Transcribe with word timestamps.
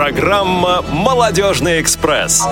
Программа 0.00 0.80
«Молодежный 0.80 1.82
экспресс». 1.82 2.42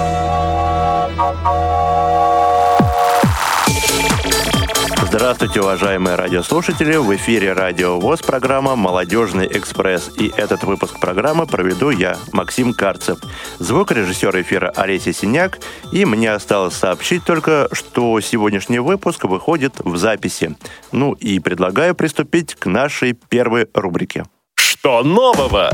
Здравствуйте, 5.06 5.62
уважаемые 5.62 6.16
радиослушатели! 6.16 6.96
В 6.96 7.16
эфире 7.16 7.54
Радио 7.54 7.98
ВОЗ 7.98 8.21
программа 8.21 8.76
«Молодежный 8.76 9.46
экспресс». 9.46 10.11
И 10.19 10.30
этот 10.37 10.62
выпуск 10.65 11.01
программы 11.01 11.47
проведу 11.47 11.88
я, 11.88 12.19
Максим 12.33 12.74
Карцев, 12.74 13.19
звукорежиссер 13.58 14.42
эфира 14.42 14.71
Олеся 14.76 15.15
Синяк. 15.15 15.58
И 15.90 16.05
мне 16.05 16.30
осталось 16.33 16.74
сообщить 16.74 17.24
только, 17.24 17.70
что 17.73 18.20
сегодняшний 18.20 18.78
выпуск 18.78 19.24
выходит 19.24 19.73
в 19.78 19.96
записи. 19.96 20.55
Ну 20.92 21.15
и 21.15 21.41
предлагаю 21.41 21.95
приступить 21.95 22.55
к 22.56 22.66
нашей 22.66 23.15
первой 23.15 23.69
рубрике. 23.73 24.27
Что 24.55 25.02
нового? 25.02 25.70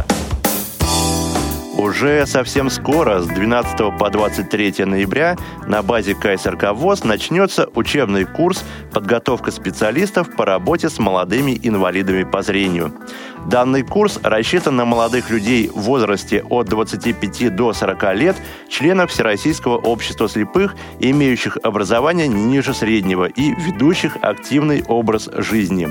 Уже 1.77 2.25
совсем 2.27 2.71
скоро, 2.71 3.21
с 3.21 3.27
12 3.27 3.99
по 3.99 4.09
23 4.09 4.85
ноября, 4.85 5.37
на 5.67 5.83
базе 5.83 6.15
КСРК 6.15 6.73
ВОЗ 6.73 7.03
начнется 7.03 7.69
учебный 7.75 8.25
курс 8.25 8.65
«Подготовка 8.93 9.51
специалистов 9.51 10.29
по 10.37 10.45
работе 10.45 10.89
с 10.89 11.01
молодыми 11.01 11.59
инвалидами 11.61 12.23
по 12.23 12.43
зрению». 12.43 12.95
Данный 13.47 13.83
курс 13.83 14.19
рассчитан 14.23 14.77
на 14.77 14.85
молодых 14.87 15.29
людей 15.29 15.69
в 15.69 15.83
возрасте 15.83 16.43
от 16.49 16.67
25 16.67 17.55
до 17.55 17.73
40 17.75 18.15
лет, 18.15 18.37
членов 18.69 19.11
Всероссийского 19.11 19.77
общества 19.77 20.29
слепых, 20.29 20.75
имеющих 20.99 21.59
образование 21.63 22.27
ниже 22.27 22.73
среднего 22.73 23.27
и 23.27 23.55
ведущих 23.55 24.17
активный 24.23 24.83
образ 24.89 25.29
жизни. 25.37 25.89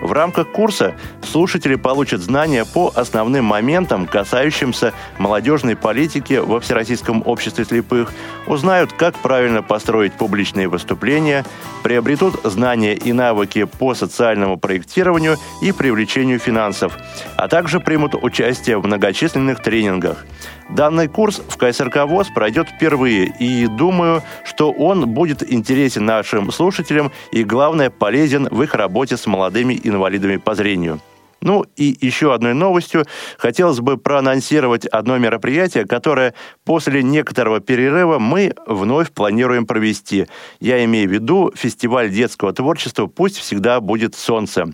В 0.00 0.12
рамках 0.12 0.52
курса 0.52 0.94
слушатели 1.22 1.74
получат 1.74 2.20
знания 2.20 2.64
по 2.64 2.92
основным 2.94 3.46
моментам, 3.46 4.06
касающимся 4.06 4.92
молодежной 5.18 5.74
политики 5.74 6.34
во 6.34 6.60
Всероссийском 6.60 7.22
обществе 7.24 7.64
слепых, 7.64 8.12
узнают, 8.46 8.92
как 8.92 9.16
правильно 9.18 9.62
построить 9.62 10.12
публичные 10.12 10.68
выступления, 10.68 11.44
приобретут 11.82 12.40
знания 12.44 12.94
и 12.94 13.12
навыки 13.12 13.64
по 13.64 13.94
социальному 13.94 14.56
проектированию 14.56 15.36
и 15.62 15.72
привлечению 15.72 16.38
финансов, 16.38 16.96
а 17.36 17.48
также 17.48 17.80
примут 17.80 18.14
участие 18.14 18.78
в 18.78 18.86
многочисленных 18.86 19.62
тренингах– 19.62 20.24
Данный 20.68 21.06
курс 21.06 21.40
в 21.48 21.56
КСРК 21.56 22.06
ВОЗ 22.06 22.28
пройдет 22.28 22.68
впервые, 22.68 23.32
и 23.38 23.66
думаю, 23.66 24.22
что 24.44 24.72
он 24.72 25.08
будет 25.08 25.48
интересен 25.52 26.04
нашим 26.04 26.50
слушателям 26.50 27.12
и, 27.30 27.44
главное, 27.44 27.90
полезен 27.90 28.48
в 28.50 28.62
их 28.62 28.74
работе 28.74 29.16
с 29.16 29.26
молодыми 29.26 29.78
инвалидами 29.82 30.36
по 30.36 30.54
зрению. 30.54 31.00
Ну 31.40 31.64
и 31.76 31.96
еще 32.00 32.34
одной 32.34 32.54
новостью 32.54 33.04
хотелось 33.38 33.80
бы 33.80 33.98
проанонсировать 33.98 34.86
одно 34.86 35.18
мероприятие, 35.18 35.86
которое 35.86 36.34
после 36.64 37.02
некоторого 37.02 37.60
перерыва 37.60 38.18
мы 38.18 38.54
вновь 38.66 39.12
планируем 39.12 39.66
провести. 39.66 40.26
Я 40.60 40.84
имею 40.84 41.08
в 41.08 41.12
виду 41.12 41.52
фестиваль 41.54 42.10
детского 42.10 42.52
творчества 42.52 43.06
«Пусть 43.06 43.38
всегда 43.38 43.80
будет 43.80 44.14
солнце». 44.14 44.72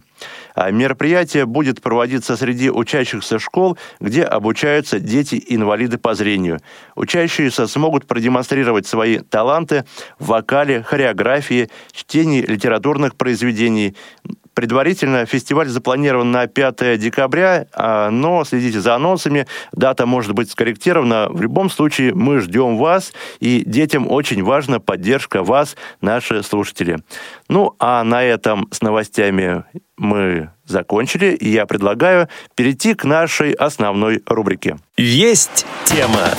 А 0.55 0.71
мероприятие 0.71 1.47
будет 1.47 1.83
проводиться 1.83 2.37
среди 2.37 2.71
учащихся 2.71 3.39
школ, 3.39 3.77
где 4.01 4.23
обучаются 4.23 5.01
дети-инвалиды 5.01 5.99
по 5.99 6.15
зрению. 6.15 6.61
Учащиеся 6.95 7.67
смогут 7.67 8.07
продемонстрировать 8.07 8.87
свои 8.87 9.19
таланты 9.19 9.85
в 10.19 10.27
вокале, 10.27 10.83
хореографии, 10.83 11.71
чтении 11.93 12.43
литературных 12.43 13.17
произведений, 13.17 13.97
Предварительно 14.55 15.27
фестиваль 15.27 15.69
запланирован 15.69 16.31
на 16.31 16.47
5 16.47 16.97
декабря, 16.99 17.67
а, 17.73 18.11
но 18.11 18.45
следите 18.45 18.81
за 18.81 18.95
анонсами. 18.95 19.47
Дата 19.73 20.07
может 20.07 20.33
быть 20.33 20.51
скорректирована. 20.51 21.29
В 21.31 21.41
любом 21.41 21.71
случае 21.71 22.15
мы 22.15 22.41
ждем 22.41 22.77
вас, 22.77 23.13
и 23.41 23.63
детям 23.65 24.11
очень 24.11 24.43
важна 24.43 24.81
поддержка 24.81 25.43
вас, 25.43 25.77
наши 26.01 26.43
слушатели. 26.43 26.99
Ну, 27.49 27.75
а 27.79 28.05
на 28.05 28.23
этом 28.23 28.69
с 28.71 28.83
новостями 28.83 29.65
мы 29.97 30.51
закончили, 30.67 31.27
и 31.27 31.49
я 31.49 31.67
предлагаю 31.67 32.29
перейти 32.55 32.95
к 32.95 33.05
нашей 33.05 33.53
основной 33.53 34.23
рубрике. 34.27 34.79
Есть 34.97 35.67
тема. 35.85 36.31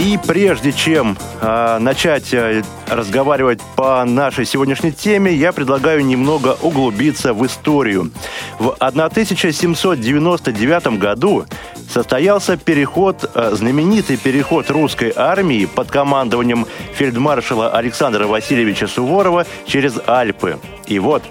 И 0.00 0.18
прежде 0.26 0.72
чем 0.72 1.16
э, 1.42 1.78
начать 1.78 2.32
э, 2.32 2.62
разговаривать 2.88 3.60
по 3.76 4.02
нашей 4.06 4.46
сегодняшней 4.46 4.92
теме, 4.92 5.34
я 5.34 5.52
предлагаю 5.52 6.02
немного 6.02 6.56
углубиться 6.62 7.34
в 7.34 7.44
историю. 7.44 8.10
В 8.58 8.70
1799 8.78 10.98
году 10.98 11.44
состоялся 11.86 12.56
переход, 12.56 13.30
э, 13.34 13.50
знаменитый 13.52 14.16
переход 14.16 14.70
русской 14.70 15.12
армии 15.14 15.66
под 15.66 15.90
командованием 15.90 16.66
фельдмаршала 16.94 17.70
Александра 17.70 18.26
Васильевича 18.26 18.86
Суворова 18.86 19.44
через 19.66 20.00
Альпы. 20.06 20.58
И 20.86 20.98
вот 20.98 21.22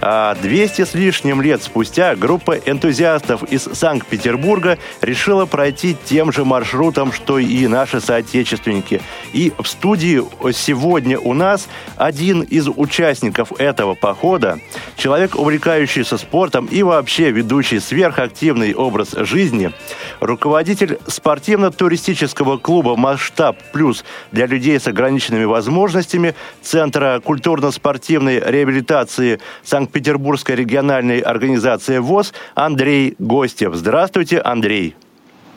а 0.00 0.34
200 0.36 0.84
с 0.84 0.94
лишним 0.94 1.42
лет 1.42 1.62
спустя 1.62 2.14
группа 2.14 2.52
энтузиастов 2.52 3.42
из 3.44 3.62
Санкт-Петербурга 3.62 4.78
решила 5.00 5.46
пройти 5.46 5.96
тем 6.04 6.32
же 6.32 6.44
маршрутом, 6.44 7.12
что 7.12 7.38
и 7.38 7.66
наши 7.66 8.00
соотечественники. 8.00 9.00
И 9.32 9.52
в 9.58 9.66
студии 9.66 10.22
сегодня 10.52 11.18
у 11.18 11.34
нас 11.34 11.68
один 11.96 12.42
из 12.42 12.68
участников 12.68 13.52
этого 13.58 13.94
похода, 13.94 14.58
человек, 14.96 15.34
увлекающийся 15.34 16.16
спортом 16.16 16.66
и 16.66 16.82
вообще 16.82 17.30
ведущий 17.30 17.80
сверхактивный 17.80 18.74
образ 18.74 19.12
жизни, 19.12 19.72
руководитель 20.20 20.98
спортивно-туристического 21.06 22.58
клуба 22.58 22.96
«Масштаб 22.96 23.56
Плюс» 23.72 24.04
для 24.32 24.46
людей 24.46 24.78
с 24.78 24.86
ограниченными 24.86 25.44
возможностями 25.44 26.34
Центра 26.62 27.20
культурно-спортивной 27.24 28.40
реабилитации 28.40 29.40
Санкт 29.64 29.87
Санкт-Петербургской 29.88 30.54
региональной 30.54 31.20
организации 31.20 31.98
ВОЗ 31.98 32.34
Андрей 32.54 33.14
Гостев. 33.18 33.74
Здравствуйте, 33.74 34.38
Андрей. 34.38 34.94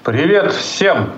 Привет 0.03 0.53
всем. 0.53 1.09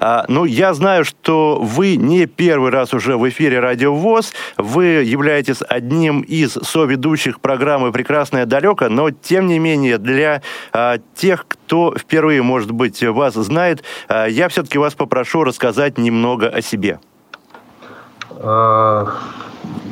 А, 0.00 0.24
ну, 0.28 0.44
я 0.44 0.74
знаю, 0.74 1.04
что 1.04 1.58
вы 1.60 1.96
не 1.96 2.26
первый 2.26 2.70
раз 2.70 2.92
уже 2.92 3.16
в 3.16 3.26
эфире 3.28 3.60
Радио 3.60 3.94
ВОЗ. 3.94 4.34
Вы 4.58 4.84
являетесь 4.84 5.62
одним 5.66 6.20
из 6.20 6.52
соведущих 6.52 7.40
программы 7.40 7.90
«Прекрасное 7.90 8.44
далеко», 8.44 8.88
но, 8.88 9.10
тем 9.10 9.46
не 9.46 9.58
менее, 9.58 9.96
для 9.98 10.42
а, 10.72 10.98
тех, 11.14 11.46
кто 11.48 11.94
впервые, 11.96 12.42
может 12.42 12.70
быть, 12.70 13.02
вас 13.02 13.34
знает, 13.34 13.82
а, 14.08 14.26
я 14.26 14.48
все-таки 14.48 14.78
вас 14.78 14.94
попрошу 14.94 15.44
рассказать 15.44 15.96
немного 15.96 16.48
о 16.48 16.60
себе. 16.60 16.98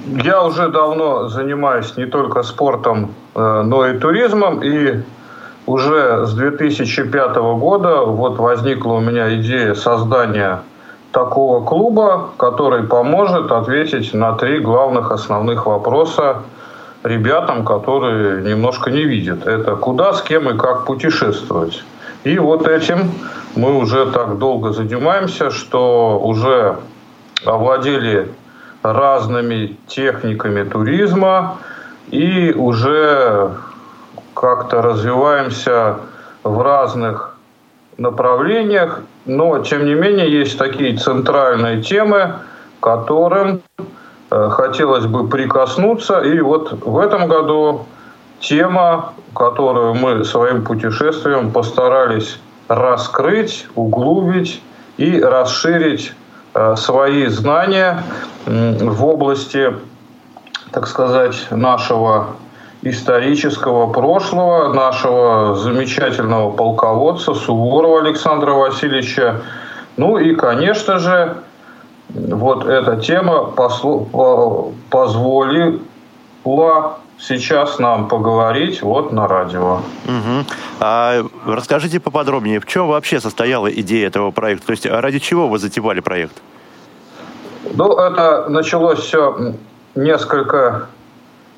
Я 0.08 0.42
уже 0.42 0.68
давно 0.68 1.28
занимаюсь 1.28 1.96
не 1.98 2.06
только 2.06 2.42
спортом, 2.42 3.14
э, 3.34 3.62
но 3.62 3.86
и 3.86 3.98
туризмом. 3.98 4.62
И 4.62 5.02
уже 5.66 6.26
с 6.26 6.32
2005 6.32 7.36
года 7.36 8.00
вот 8.06 8.38
возникла 8.38 8.94
у 8.94 9.00
меня 9.00 9.34
идея 9.36 9.74
создания 9.74 10.62
такого 11.12 11.62
клуба, 11.62 12.30
который 12.38 12.84
поможет 12.84 13.52
ответить 13.52 14.14
на 14.14 14.32
три 14.32 14.60
главных 14.60 15.10
основных 15.10 15.66
вопроса 15.66 16.38
ребятам, 17.02 17.66
которые 17.66 18.42
немножко 18.42 18.90
не 18.90 19.04
видят. 19.04 19.46
Это 19.46 19.76
куда, 19.76 20.14
с 20.14 20.22
кем 20.22 20.48
и 20.48 20.56
как 20.56 20.86
путешествовать. 20.86 21.82
И 22.24 22.38
вот 22.38 22.66
этим 22.66 23.12
мы 23.56 23.76
уже 23.76 24.06
так 24.06 24.38
долго 24.38 24.72
занимаемся, 24.72 25.50
что 25.50 26.18
уже 26.18 26.76
овладели 27.44 28.30
разными 28.82 29.76
техниками 29.86 30.62
туризма 30.68 31.58
и 32.10 32.52
уже 32.52 33.52
как-то 34.34 34.82
развиваемся 34.82 35.96
в 36.44 36.62
разных 36.62 37.36
направлениях, 37.98 39.02
но 39.26 39.58
тем 39.58 39.84
не 39.84 39.94
менее 39.94 40.30
есть 40.30 40.56
такие 40.56 40.96
центральные 40.96 41.82
темы, 41.82 42.34
которым 42.80 43.60
э, 44.30 44.48
хотелось 44.50 45.06
бы 45.06 45.28
прикоснуться. 45.28 46.20
И 46.20 46.40
вот 46.40 46.72
в 46.84 46.98
этом 46.98 47.26
году 47.26 47.86
тема, 48.40 49.12
которую 49.34 49.94
мы 49.94 50.24
своим 50.24 50.64
путешествием 50.64 51.50
постарались 51.50 52.38
раскрыть, 52.68 53.66
углубить 53.74 54.62
и 54.96 55.20
расширить 55.20 56.12
свои 56.76 57.26
знания 57.26 58.02
в 58.46 59.04
области, 59.04 59.74
так 60.70 60.86
сказать, 60.86 61.46
нашего 61.50 62.28
исторического 62.82 63.92
прошлого, 63.92 64.72
нашего 64.72 65.56
замечательного 65.56 66.50
полководца 66.52 67.34
Суворова 67.34 68.00
Александра 68.00 68.52
Васильевича. 68.52 69.42
Ну 69.96 70.18
и, 70.18 70.34
конечно 70.34 70.98
же, 70.98 71.36
вот 72.08 72.66
эта 72.66 72.96
тема 72.96 73.52
позволила 74.90 75.80
сейчас 77.18 77.78
нам 77.78 78.08
поговорить 78.08 78.82
вот 78.82 79.12
на 79.12 79.26
радио. 79.26 79.82
Угу. 80.06 80.44
А 80.80 81.22
расскажите 81.46 82.00
поподробнее, 82.00 82.60
в 82.60 82.66
чем 82.66 82.88
вообще 82.88 83.20
состояла 83.20 83.68
идея 83.68 84.06
этого 84.06 84.30
проекта? 84.30 84.66
То 84.66 84.72
есть 84.72 84.86
ради 84.86 85.18
чего 85.18 85.48
вы 85.48 85.58
затевали 85.58 86.00
проект? 86.00 86.34
Ну, 87.74 87.98
это 87.98 88.48
началось 88.48 89.00
все 89.00 89.54
несколько, 89.94 90.86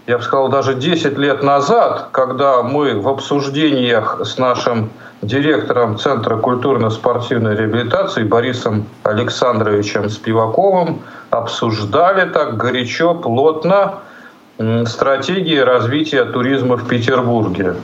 я 0.06 0.18
бы 0.18 0.24
сказал, 0.24 0.48
даже 0.48 0.74
10 0.74 1.18
лет 1.18 1.42
назад, 1.42 2.08
когда 2.12 2.62
мы 2.62 2.98
в 2.98 3.08
обсуждениях 3.08 4.20
с 4.24 4.38
нашим 4.38 4.90
директором 5.22 5.98
Центра 5.98 6.36
культурно-спортивной 6.36 7.54
реабилитации 7.54 8.24
Борисом 8.24 8.86
Александровичем 9.02 10.08
Спиваковым 10.08 11.02
обсуждали 11.28 12.28
так 12.30 12.56
горячо, 12.56 13.14
плотно 13.14 14.00
стратегии 14.86 15.58
развития 15.58 16.24
туризма 16.24 16.76
в 16.76 16.86
Петербурге. 16.86 17.76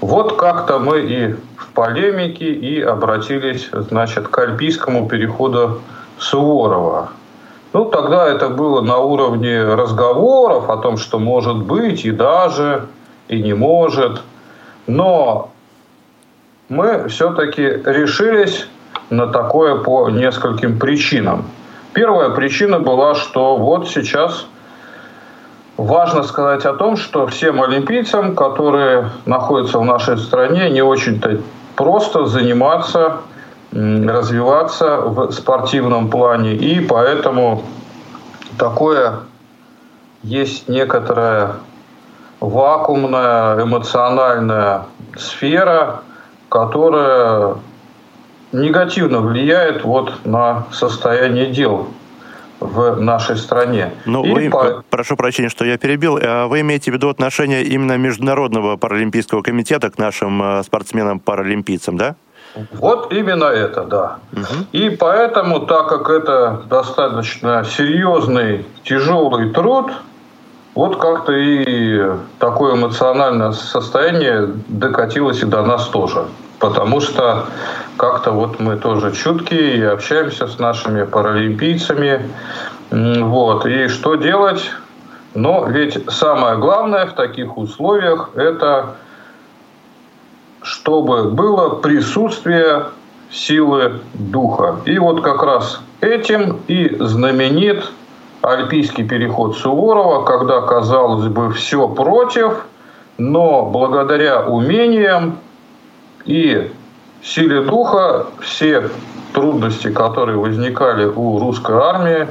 Вот 0.00 0.36
как-то 0.36 0.78
мы 0.78 1.00
и 1.00 1.34
в 1.56 1.68
полемике 1.72 2.52
и 2.52 2.80
обратились, 2.80 3.70
значит, 3.72 4.28
к 4.28 4.38
альпийскому 4.38 5.08
переходу 5.08 5.80
Суворова. 6.18 7.10
Ну, 7.72 7.84
тогда 7.84 8.26
это 8.26 8.48
было 8.48 8.80
на 8.80 8.98
уровне 8.98 9.62
разговоров 9.62 10.68
о 10.70 10.78
том, 10.78 10.96
что 10.96 11.18
может 11.18 11.58
быть 11.58 12.04
и 12.04 12.10
даже, 12.10 12.86
и 13.28 13.42
не 13.42 13.54
может. 13.54 14.22
Но 14.86 15.50
мы 16.68 17.08
все-таки 17.08 17.62
решились 17.62 18.66
на 19.10 19.26
такое 19.26 19.76
по 19.76 20.10
нескольким 20.10 20.78
причинам. 20.78 21.44
Первая 21.92 22.30
причина 22.30 22.80
была, 22.80 23.14
что 23.14 23.56
вот 23.56 23.88
сейчас 23.88 24.46
важно 25.76 26.22
сказать 26.22 26.64
о 26.64 26.74
том, 26.74 26.96
что 26.96 27.26
всем 27.26 27.62
олимпийцам, 27.62 28.34
которые 28.34 29.10
находятся 29.26 29.78
в 29.78 29.84
нашей 29.84 30.18
стране, 30.18 30.70
не 30.70 30.82
очень-то 30.82 31.40
просто 31.74 32.26
заниматься, 32.26 33.18
развиваться 33.72 34.98
в 34.98 35.30
спортивном 35.32 36.08
плане. 36.08 36.54
И 36.54 36.80
поэтому 36.80 37.62
такое 38.58 39.20
есть 40.22 40.68
некоторая 40.68 41.56
вакуумная 42.40 43.62
эмоциональная 43.62 44.84
сфера, 45.16 46.00
которая 46.48 47.56
негативно 48.52 49.20
влияет 49.20 49.84
вот 49.84 50.12
на 50.24 50.64
состояние 50.72 51.46
дел 51.46 51.88
в 52.60 53.00
нашей 53.00 53.36
стране. 53.36 53.92
Ну, 54.04 54.22
вы, 54.22 54.50
по... 54.50 54.82
прошу 54.90 55.16
прощения, 55.16 55.48
что 55.48 55.64
я 55.64 55.78
перебил. 55.78 56.18
А 56.20 56.46
вы 56.46 56.60
имеете 56.60 56.90
в 56.90 56.94
виду 56.94 57.08
отношение 57.08 57.62
именно 57.64 57.96
Международного 57.96 58.76
паралимпийского 58.76 59.42
комитета 59.42 59.90
к 59.90 59.98
нашим 59.98 60.42
э, 60.42 60.62
спортсменам-паралимпийцам, 60.62 61.96
да? 61.96 62.16
Вот 62.72 63.12
именно 63.12 63.44
это, 63.44 63.84
да. 63.84 64.18
Угу. 64.32 64.66
И 64.72 64.90
поэтому, 64.90 65.60
так 65.66 65.88
как 65.88 66.08
это 66.08 66.62
достаточно 66.68 67.64
серьезный, 67.64 68.64
тяжелый 68.82 69.50
труд, 69.50 69.92
вот 70.76 70.98
как-то 70.98 71.32
и 71.32 72.04
такое 72.38 72.74
эмоциональное 72.74 73.52
состояние 73.52 74.50
докатилось 74.68 75.42
и 75.42 75.46
до 75.46 75.62
нас 75.62 75.88
тоже. 75.88 76.26
Потому 76.58 77.00
что 77.00 77.46
как-то 77.96 78.30
вот 78.30 78.60
мы 78.60 78.76
тоже 78.76 79.12
чуткие 79.12 79.78
и 79.78 79.82
общаемся 79.82 80.46
с 80.46 80.58
нашими 80.58 81.04
паралимпийцами. 81.04 82.30
Вот. 82.90 83.64
И 83.64 83.88
что 83.88 84.16
делать? 84.16 84.70
Но 85.34 85.64
ведь 85.66 85.98
самое 86.10 86.58
главное 86.58 87.06
в 87.06 87.14
таких 87.14 87.56
условиях 87.56 88.30
это 88.34 88.96
чтобы 90.62 91.30
было 91.30 91.76
присутствие 91.76 92.86
силы 93.30 94.00
духа. 94.14 94.80
И 94.84 94.98
вот 94.98 95.22
как 95.22 95.42
раз 95.42 95.80
этим 96.00 96.60
и 96.66 96.96
знаменит 96.98 97.90
альпийский 98.42 99.04
переход 99.04 99.56
Суворова, 99.56 100.24
когда, 100.24 100.60
казалось 100.62 101.28
бы, 101.28 101.52
все 101.52 101.88
против, 101.88 102.66
но 103.18 103.66
благодаря 103.66 104.44
умениям 104.46 105.38
и 106.24 106.70
силе 107.22 107.62
духа 107.62 108.26
все 108.40 108.90
трудности, 109.32 109.90
которые 109.90 110.38
возникали 110.38 111.06
у 111.06 111.38
русской 111.38 111.76
армии, 111.76 112.28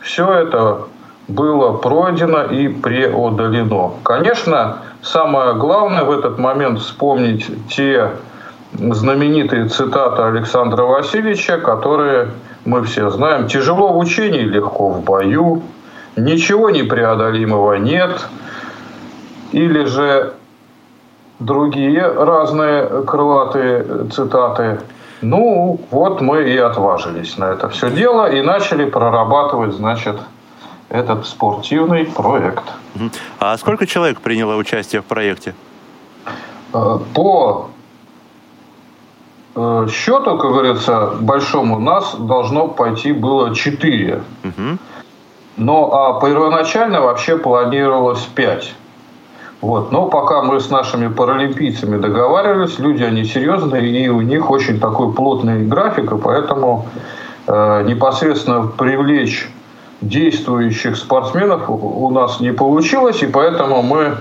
все 0.00 0.30
это 0.32 0.82
было 1.28 1.72
пройдено 1.74 2.42
и 2.44 2.68
преодолено. 2.68 3.92
Конечно, 4.02 4.78
самое 5.02 5.54
главное 5.54 6.04
в 6.04 6.10
этот 6.10 6.38
момент 6.38 6.80
вспомнить 6.80 7.46
те 7.68 8.10
знаменитые 8.72 9.68
цитаты 9.68 10.22
Александра 10.22 10.82
Васильевича, 10.82 11.58
которые 11.58 12.28
мы 12.64 12.82
все 12.84 13.10
знаем. 13.10 13.48
«Тяжело 13.48 13.92
в 13.92 13.98
учении, 13.98 14.42
легко 14.42 14.88
в 14.88 15.02
бою», 15.02 15.62
«Ничего 16.16 16.70
непреодолимого 16.70 17.74
нет», 17.74 18.28
или 19.52 19.84
же 19.84 20.34
другие 21.38 22.06
разные 22.06 23.02
крылатые 23.04 24.08
цитаты. 24.10 24.80
Ну, 25.20 25.80
вот 25.90 26.20
мы 26.20 26.50
и 26.50 26.56
отважились 26.56 27.38
на 27.38 27.44
это 27.52 27.68
все 27.68 27.90
дело 27.90 28.30
и 28.30 28.42
начали 28.42 28.84
прорабатывать, 28.84 29.72
значит, 29.72 30.16
этот 30.88 31.26
спортивный 31.26 32.06
проект. 32.06 32.64
А 33.38 33.56
сколько 33.56 33.86
человек 33.86 34.20
приняло 34.20 34.56
участие 34.56 35.00
в 35.00 35.04
проекте? 35.04 35.54
Э, 36.74 36.98
по 37.14 37.70
счету, 39.54 40.38
как 40.38 40.50
говорится, 40.50 41.12
большому, 41.20 41.78
нас 41.78 42.14
должно 42.14 42.68
пойти 42.68 43.12
было 43.12 43.54
4. 43.54 44.22
Угу. 44.44 44.78
Но 45.58 45.92
а 45.92 46.20
первоначально 46.20 47.02
вообще 47.02 47.36
планировалось 47.36 48.22
5. 48.34 48.74
Вот. 49.60 49.92
Но 49.92 50.06
пока 50.06 50.42
мы 50.42 50.58
с 50.58 50.70
нашими 50.70 51.08
паралимпийцами 51.08 51.96
договаривались, 51.96 52.78
люди 52.78 53.04
они 53.04 53.24
серьезные, 53.24 53.88
и 53.88 54.08
у 54.08 54.20
них 54.20 54.50
очень 54.50 54.80
такой 54.80 55.12
плотный 55.12 55.66
график, 55.66 56.12
и 56.12 56.18
поэтому 56.18 56.86
э, 57.46 57.84
непосредственно 57.84 58.66
привлечь 58.66 59.48
действующих 60.00 60.96
спортсменов 60.96 61.70
у 61.70 62.10
нас 62.10 62.40
не 62.40 62.52
получилось, 62.52 63.22
и 63.22 63.26
поэтому 63.26 63.82
мы 63.82 64.16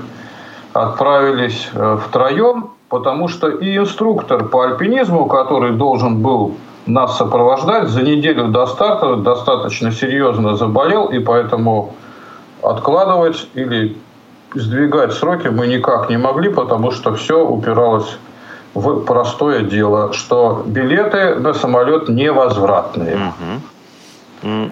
отправились 0.74 1.70
э, 1.74 1.98
втроем, 2.06 2.70
потому 2.92 3.30
что 3.30 3.48
и 3.48 3.78
инструктор 3.78 4.44
по 4.44 4.66
альпинизму, 4.66 5.26
который 5.26 5.72
должен 5.72 6.22
был 6.22 6.58
нас 6.86 7.18
сопровождать, 7.18 7.88
за 7.88 8.04
неделю 8.04 8.50
до 8.50 8.66
старта 8.68 9.16
достаточно 9.16 9.92
серьезно 9.94 10.58
заболел, 10.58 11.06
и 11.06 11.20
поэтому 11.20 11.96
откладывать 12.62 13.48
или 13.54 13.98
сдвигать 14.54 15.14
сроки 15.14 15.48
мы 15.48 15.68
никак 15.68 16.10
не 16.10 16.18
могли, 16.18 16.50
потому 16.50 16.92
что 16.92 17.16
все 17.16 17.46
упиралось 17.46 18.18
в 18.74 19.06
простое 19.06 19.62
дело, 19.62 20.12
что 20.12 20.64
билеты 20.66 21.36
на 21.36 21.54
самолет 21.54 22.10
невозвратные. 22.10 23.34
А 24.44 24.70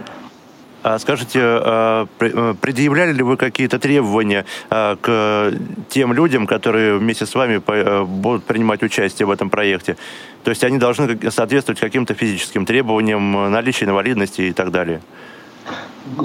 скажите, 0.99 1.39
а, 1.41 2.07
э, 2.19 2.53
предъявляли 2.61 3.11
ли 3.13 3.23
вы 3.23 3.37
какие-то 3.37 3.79
требования 3.79 4.45
а, 4.69 4.95
к 4.95 5.53
тем 5.89 6.13
людям, 6.13 6.47
которые 6.47 6.97
вместе 6.97 7.25
с 7.25 7.35
вами 7.35 7.61
э, 7.65 8.03
будут 8.03 8.45
принимать 8.45 8.81
участие 8.83 9.25
в 9.25 9.31
этом 9.31 9.49
проекте? 9.49 9.97
То 10.43 10.51
есть 10.51 10.63
они 10.63 10.77
должны 10.77 11.31
соответствовать 11.31 11.79
каким-то 11.79 12.13
физическим 12.13 12.65
требованиям, 12.65 13.51
наличия 13.51 13.85
инвалидности 13.85 14.41
и 14.41 14.53
так 14.53 14.71
далее? 14.71 15.01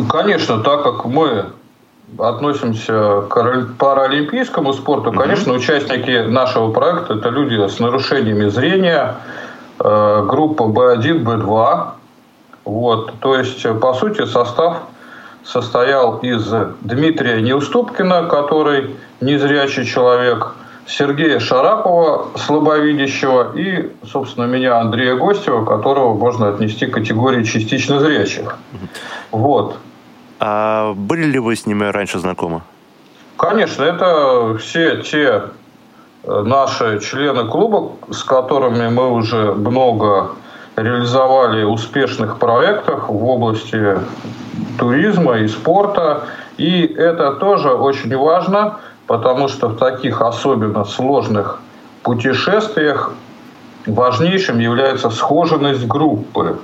Конечно, 0.09 0.59
так 0.59 0.83
как 0.83 1.05
мы 1.05 1.47
относимся 2.19 3.23
к 3.29 3.69
паралимпийскому 3.79 4.73
спорту, 4.73 5.11
mm-hmm. 5.11 5.19
конечно, 5.19 5.53
участники 5.53 6.27
нашего 6.29 6.71
проекта 6.71 7.15
это 7.15 7.29
люди 7.29 7.67
с 7.69 7.81
нарушениями 7.81 8.49
зрения, 8.49 9.17
э, 9.81 10.27
группа 10.29 10.63
B1, 10.65 11.25
B2. 11.25 11.89
Вот, 12.65 13.15
то 13.21 13.37
есть, 13.37 13.63
по 13.81 13.95
сути, 13.95 14.25
состав 14.25 14.83
состоял 15.45 16.19
из 16.19 16.53
Дмитрия 16.81 17.43
Неуступкина, 17.43 18.25
который 18.25 18.97
незрячий 19.21 19.85
человек, 19.85 20.55
Сергея 20.87 21.39
Шарапова, 21.39 22.29
слабовидящего, 22.37 23.57
и, 23.57 23.91
собственно, 24.07 24.45
меня, 24.45 24.79
Андрея 24.79 25.17
Гостева, 25.17 25.65
которого 25.65 26.15
можно 26.15 26.49
отнести 26.49 26.87
к 26.87 26.95
категории 26.95 27.43
частично 27.45 28.01
зрячих. 28.01 28.57
Вот. 29.31 29.77
А 30.41 30.93
были 30.95 31.25
ли 31.25 31.39
вы 31.39 31.57
с 31.57 31.67
ними 31.67 31.85
раньше 31.85 32.19
знакомы? 32.19 32.63
Конечно, 33.37 33.83
это 33.83 34.59
все 34.59 35.03
те 35.03 35.43
э, 36.23 36.43
наши 36.43 37.01
члены 37.01 37.49
клуба, 37.49 37.93
с 38.11 38.23
которыми 38.23 38.89
мы 38.89 39.11
уже 39.11 39.53
много 39.53 40.33
реализовали 40.77 41.63
успешных 41.63 42.39
проектов 42.39 43.09
в 43.09 43.25
области 43.25 43.99
туризма 44.79 45.39
и 45.39 45.49
спорта. 45.49 46.25
И 46.57 46.85
это 46.85 47.33
тоже 47.33 47.73
очень 47.73 48.17
важно, 48.17 48.79
потому 49.07 49.49
что 49.49 49.69
в 49.69 49.77
таких 49.77 50.21
особенно 50.21 50.85
сложных 50.85 51.61
путешествиях 52.03 53.13
важнейшим 53.87 54.59
является 54.59 55.11
схоженность 55.11 55.87
группы, 55.87 56.59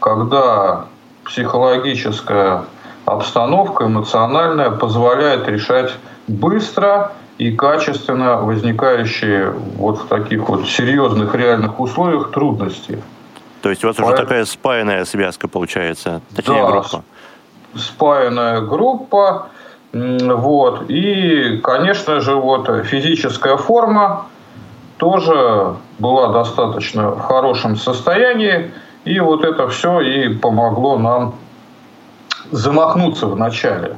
когда 0.00 0.86
психологическая 1.24 2.64
обстановка 3.04 3.84
эмоциональная 3.84 4.70
позволяет 4.70 5.48
решать 5.48 5.92
быстро 6.28 7.12
и 7.38 7.52
качественно 7.52 8.36
возникающие 8.36 9.50
вот 9.76 9.98
в 9.98 10.06
таких 10.06 10.48
вот 10.48 10.66
серьезных 10.66 11.34
реальных 11.34 11.78
условиях 11.78 12.30
трудности. 12.30 13.02
То 13.66 13.70
есть 13.70 13.82
у 13.82 13.88
вас 13.88 13.96
По... 13.96 14.04
уже 14.04 14.14
такая 14.14 14.44
спаянная 14.44 15.04
связка 15.04 15.48
получается, 15.48 16.20
точнее 16.36 16.62
да, 16.62 16.70
группа. 16.70 17.02
спаянная 17.74 18.60
группа, 18.60 19.48
вот, 19.92 20.88
и, 20.88 21.58
конечно 21.64 22.20
же, 22.20 22.36
вот 22.36 22.68
физическая 22.84 23.56
форма 23.56 24.26
тоже 24.98 25.74
была 25.98 26.28
достаточно 26.28 27.10
в 27.10 27.22
хорошем 27.22 27.74
состоянии, 27.74 28.70
и 29.04 29.18
вот 29.18 29.42
это 29.42 29.66
все 29.66 29.98
и 30.00 30.32
помогло 30.32 30.96
нам 30.96 31.34
замахнуться 32.52 33.26
в 33.26 33.36
начале. 33.36 33.96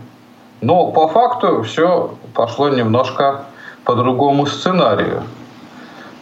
Но 0.63 0.93
по 0.93 1.09
факту 1.09 1.63
все 1.65 2.15
пошло 2.33 2.71
немножко 2.71 3.45
по 3.85 3.95
другому 3.95 4.47
сценарию. 4.47 5.25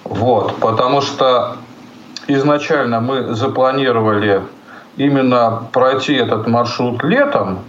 Вот, 0.03 0.57
потому 0.57 1.01
что 1.01 1.59
изначально 2.29 3.01
мы 3.01 3.35
запланировали 3.35 4.43
именно 4.97 5.63
пройти 5.73 6.15
этот 6.15 6.47
маршрут 6.47 7.03
летом, 7.05 7.61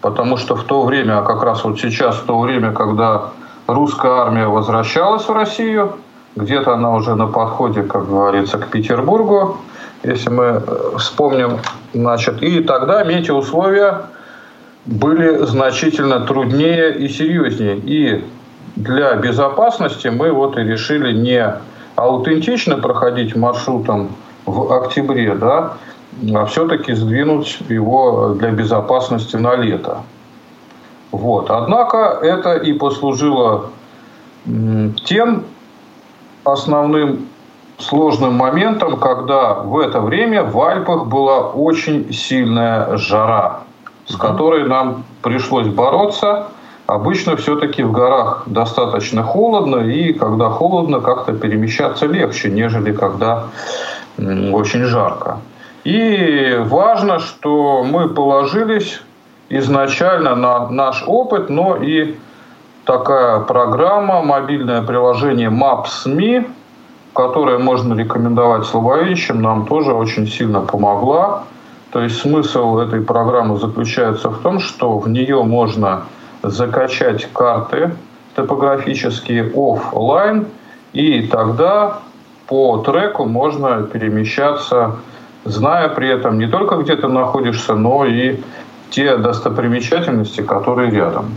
потому 0.00 0.36
что 0.36 0.56
в 0.56 0.64
то 0.64 0.82
время, 0.82 1.18
а 1.18 1.22
как 1.22 1.42
раз 1.42 1.64
вот 1.64 1.80
сейчас, 1.80 2.16
в 2.16 2.24
то 2.24 2.38
время, 2.38 2.72
когда 2.72 3.30
русская 3.66 4.12
армия 4.12 4.46
возвращалась 4.46 5.28
в 5.28 5.32
Россию, 5.32 5.96
где-то 6.36 6.74
она 6.74 6.94
уже 6.94 7.14
на 7.14 7.26
подходе, 7.26 7.82
как 7.82 8.08
говорится, 8.08 8.58
к 8.58 8.68
Петербургу, 8.68 9.58
если 10.02 10.30
мы 10.30 10.44
э, 10.44 10.96
вспомним, 10.98 11.58
значит, 11.92 12.42
и 12.42 12.62
тогда 12.62 13.04
метеоусловия 13.04 14.02
были 14.86 15.44
значительно 15.44 16.20
труднее 16.20 16.96
и 16.96 17.08
серьезнее. 17.08 17.76
И 17.76 18.24
для 18.76 19.14
безопасности 19.14 20.08
мы 20.08 20.32
вот 20.32 20.58
и 20.58 20.62
решили 20.62 21.12
не 21.12 21.54
аутентично 22.02 22.78
проходить 22.78 23.36
маршрутом 23.36 24.10
в 24.46 24.72
октябре, 24.72 25.34
да, 25.34 25.74
а 26.34 26.44
все-таки 26.46 26.94
сдвинуть 26.94 27.60
его 27.68 28.34
для 28.34 28.50
безопасности 28.50 29.36
на 29.36 29.56
лето. 29.56 30.02
Вот. 31.12 31.50
Однако 31.50 32.18
это 32.22 32.56
и 32.56 32.72
послужило 32.72 33.70
тем 35.04 35.44
основным 36.44 37.28
сложным 37.78 38.34
моментом, 38.34 38.96
когда 38.96 39.54
в 39.54 39.78
это 39.78 40.00
время 40.00 40.44
в 40.44 40.60
Альпах 40.60 41.06
была 41.06 41.50
очень 41.50 42.12
сильная 42.12 42.96
жара, 42.96 43.60
с 44.06 44.16
которой 44.16 44.66
нам 44.68 45.04
пришлось 45.22 45.68
бороться. 45.68 46.48
Обычно 46.92 47.36
все-таки 47.36 47.82
в 47.82 47.90
горах 47.90 48.42
достаточно 48.44 49.22
холодно, 49.22 49.76
и 49.76 50.12
когда 50.12 50.50
холодно, 50.50 51.00
как-то 51.00 51.32
перемещаться 51.32 52.04
легче, 52.04 52.50
нежели 52.50 52.92
когда 52.92 53.44
очень 54.18 54.84
жарко. 54.84 55.38
И 55.84 56.54
важно, 56.60 57.18
что 57.18 57.82
мы 57.82 58.10
положились 58.10 59.00
изначально 59.48 60.34
на 60.34 60.68
наш 60.68 61.02
опыт, 61.06 61.48
но 61.48 61.76
и 61.76 62.14
такая 62.84 63.40
программа, 63.40 64.20
мобильное 64.20 64.82
приложение 64.82 65.48
Maps.me, 65.48 66.46
которое 67.14 67.56
можно 67.56 67.94
рекомендовать 67.94 68.66
слабовидящим, 68.66 69.40
нам 69.40 69.64
тоже 69.64 69.94
очень 69.94 70.26
сильно 70.26 70.60
помогла. 70.60 71.44
То 71.90 72.02
есть 72.02 72.20
смысл 72.20 72.80
этой 72.80 73.00
программы 73.00 73.56
заключается 73.56 74.28
в 74.28 74.42
том, 74.42 74.60
что 74.60 74.98
в 74.98 75.08
нее 75.08 75.42
можно 75.42 76.02
закачать 76.42 77.28
карты 77.32 77.92
топографические 78.34 79.52
офлайн, 79.54 80.46
и 80.92 81.26
тогда 81.26 82.00
по 82.46 82.78
треку 82.78 83.24
можно 83.24 83.82
перемещаться 83.82 84.96
зная 85.44 85.88
при 85.88 86.08
этом 86.08 86.38
не 86.38 86.46
только 86.46 86.76
где 86.76 86.96
ты 86.96 87.08
находишься, 87.08 87.74
но 87.74 88.06
и 88.06 88.40
те 88.90 89.16
достопримечательности, 89.16 90.42
которые 90.42 90.90
рядом. 90.90 91.34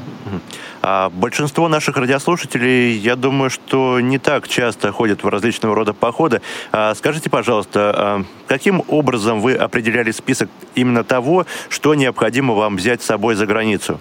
А 0.81 1.09
большинство 1.09 1.67
наших 1.67 1.97
радиослушателей, 1.97 2.91
я 2.97 3.15
думаю, 3.15 3.49
что 3.49 3.99
не 3.99 4.19
так 4.19 4.47
часто 4.47 4.91
ходят 4.91 5.23
в 5.23 5.27
различного 5.27 5.73
рода 5.73 5.93
походы. 5.93 6.41
А 6.71 6.93
скажите, 6.93 7.29
пожалуйста, 7.29 7.93
а 7.97 8.23
каким 8.45 8.83
образом 8.87 9.41
вы 9.41 9.55
определяли 9.55 10.11
список 10.11 10.49
именно 10.75 11.03
того, 11.03 11.47
что 11.69 11.95
необходимо 11.95 12.53
вам 12.53 12.75
взять 12.75 13.01
с 13.01 13.05
собой 13.05 13.33
за 13.33 13.47
границу? 13.47 13.99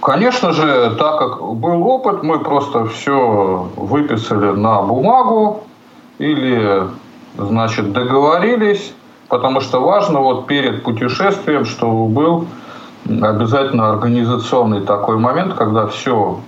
Конечно 0.00 0.52
же, 0.52 0.94
так 0.98 1.18
как 1.18 1.42
был 1.42 1.86
опыт, 1.86 2.22
мы 2.22 2.38
просто 2.38 2.86
все 2.86 3.68
выписали 3.76 4.52
на 4.52 4.82
бумагу 4.82 5.64
или 6.18 6.84
значит, 7.36 7.92
договорились, 7.92 8.94
потому 9.28 9.60
что 9.60 9.80
важно 9.80 10.20
вот 10.20 10.46
перед 10.46 10.84
путешествием, 10.84 11.64
чтобы 11.64 12.08
был 12.08 12.46
обязательно 13.06 13.90
организационный 13.90 14.82
такой 14.82 15.16
момент, 15.16 15.54
когда 15.54 15.86
все 15.86 16.38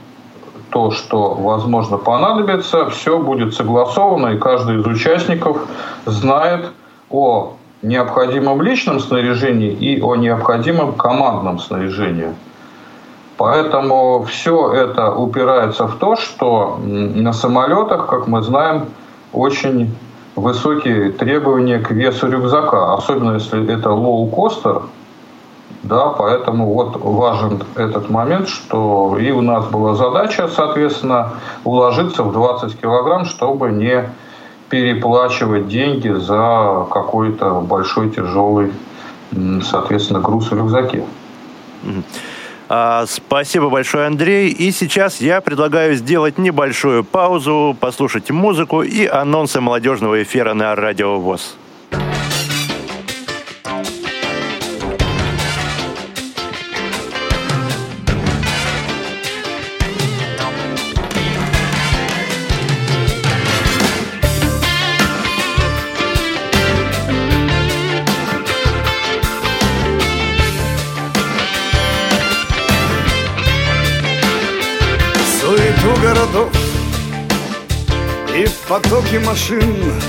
то, 0.70 0.92
что, 0.92 1.34
возможно, 1.34 1.98
понадобится, 1.98 2.88
все 2.90 3.18
будет 3.18 3.54
согласовано, 3.54 4.28
и 4.28 4.38
каждый 4.38 4.80
из 4.80 4.86
участников 4.86 5.66
знает 6.06 6.66
о 7.10 7.54
необходимом 7.82 8.62
личном 8.62 9.00
снаряжении 9.00 9.72
и 9.72 10.00
о 10.00 10.14
необходимом 10.14 10.92
командном 10.92 11.58
снаряжении. 11.58 12.28
Поэтому 13.40 14.22
все 14.24 14.70
это 14.70 15.14
упирается 15.14 15.86
в 15.86 15.96
то, 15.96 16.14
что 16.14 16.78
на 16.84 17.32
самолетах, 17.32 18.06
как 18.06 18.26
мы 18.26 18.42
знаем, 18.42 18.90
очень 19.32 19.96
высокие 20.36 21.10
требования 21.12 21.78
к 21.78 21.90
весу 21.90 22.30
рюкзака, 22.30 22.92
особенно 22.92 23.36
если 23.36 23.66
это 23.72 23.92
лоу-костер, 23.92 24.82
да, 25.82 26.08
поэтому 26.08 26.74
вот 26.74 26.96
важен 27.02 27.62
этот 27.76 28.10
момент, 28.10 28.46
что 28.46 29.16
и 29.18 29.30
у 29.30 29.40
нас 29.40 29.64
была 29.68 29.94
задача, 29.94 30.46
соответственно, 30.54 31.32
уложиться 31.64 32.24
в 32.24 32.32
20 32.32 32.78
килограмм, 32.78 33.24
чтобы 33.24 33.70
не 33.70 34.04
переплачивать 34.68 35.66
деньги 35.66 36.10
за 36.10 36.86
какой-то 36.90 37.62
большой 37.62 38.10
тяжелый, 38.10 38.70
соответственно, 39.62 40.20
груз 40.20 40.50
в 40.50 40.58
рюкзаке. 40.58 41.04
А, 41.82 42.39
спасибо 43.06 43.68
большое, 43.68 44.06
Андрей. 44.06 44.50
И 44.50 44.70
сейчас 44.70 45.20
я 45.20 45.40
предлагаю 45.40 45.96
сделать 45.96 46.38
небольшую 46.38 47.02
паузу, 47.02 47.76
послушать 47.80 48.30
музыку 48.30 48.82
и 48.82 49.06
анонсы 49.06 49.60
молодежного 49.60 50.22
эфира 50.22 50.54
на 50.54 50.76
Радио 50.76 51.18
ВОЗ. 51.18 51.56
Потоки 78.70 79.16
машин. 79.16 80.00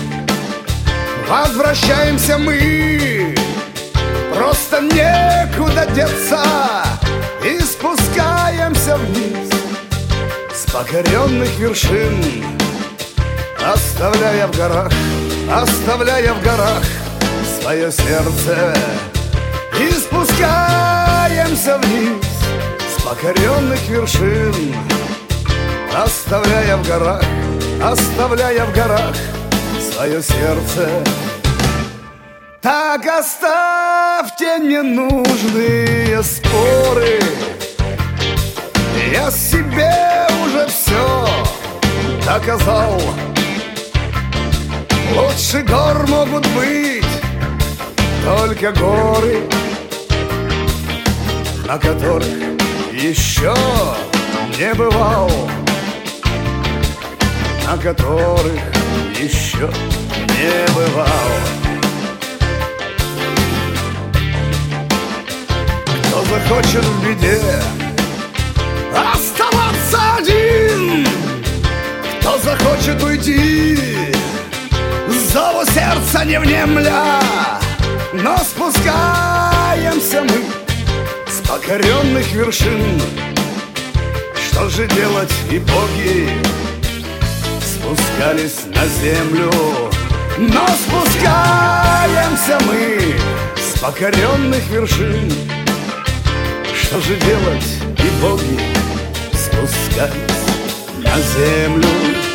Возвращаемся 1.27 2.37
мы. 2.37 3.35
Просто 4.35 4.81
некуда 4.81 5.87
деться. 5.95 6.43
И 7.43 7.59
спускаемся 7.59 8.97
вниз 8.97 9.49
С 10.53 10.71
покоренных 10.71 11.49
вершин 11.57 12.45
Оставляя 13.73 14.45
в 14.45 14.55
горах 14.55 14.91
Оставляя 15.51 16.35
в 16.35 16.43
горах 16.43 16.83
Свое 17.59 17.91
сердце. 17.91 18.75
И 19.79 19.91
спускаемся 19.91 21.79
вниз 21.79 22.23
С 22.95 23.01
покоренных 23.01 23.81
вершин 23.89 24.75
Оставляя 25.95 26.77
в 26.77 26.87
горах 26.87 27.21
Оставляя 27.83 28.65
в 28.65 28.73
горах 28.73 29.15
свое 29.93 30.21
сердце. 30.21 30.87
Так 32.61 33.05
оставьте 33.07 34.59
ненужные 34.59 36.21
споры. 36.21 37.19
Я 39.11 39.31
себе 39.31 40.27
уже 40.45 40.67
все 40.67 41.27
доказал. 42.25 43.01
Лучше 45.15 45.63
гор 45.63 46.07
могут 46.07 46.47
быть 46.49 47.03
только 48.23 48.71
горы 48.71 49.43
На 51.65 51.77
которых 51.77 52.27
еще 52.93 53.53
не 54.57 54.73
бывал 54.73 55.29
На 57.71 57.77
которых 57.77 58.61
еще 59.17 59.71
не 60.27 60.73
бывал 60.75 61.07
Кто 66.03 66.25
захочет 66.25 66.83
в 66.83 67.07
беде 67.07 67.39
Оставаться 68.93 70.17
один? 70.17 71.07
Кто 72.19 72.37
захочет 72.39 73.01
уйти? 73.01 73.79
Зову 75.31 75.63
сердца 75.63 76.25
не 76.25 76.41
внемля 76.41 77.21
Но 78.11 78.37
спускаемся 78.39 80.23
мы 80.23 80.43
С 81.25 81.47
покоренных 81.47 82.29
вершин. 82.33 83.01
Что 84.35 84.67
же 84.67 84.87
делать 84.87 85.31
и 85.49 85.57
боги 85.59 86.27
Спускались 87.81 88.65
на 88.67 88.85
землю. 88.85 89.49
Но 90.37 90.67
спускаемся 90.67 92.59
мы 92.67 93.15
С 93.57 93.79
покоренных 93.79 94.67
вершин. 94.69 95.31
Что 96.75 97.01
же 97.01 97.15
делать 97.15 97.77
и 97.97 98.21
боги 98.21 98.59
Спускались 99.33 100.13
на 100.97 101.19
землю 101.19 102.30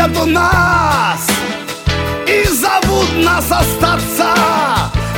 Будут 0.00 0.16
у 0.16 0.26
нас 0.26 1.28
И 2.26 2.44
зовут 2.48 3.24
нас 3.24 3.44
остаться. 3.50 4.34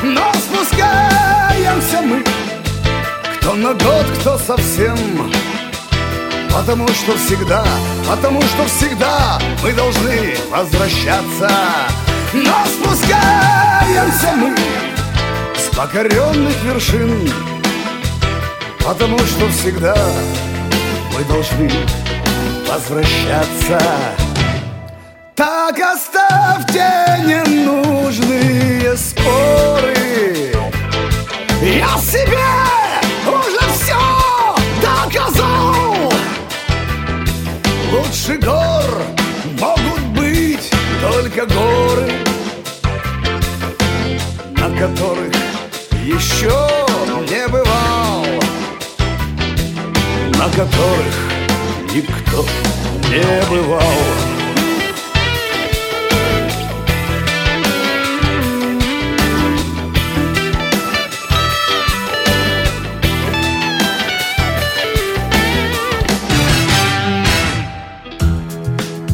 Но 0.02 0.32
спускаемся 0.34 2.02
мы 2.02 2.24
Кто 3.36 3.54
на 3.54 3.74
год, 3.74 4.06
кто 4.18 4.38
совсем. 4.38 4.96
Потому 6.52 6.88
что 6.88 7.16
всегда, 7.16 7.64
потому 8.08 8.42
что 8.42 8.66
всегда 8.66 9.38
Мы 9.62 9.72
должны 9.72 10.36
возвращаться. 10.50 11.50
Но 12.32 12.64
спускаемся 12.66 14.32
мы 14.36 14.54
С 15.56 15.74
покоренных 15.76 16.62
вершин 16.64 17.30
Потому 18.84 19.18
что 19.18 19.48
всегда 19.48 19.96
мы 21.12 21.24
должны 21.24 21.70
возвращаться 22.68 24.21
Так 25.42 25.76
оставьте 25.80 26.86
ненужные 27.26 28.96
споры. 28.96 30.52
Я 31.60 31.98
себе 31.98 32.38
уже 33.26 33.58
все 33.74 33.98
доказал. 34.80 36.12
Лучше 37.90 38.38
гор 38.38 39.02
могут 39.58 40.00
быть 40.16 40.70
только 41.00 41.44
горы 41.46 42.12
На 44.52 44.70
которых 44.78 45.34
еще 46.04 46.56
не 47.28 47.48
бывал 47.48 48.24
На 50.38 50.48
которых 50.50 51.16
никто 51.92 52.46
не 53.10 53.50
бывал 53.50 54.41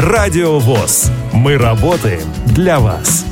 Радио 0.00 0.60
ВОЗ. 0.60 1.10
Мы 1.32 1.58
работаем 1.58 2.22
для 2.54 2.78
вас. 2.78 3.26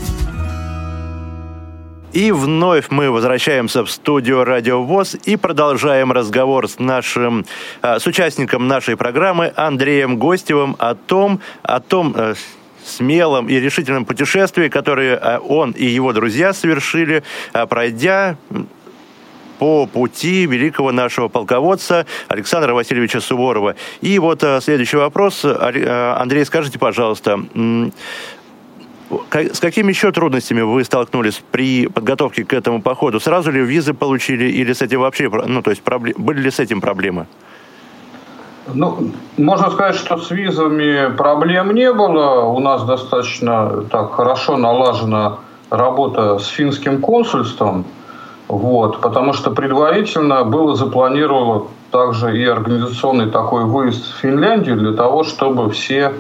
И 2.13 2.33
вновь 2.33 2.87
мы 2.91 3.13
возвращаемся 3.13 3.85
в 3.85 3.91
студию 3.91 4.43
Радио 4.43 4.83
ВОЗ 4.83 5.15
и 5.25 5.37
продолжаем 5.37 6.11
разговор 6.11 6.69
с 6.69 6.81
нашим, 6.81 7.47
э, 7.83 8.01
с 8.01 8.07
участником 8.09 8.67
нашей 8.67 8.97
программы 8.97 9.53
Андреем 9.55 10.19
Гостевым 10.19 10.75
о 10.81 10.97
том, 10.97 11.41
о 11.63 11.79
том 11.79 12.13
э, 12.17 12.35
смелом 12.85 13.49
и 13.49 13.61
решительном 13.61 14.05
путешествии, 14.05 14.69
которое 14.69 15.17
э, 15.17 15.39
он 15.39 15.71
и 15.71 15.85
его 15.85 16.13
друзья 16.13 16.53
совершили, 16.53 17.23
э, 17.53 17.67
пройдя 17.67 18.39
по 19.59 19.87
пути 19.87 20.47
великого 20.47 20.93
нашего 20.93 21.29
полководца 21.29 22.07
Александра 22.29 22.75
Васильевича 22.75 23.21
Суворова. 23.21 23.75
И 24.01 24.19
вот 24.19 24.43
э, 24.43 24.61
следующий 24.61 24.97
вопрос. 24.97 25.45
Э, 25.45 26.15
Андрей, 26.19 26.45
скажите, 26.45 26.79
пожалуйста, 26.79 27.39
с 29.33 29.61
какими 29.61 29.91
еще 29.91 30.11
трудностями 30.13 30.63
вы 30.63 30.85
столкнулись 30.85 31.43
при 31.51 31.87
подготовке 31.87 32.45
к 32.45 32.53
этому 32.53 32.83
походу? 32.83 33.21
Сразу 33.21 33.51
ли 33.51 33.61
визы 33.61 33.95
получили 33.95 34.47
или 34.47 34.73
с 34.73 34.83
этим 34.83 35.01
вообще, 35.01 35.29
ну, 35.29 35.63
то 35.63 35.71
есть 35.71 35.83
были 35.85 36.41
ли 36.41 36.51
с 36.51 36.59
этим 36.59 36.81
проблемы? 36.81 37.27
Ну, 38.75 39.13
можно 39.37 39.71
сказать, 39.71 39.95
что 39.95 40.19
с 40.19 40.31
визами 40.31 41.15
проблем 41.17 41.73
не 41.73 41.93
было. 41.93 42.47
У 42.47 42.59
нас 42.59 42.85
достаточно 42.85 43.85
так 43.91 44.13
хорошо 44.13 44.57
налажена 44.57 45.39
работа 45.71 46.39
с 46.39 46.49
финским 46.49 47.01
консульством. 47.01 47.85
Вот, 48.49 49.01
потому 49.01 49.33
что 49.33 49.51
предварительно 49.51 50.45
было 50.45 50.77
запланировано 50.77 51.65
также 51.91 52.39
и 52.39 52.45
организационный 52.45 53.31
такой 53.31 53.65
выезд 53.65 54.05
в 54.05 54.21
Финляндию 54.21 54.77
для 54.77 54.93
того, 54.93 55.25
чтобы 55.25 55.71
все 55.71 56.13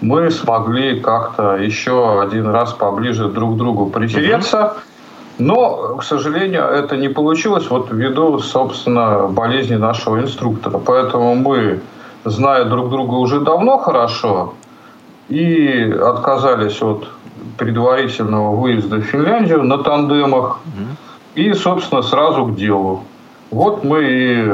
мы 0.00 0.30
смогли 0.30 1.00
как-то 1.00 1.56
еще 1.56 2.20
один 2.20 2.48
раз 2.48 2.72
поближе 2.72 3.28
друг 3.28 3.54
к 3.54 3.56
другу 3.56 3.86
притереться. 3.86 4.74
Но, 5.38 5.96
к 5.96 6.04
сожалению, 6.04 6.62
это 6.62 6.96
не 6.96 7.08
получилось 7.08 7.68
вот 7.68 7.90
ввиду, 7.90 8.38
собственно, 8.38 9.26
болезни 9.26 9.74
нашего 9.74 10.20
инструктора. 10.20 10.78
Поэтому 10.78 11.34
мы, 11.34 11.80
зная 12.24 12.66
друг 12.66 12.90
друга 12.90 13.14
уже 13.14 13.40
давно 13.40 13.78
хорошо, 13.78 14.54
и 15.28 15.92
отказались 16.00 16.80
от 16.82 17.08
предварительного 17.58 18.54
выезда 18.54 18.96
в 18.96 19.02
Финляндию 19.02 19.64
на 19.64 19.78
тандемах. 19.78 20.60
И, 21.34 21.52
собственно, 21.54 22.02
сразу 22.02 22.46
к 22.46 22.56
делу. 22.56 23.02
Вот 23.50 23.84
мы 23.84 24.04
и 24.04 24.52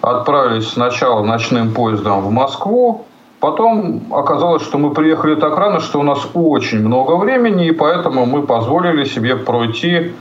отправились 0.00 0.68
сначала 0.68 1.22
ночным 1.24 1.72
поездом 1.72 2.22
в 2.22 2.30
Москву, 2.30 3.04
Потом 3.40 4.02
оказалось, 4.12 4.62
что 4.62 4.78
мы 4.78 4.92
приехали 4.92 5.36
так 5.36 5.56
рано, 5.56 5.78
что 5.78 6.00
у 6.00 6.02
нас 6.02 6.26
очень 6.34 6.80
много 6.80 7.12
времени, 7.12 7.68
и 7.68 7.72
поэтому 7.72 8.26
мы 8.26 8.42
позволили 8.42 9.04
себе 9.04 9.36
пройти 9.36 10.12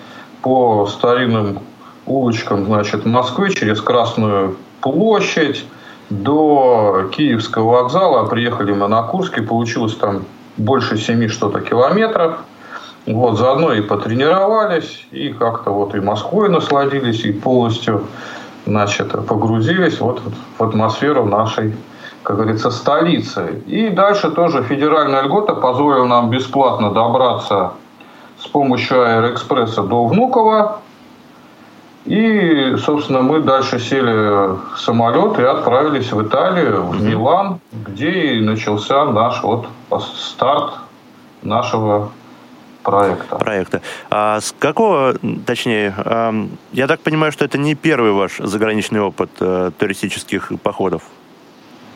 по 0.44 0.86
старинным 0.86 1.60
улочкам 2.06 2.66
значит, 2.66 3.06
Москвы 3.06 3.50
через 3.50 3.82
Красную 3.82 4.56
площадь, 4.82 5.66
до 6.10 7.10
Киевского 7.12 7.82
вокзала, 7.82 8.28
приехали 8.28 8.72
мы 8.72 8.88
на 8.88 9.04
Курск, 9.04 9.40
и 9.40 9.42
получилось 9.42 9.96
там 9.96 10.24
больше 10.56 10.98
семи 10.98 11.28
что-то 11.28 11.60
километров. 11.60 12.40
Вот, 13.08 13.38
заодно 13.38 13.72
и 13.72 13.80
потренировались, 13.82 15.08
и 15.12 15.30
как-то 15.30 15.72
вот 15.72 15.96
и 15.96 16.02
Москвой 16.02 16.50
насладились, 16.50 17.24
и 17.24 17.32
полностью, 17.32 18.04
значит, 18.66 19.14
погрузились 19.26 20.02
вот 20.02 20.22
в 20.58 20.64
атмосферу 20.64 21.26
нашей, 21.26 21.74
как 22.24 22.36
говорится, 22.36 22.70
столицы. 22.70 23.64
И 23.66 23.88
дальше 23.88 24.30
тоже 24.30 24.62
федеральная 24.64 25.22
льгота 25.22 25.56
позволила 25.56 26.06
нам 26.06 26.30
бесплатно 26.30 26.92
добраться 26.92 27.72
с 28.40 28.48
помощью 28.48 29.02
Аэроэкспресса 29.02 29.84
до 29.84 30.06
Внуково, 30.06 30.82
и, 32.04 32.76
собственно, 32.84 33.22
мы 33.22 33.40
дальше 33.40 33.80
сели 33.80 34.50
в 34.50 34.78
самолет 34.78 35.40
и 35.40 35.44
отправились 35.44 36.12
в 36.12 36.28
Италию, 36.28 36.84
в 36.84 37.02
Милан, 37.02 37.60
где 37.72 38.36
и 38.36 38.42
начался 38.42 39.06
наш 39.06 39.44
вот 39.44 39.68
старт 40.14 40.74
нашего 41.42 42.10
проекта. 42.92 43.36
Проекта. 43.36 43.82
А 44.10 44.40
с 44.40 44.56
какого, 44.58 45.16
точнее, 45.46 45.94
я 46.74 46.88
так 46.88 47.00
понимаю, 47.02 47.32
что 47.32 47.46
это 47.46 47.58
не 47.58 47.76
первый 47.76 48.12
ваш 48.12 48.38
заграничный 48.40 49.02
опыт 49.02 49.30
э, 49.40 49.72
туристических 49.78 50.52
походов? 50.64 51.02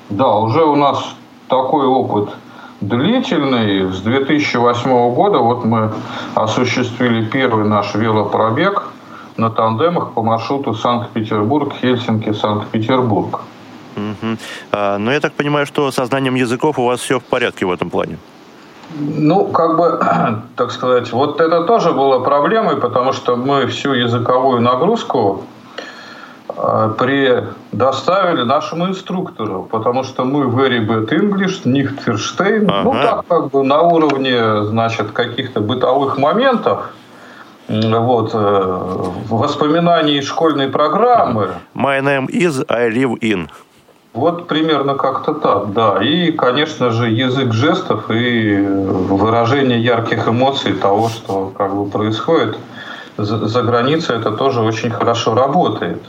Да, 0.10 0.36
уже 0.38 0.64
у 0.64 0.76
нас 0.76 1.16
такой 1.48 1.86
опыт 1.86 2.30
длительный. 2.82 3.92
С 3.92 4.02
2008 4.02 5.14
года 5.14 5.40
вот 5.40 5.66
мы 5.66 5.92
осуществили 6.36 7.26
первый 7.26 7.66
наш 7.66 7.96
велопробег– 7.96 8.84
на 9.38 9.50
тандемах 9.50 10.14
по 10.14 10.24
маршруту 10.24 10.74
Санкт-Петербург, 10.74 11.74
Хельсинки, 11.82 12.34
Санкт-Петербург. 12.34 13.42
Угу. 13.96 14.38
А, 14.72 14.98
но 14.98 15.12
я 15.12 15.20
так 15.20 15.34
понимаю, 15.34 15.66
что 15.66 15.92
со 15.92 16.06
знанием 16.06 16.36
языков 16.36 16.80
у 16.80 16.86
вас 16.86 17.00
все 17.00 17.20
в 17.20 17.24
порядке 17.24 17.66
в 17.66 17.72
этом 17.72 17.90
плане. 17.90 18.18
Ну, 19.00 19.46
как 19.46 19.78
бы, 19.78 20.00
так 20.56 20.72
сказать, 20.72 21.12
вот 21.12 21.40
это 21.40 21.64
тоже 21.64 21.92
было 21.92 22.20
проблемой, 22.20 22.78
потому 22.78 23.14
что 23.14 23.36
мы 23.36 23.68
всю 23.68 23.94
языковую 23.94 24.62
нагрузку 24.62 25.46
а, 26.58 26.90
предоставили 26.90 28.44
нашему 28.44 28.88
инструктору, 28.88 29.68
потому 29.72 30.04
что 30.04 30.24
мы 30.24 30.46
very 30.46 30.86
bad 30.86 31.10
English, 31.10 31.64
verstehen. 32.06 32.66
Ну, 32.66 32.92
ага. 32.92 32.94
Ну, 32.94 33.02
так 33.02 33.28
как 33.28 33.52
бы 33.52 33.64
на 33.64 33.82
уровне, 33.82 34.64
значит, 34.66 35.12
каких-то 35.12 35.62
бытовых 35.62 36.18
моментов, 36.18 36.92
вот, 37.68 38.32
э, 38.34 39.04
воспоминаний 39.30 40.22
школьной 40.22 40.68
программы. 40.68 41.56
My 41.74 42.02
name 42.02 42.28
is 42.28 42.66
I 42.68 42.90
live 42.90 43.18
in. 43.22 43.50
Вот 44.14 44.48
примерно 44.48 44.96
как-то 44.96 45.34
так, 45.34 45.72
да. 45.72 46.04
И, 46.04 46.34
конечно 46.34 46.92
же, 46.92 47.10
язык 47.10 47.54
жестов 47.54 48.12
и 48.12 48.58
выражение 48.58 49.82
ярких 49.82 50.28
эмоций 50.28 50.74
того, 50.74 51.08
что 51.08 51.54
как 51.58 51.74
бы 51.74 51.86
происходит 51.86 52.58
за, 53.18 53.62
границей, 53.62 54.18
это 54.18 54.32
тоже 54.32 54.62
очень 54.62 54.92
хорошо 54.92 55.34
работает. 55.34 56.02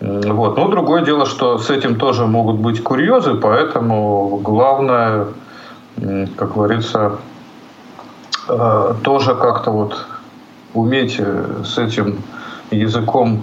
Вот. 0.00 0.58
Но 0.58 0.68
другое 0.68 1.02
дело, 1.02 1.24
что 1.24 1.58
с 1.58 1.70
этим 1.70 1.96
тоже 1.98 2.26
могут 2.26 2.56
быть 2.56 2.82
курьезы, 2.82 3.34
поэтому 3.34 4.40
главное, 4.42 5.28
как 6.36 6.54
говорится, 6.54 7.12
э, 8.48 8.94
тоже 9.02 9.34
как-то 9.34 9.70
вот 9.70 10.06
уметь 10.74 11.16
э, 11.18 11.62
с 11.64 11.78
этим 11.78 12.18
языком, 12.70 13.42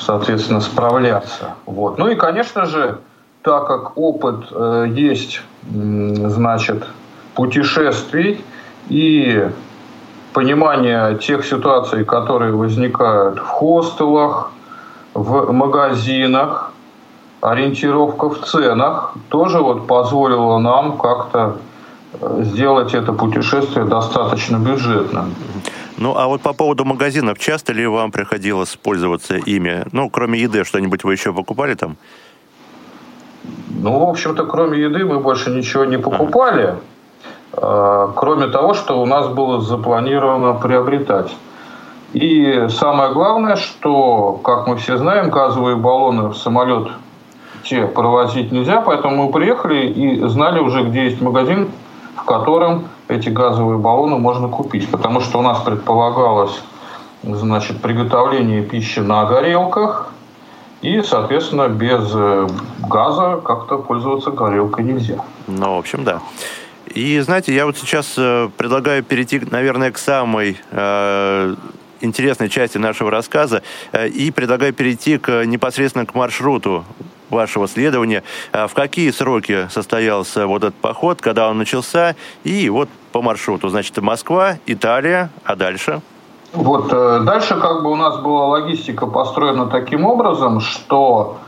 соответственно, 0.00 0.60
справляться. 0.60 1.54
Вот. 1.66 1.98
Ну 1.98 2.08
и, 2.08 2.14
конечно 2.14 2.66
же, 2.66 2.98
так 3.42 3.66
как 3.66 3.96
опыт 3.96 4.46
э, 4.50 4.86
есть, 4.90 5.42
значит, 5.62 6.84
путешествий 7.34 8.44
и 8.88 9.48
понимание 10.32 11.18
тех 11.18 11.44
ситуаций, 11.44 12.04
которые 12.04 12.52
возникают 12.52 13.38
в 13.38 13.46
хостелах, 13.46 14.50
в 15.14 15.52
магазинах, 15.52 16.72
ориентировка 17.40 18.28
в 18.28 18.40
ценах, 18.40 19.14
тоже 19.28 19.58
вот 19.58 19.86
позволило 19.86 20.58
нам 20.58 20.98
как-то 20.98 21.56
э, 22.20 22.42
сделать 22.44 22.94
это 22.94 23.12
путешествие 23.12 23.84
достаточно 23.84 24.56
бюджетным. 24.56 25.34
Ну, 26.00 26.16
а 26.16 26.26
вот 26.28 26.40
по 26.40 26.54
поводу 26.54 26.86
магазинов, 26.86 27.38
часто 27.38 27.74
ли 27.74 27.86
вам 27.86 28.10
приходилось 28.10 28.74
пользоваться 28.74 29.36
ими? 29.36 29.84
Ну, 29.92 30.08
кроме 30.08 30.40
еды, 30.40 30.64
что-нибудь 30.64 31.04
вы 31.04 31.12
еще 31.12 31.32
покупали 31.34 31.74
там? 31.74 31.96
Ну, 33.68 33.98
в 33.98 34.08
общем-то, 34.08 34.46
кроме 34.46 34.80
еды 34.80 35.04
мы 35.04 35.20
больше 35.20 35.50
ничего 35.50 35.84
не 35.84 35.98
покупали. 35.98 36.74
Ага. 37.52 38.12
Кроме 38.16 38.46
того, 38.46 38.72
что 38.72 39.02
у 39.02 39.06
нас 39.06 39.28
было 39.28 39.60
запланировано 39.60 40.54
приобретать. 40.54 41.36
И 42.14 42.66
самое 42.70 43.12
главное, 43.12 43.56
что, 43.56 44.40
как 44.42 44.66
мы 44.66 44.76
все 44.76 44.96
знаем, 44.96 45.28
газовые 45.28 45.76
баллоны 45.76 46.28
в 46.28 46.36
самолет 46.36 46.88
те 47.62 47.86
провозить 47.86 48.52
нельзя, 48.52 48.80
поэтому 48.80 49.26
мы 49.26 49.32
приехали 49.32 49.86
и 49.86 50.28
знали 50.28 50.60
уже, 50.60 50.82
где 50.84 51.04
есть 51.04 51.20
магазин, 51.20 51.68
в 52.16 52.24
котором 52.24 52.88
эти 53.10 53.28
газовые 53.28 53.78
баллоны 53.78 54.18
можно 54.18 54.48
купить. 54.48 54.90
Потому 54.90 55.20
что 55.20 55.38
у 55.38 55.42
нас 55.42 55.60
предполагалось 55.60 56.62
значит, 57.22 57.82
приготовление 57.82 58.62
пищи 58.62 59.00
на 59.00 59.24
горелках, 59.24 60.12
и, 60.82 61.02
соответственно, 61.02 61.68
без 61.68 62.10
э, 62.14 62.48
газа 62.88 63.40
как-то 63.44 63.76
пользоваться 63.76 64.30
горелкой 64.30 64.84
нельзя. 64.84 65.22
Ну, 65.46 65.74
в 65.74 65.78
общем, 65.78 66.04
да. 66.04 66.20
И, 66.86 67.20
знаете, 67.20 67.54
я 67.54 67.66
вот 67.66 67.76
сейчас 67.76 68.14
э, 68.16 68.48
предлагаю 68.56 69.02
перейти, 69.02 69.40
наверное, 69.50 69.90
к 69.90 69.98
самой 69.98 70.56
э, 70.70 71.54
интересной 72.00 72.48
части 72.48 72.78
нашего 72.78 73.10
рассказа 73.10 73.62
э, 73.92 74.08
и 74.08 74.30
предлагаю 74.30 74.72
перейти 74.72 75.18
к, 75.18 75.44
непосредственно 75.44 76.06
к 76.06 76.14
маршруту 76.14 76.84
вашего 77.30 77.68
следования. 77.68 78.22
А 78.52 78.66
в 78.66 78.74
какие 78.74 79.10
сроки 79.10 79.68
состоялся 79.70 80.46
вот 80.46 80.64
этот 80.64 80.74
поход, 80.76 81.20
когда 81.20 81.48
он 81.48 81.58
начался, 81.58 82.16
и 82.44 82.68
вот 82.68 82.88
по 83.12 83.22
маршруту. 83.22 83.68
Значит, 83.68 83.96
Москва, 83.98 84.58
Италия, 84.66 85.30
а 85.44 85.56
дальше? 85.56 86.00
Вот 86.52 86.92
э, 86.92 87.20
дальше 87.20 87.56
как 87.60 87.82
бы 87.82 87.92
у 87.92 87.96
нас 87.96 88.18
была 88.18 88.46
логистика 88.46 89.06
построена 89.06 89.66
таким 89.66 90.04
образом, 90.04 90.60
что 90.60 91.38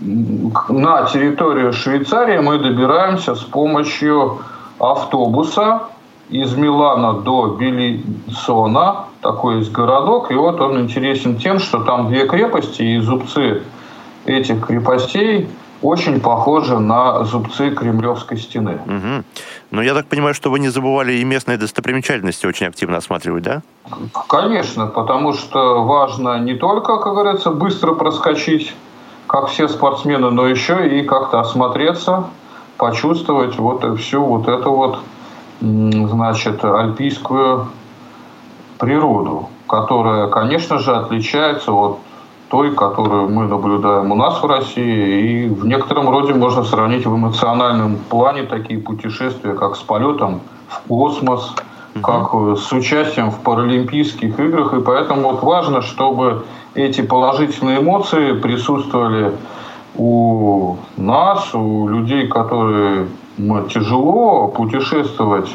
на 0.00 1.06
территорию 1.06 1.72
Швейцарии 1.72 2.38
мы 2.38 2.58
добираемся 2.58 3.34
с 3.34 3.42
помощью 3.42 4.40
автобуса 4.78 5.82
из 6.28 6.54
Милана 6.54 7.20
до 7.20 7.48
Белисона, 7.58 9.06
такой 9.20 9.58
есть 9.58 9.70
городок, 9.70 10.30
и 10.30 10.34
вот 10.34 10.60
он 10.60 10.80
интересен 10.80 11.36
тем, 11.36 11.58
что 11.58 11.84
там 11.84 12.08
две 12.08 12.26
крепости, 12.26 12.82
и 12.82 12.98
зубцы 13.00 13.62
этих 14.24 14.66
крепостей 14.66 15.48
очень 15.82 16.20
похожи 16.20 16.78
на 16.78 17.24
зубцы 17.24 17.70
Кремлевской 17.70 18.38
стены. 18.38 18.78
Угу. 18.86 19.24
Но 19.72 19.82
я 19.82 19.94
так 19.94 20.06
понимаю, 20.06 20.34
что 20.34 20.50
вы 20.50 20.60
не 20.60 20.68
забывали 20.68 21.14
и 21.14 21.24
местные 21.24 21.58
достопримечательности 21.58 22.46
очень 22.46 22.66
активно 22.66 22.98
осматривать, 22.98 23.42
да? 23.42 23.62
Конечно, 24.28 24.86
потому 24.86 25.32
что 25.32 25.84
важно 25.84 26.38
не 26.38 26.54
только, 26.54 26.98
как 26.98 27.14
говорится, 27.14 27.50
быстро 27.50 27.94
проскочить, 27.94 28.74
как 29.26 29.48
все 29.48 29.68
спортсмены, 29.68 30.30
но 30.30 30.46
еще 30.46 31.00
и 31.00 31.02
как-то 31.04 31.40
осмотреться, 31.40 32.24
почувствовать 32.76 33.58
вот 33.58 33.98
всю 33.98 34.24
вот 34.24 34.48
эту 34.48 34.72
вот, 34.72 34.98
значит, 35.60 36.64
альпийскую 36.64 37.68
природу, 38.78 39.48
которая, 39.68 40.28
конечно 40.28 40.78
же, 40.78 40.94
отличается 40.94 41.72
от 41.72 41.98
той, 42.52 42.72
которую 42.72 43.30
мы 43.30 43.46
наблюдаем 43.46 44.12
у 44.12 44.14
нас 44.14 44.42
в 44.42 44.44
России. 44.44 45.46
И 45.46 45.48
в 45.48 45.66
некотором 45.66 46.10
роде 46.10 46.34
можно 46.34 46.64
сравнить 46.64 47.06
в 47.06 47.16
эмоциональном 47.16 47.96
плане 48.10 48.42
такие 48.42 48.78
путешествия, 48.78 49.54
как 49.54 49.74
с 49.74 49.78
полетом 49.78 50.42
в 50.68 50.86
космос, 50.86 51.54
как 52.02 52.34
э, 52.34 52.56
с 52.56 52.70
участием 52.72 53.30
в 53.30 53.38
Паралимпийских 53.40 54.38
играх. 54.38 54.74
И 54.74 54.82
поэтому 54.82 55.30
вот 55.30 55.42
важно, 55.42 55.80
чтобы 55.80 56.44
эти 56.74 57.00
положительные 57.00 57.80
эмоции 57.80 58.32
присутствовали 58.34 59.32
у 59.96 60.76
нас, 60.98 61.54
у 61.54 61.88
людей, 61.88 62.28
которые 62.28 63.08
тяжело 63.70 64.48
путешествовать 64.48 65.48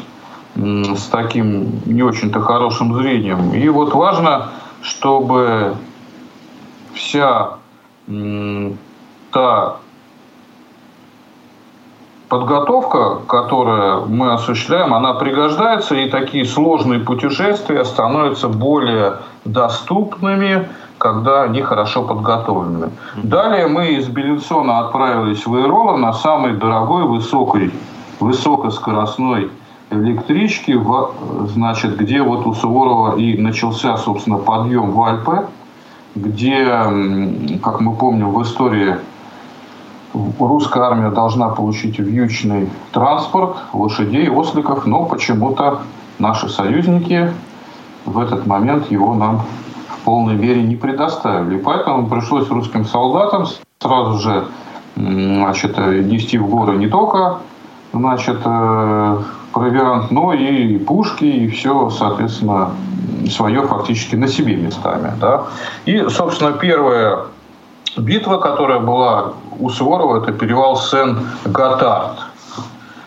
с 0.56 1.06
таким 1.12 1.80
не 1.86 2.02
очень-то 2.02 2.40
хорошим 2.40 2.96
зрением. 2.96 3.54
И 3.54 3.68
вот 3.68 3.94
важно, 3.94 4.48
чтобы 4.82 5.76
вся 6.94 7.50
та 9.30 9.76
подготовка, 12.28 13.20
которую 13.26 14.06
мы 14.06 14.32
осуществляем, 14.32 14.94
она 14.94 15.14
пригождается, 15.14 15.94
и 15.94 16.08
такие 16.10 16.44
сложные 16.44 17.00
путешествия 17.00 17.84
становятся 17.84 18.48
более 18.48 19.18
доступными 19.44 20.68
когда 20.98 21.44
они 21.44 21.62
хорошо 21.62 22.02
подготовлены. 22.02 22.90
Далее 23.16 23.68
мы 23.68 23.92
из 23.92 24.08
Белинсона 24.08 24.80
отправились 24.80 25.46
в 25.46 25.56
Ирола 25.56 25.96
на 25.96 26.12
самой 26.12 26.54
дорогой 26.54 27.04
высокой, 27.04 27.72
высокоскоростной 28.20 29.50
электричке, 29.90 30.76
в, 30.76 31.14
значит, 31.46 31.96
где 31.96 32.20
вот 32.20 32.46
у 32.46 32.52
Суворова 32.52 33.16
и 33.16 33.38
начался, 33.38 33.96
собственно, 33.96 34.38
подъем 34.38 34.90
в 34.90 35.02
Альпы, 35.02 35.46
где, 36.22 36.64
как 37.62 37.80
мы 37.80 37.94
помним 37.94 38.30
в 38.30 38.42
истории, 38.42 38.96
русская 40.38 40.84
армия 40.84 41.10
должна 41.10 41.48
получить 41.48 41.98
вьючный 41.98 42.68
транспорт, 42.92 43.56
лошадей, 43.72 44.28
осликов, 44.28 44.86
но 44.86 45.04
почему-то 45.04 45.80
наши 46.18 46.48
союзники 46.48 47.32
в 48.04 48.18
этот 48.18 48.46
момент 48.46 48.90
его 48.90 49.14
нам 49.14 49.42
в 49.88 49.98
полной 50.04 50.34
мере 50.34 50.62
не 50.62 50.76
предоставили. 50.76 51.58
поэтому 51.58 52.06
пришлось 52.08 52.48
русским 52.48 52.84
солдатам 52.84 53.46
сразу 53.78 54.18
же 54.18 54.44
значит, 54.96 55.76
нести 55.78 56.38
в 56.38 56.48
горы 56.48 56.76
не 56.76 56.88
только 56.88 57.38
значит, 57.92 58.40
провиант, 59.58 60.10
но 60.10 60.32
и 60.32 60.78
пушки, 60.78 61.24
и 61.24 61.48
все, 61.48 61.90
соответственно, 61.90 62.70
свое 63.30 63.62
фактически 63.62 64.16
на 64.16 64.28
себе 64.28 64.56
местами. 64.56 65.12
Да? 65.20 65.44
И, 65.86 66.08
собственно, 66.08 66.52
первая 66.52 67.18
битва, 67.96 68.38
которая 68.38 68.80
была 68.80 69.32
у 69.58 69.68
Суворова, 69.70 70.22
это 70.22 70.32
перевал 70.32 70.76
Сен-Готард. 70.76 72.18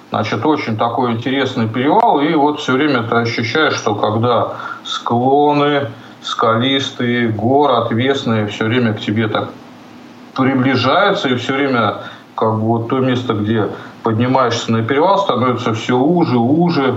Значит, 0.10 0.46
очень 0.46 0.78
такой 0.78 1.14
интересный 1.14 1.70
перевал, 1.70 2.20
и 2.20 2.34
вот 2.36 2.60
все 2.60 2.74
время 2.74 3.04
ты 3.04 3.16
ощущаешь, 3.16 3.76
что 3.76 3.96
когда 3.96 4.54
склоны, 4.84 5.88
скалистые, 6.22 7.30
гор 7.30 7.72
отвесные, 7.72 8.48
все 8.48 8.66
время 8.66 8.94
к 8.94 9.00
тебе 9.00 9.28
так 9.28 9.50
приближаются, 10.36 11.30
и 11.30 11.36
все 11.36 11.54
время 11.54 11.96
как 12.36 12.56
бы 12.56 12.62
вот 12.62 12.90
то 12.90 13.00
место, 13.00 13.34
где 13.34 13.70
поднимаешься 14.04 14.72
на 14.72 14.84
перевал, 14.84 15.20
становится 15.20 15.74
все 15.74 15.98
уже, 15.98 16.38
уже, 16.38 16.96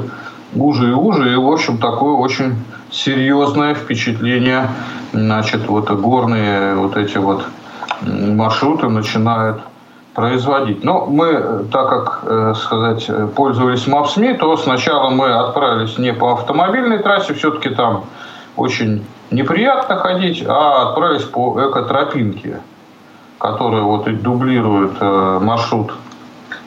уже 0.54 0.90
и 0.90 0.92
уже, 0.92 1.32
и, 1.32 1.36
в 1.36 1.48
общем, 1.48 1.78
такое 1.78 2.14
очень 2.14 2.54
серьезное 2.90 3.74
впечатление, 3.74 4.68
значит, 5.12 5.66
вот 5.66 5.90
горные 5.90 6.74
вот 6.76 6.96
эти 6.96 7.18
вот 7.18 7.44
маршруты 8.02 8.88
начинают 8.88 9.60
производить. 10.14 10.84
Но 10.84 11.06
мы, 11.06 11.66
так 11.72 11.88
как, 11.88 12.20
э, 12.24 12.54
сказать, 12.56 13.10
пользовались 13.34 13.86
Maps.me, 13.86 14.38
то 14.38 14.56
сначала 14.56 15.10
мы 15.10 15.32
отправились 15.32 15.98
не 15.98 16.12
по 16.12 16.34
автомобильной 16.34 16.98
трассе, 16.98 17.34
все-таки 17.34 17.70
там 17.70 18.04
очень 18.56 19.04
неприятно 19.30 19.96
ходить, 19.96 20.44
а 20.46 20.90
отправились 20.90 21.24
по 21.24 21.68
экотропинке, 21.68 22.60
которая 23.44 23.82
вот 23.82 24.08
и 24.08 24.12
дублирует 24.12 24.92
э, 25.00 25.38
маршрут 25.42 25.92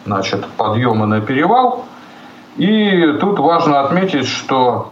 значит, 0.05 0.45
подъема 0.57 1.07
на 1.07 1.21
перевал. 1.21 1.85
И 2.57 3.17
тут 3.19 3.39
важно 3.39 3.79
отметить, 3.79 4.27
что 4.27 4.91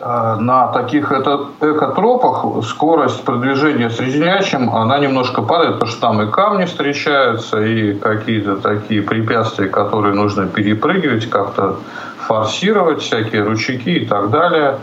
Э, 0.00 0.36
на 0.38 0.68
таких 0.68 1.10
экотропах 1.12 2.64
скорость 2.64 3.24
продвижения 3.24 3.88
с 3.88 4.00
резинячим, 4.00 4.74
она 4.74 4.98
немножко 4.98 5.40
падает, 5.40 5.74
потому 5.74 5.90
что 5.90 6.00
там 6.00 6.22
и 6.22 6.30
камни 6.30 6.64
встречаются, 6.64 7.62
и 7.62 7.94
какие-то 7.94 8.56
такие 8.56 9.02
препятствия, 9.02 9.68
которые 9.68 10.14
нужно 10.14 10.46
перепрыгивать, 10.46 11.30
как-то 11.30 11.76
форсировать, 12.26 13.02
всякие 13.02 13.44
ручейки 13.44 13.90
и 13.90 14.06
так 14.06 14.30
далее. 14.30 14.78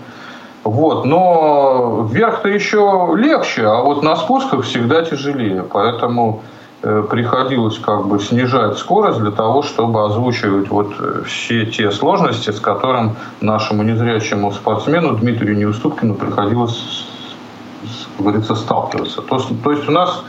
Вот. 0.64 1.06
Но 1.06 2.08
вверх-то 2.12 2.50
еще 2.50 3.14
легче, 3.16 3.66
а 3.66 3.82
вот 3.82 4.04
на 4.04 4.16
спусках 4.16 4.64
всегда 4.64 5.04
тяжелее. 5.04 5.64
Поэтому 5.64 6.42
Э, 6.84 7.04
приходилось 7.08 7.78
как 7.78 8.08
бы 8.08 8.20
снижать 8.20 8.80
скорость 8.80 9.20
для 9.20 9.30
того, 9.30 9.62
чтобы 9.62 10.04
озвучивать 10.04 10.70
вот 10.70 10.92
э, 10.98 11.22
все 11.28 11.68
те 11.68 11.92
сложности, 11.92 12.50
с 12.50 12.60
которым 12.60 13.18
нашему 13.40 13.84
незрячему 13.84 14.52
спортсмену 14.52 15.16
Дмитрию 15.16 15.56
Неуступкину 15.58 16.16
приходилось, 16.16 17.06
как 18.18 18.26
говорится, 18.26 18.56
сталкиваться. 18.56 19.22
То, 19.22 19.40
то 19.64 19.72
есть 19.72 19.88
у 19.88 19.92
нас 19.92 20.24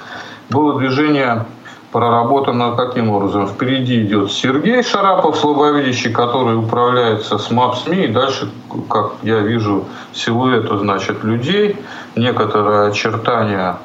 было 0.50 0.78
движение 0.78 1.46
проработано 1.92 2.74
каким 2.74 3.10
образом? 3.10 3.46
Впереди 3.46 4.02
идет 4.02 4.32
Сергей 4.32 4.82
Шарапов, 4.82 5.36
слабовидящий, 5.36 6.10
который 6.10 6.56
управляется 6.56 7.38
с 7.38 7.50
Maps.me, 7.50 8.06
и 8.06 8.08
дальше, 8.08 8.50
как 8.88 9.12
я 9.22 9.40
вижу, 9.40 9.84
силуэты, 10.12 10.78
значит, 10.78 11.22
людей, 11.22 11.76
некоторые 12.16 12.88
очертания 12.88 13.76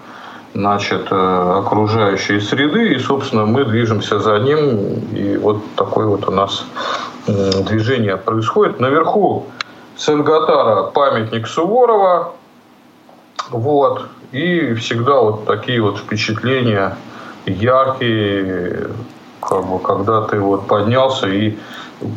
значит, 0.54 1.08
э, 1.12 1.60
окружающей 1.60 2.40
среды, 2.40 2.94
и, 2.94 3.00
собственно, 3.00 3.46
мы 3.46 3.66
движемся 3.66 4.20
за 4.20 4.40
ним, 4.40 5.06
и 5.14 5.38
вот 5.38 5.62
такое 5.76 6.08
вот 6.08 6.28
у 6.28 6.32
нас 6.32 6.66
движение 7.28 8.16
происходит. 8.16 8.80
Наверху 8.80 9.46
Сенгатара 9.98 10.84
памятник 10.84 11.48
Суворова, 11.48 12.34
вот, 13.50 14.06
и 14.32 14.74
всегда 14.76 15.20
вот 15.20 15.46
такие 15.46 15.82
вот 15.82 15.98
впечатления 15.98 16.96
яркие, 17.48 18.90
как 19.42 19.66
бы, 19.66 19.80
когда 19.80 20.22
ты 20.22 20.40
вот 20.40 20.68
поднялся 20.68 21.28
и 21.28 21.58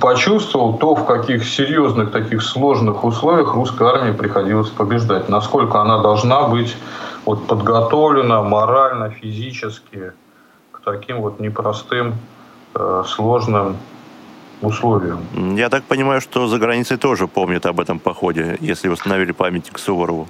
почувствовал 0.01 0.77
то, 0.79 0.95
в 0.95 1.07
каких 1.07 1.45
серьезных 1.45 2.11
таких 2.11 2.43
сложных 2.43 3.05
условиях 3.05 3.55
русской 3.55 3.89
армии 3.89 4.13
приходилось 4.13 4.69
побеждать, 4.69 5.29
насколько 5.29 5.81
она 5.81 5.99
должна 6.03 6.43
быть 6.43 6.77
вот 7.25 7.47
подготовлена 7.47 8.43
морально, 8.43 9.11
физически 9.11 10.13
к 10.73 10.81
таким 10.85 11.21
вот 11.21 11.41
непростым, 11.41 12.15
э, 12.75 13.05
сложным 13.07 13.77
условиям. 14.63 15.21
Я 15.57 15.69
так 15.69 15.85
понимаю, 15.85 16.21
что 16.21 16.47
за 16.47 16.59
границей 16.59 16.97
тоже 16.97 17.27
помнят 17.27 17.67
об 17.67 17.81
этом 17.81 17.99
походе, 17.99 18.57
если 18.61 18.89
восстановили 18.89 19.33
памятник 19.33 19.79
Суворову. 19.79 20.29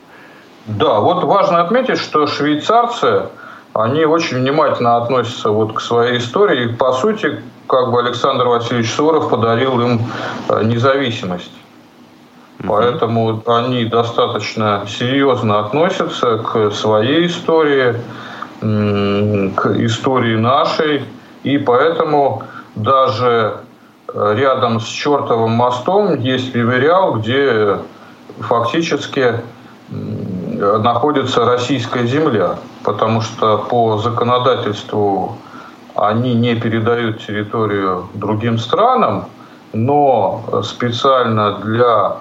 Да, 0.66 1.00
вот 1.00 1.24
важно 1.24 1.62
отметить, 1.62 1.98
что 1.98 2.26
швейцарцы, 2.26 3.28
они 3.72 4.04
очень 4.04 4.38
внимательно 4.38 4.96
относятся 4.96 5.50
вот 5.50 5.74
к 5.74 5.80
своей 5.80 6.18
истории. 6.18 6.64
И, 6.64 6.72
по 6.74 6.92
сути, 6.92 7.42
как 7.66 7.90
бы 7.92 8.00
Александр 8.00 8.46
Васильевич 8.46 8.90
Суворов 8.90 9.30
подарил 9.30 9.80
им 9.80 10.00
э, 10.48 10.64
независимость. 10.64 11.52
Поэтому 12.66 13.42
они 13.46 13.86
достаточно 13.86 14.84
серьезно 14.86 15.60
относятся 15.60 16.38
к 16.38 16.70
своей 16.72 17.26
истории, 17.26 17.96
к 18.60 19.66
истории 19.78 20.36
нашей. 20.36 21.04
И 21.42 21.56
поэтому 21.56 22.42
даже 22.74 23.60
э, 24.12 24.34
рядом 24.36 24.80
с 24.80 24.86
чертовым 24.86 25.52
мостом 25.52 26.18
есть 26.20 26.54
мемориал, 26.54 27.14
где 27.14 27.78
фактически 28.40 29.40
находится 30.60 31.44
российская 31.44 32.06
земля, 32.06 32.58
потому 32.84 33.20
что 33.22 33.58
по 33.58 33.98
законодательству 33.98 35.38
они 35.94 36.34
не 36.34 36.54
передают 36.54 37.24
территорию 37.26 38.08
другим 38.14 38.58
странам, 38.58 39.26
но 39.72 40.62
специально 40.62 41.58
для 41.58 42.16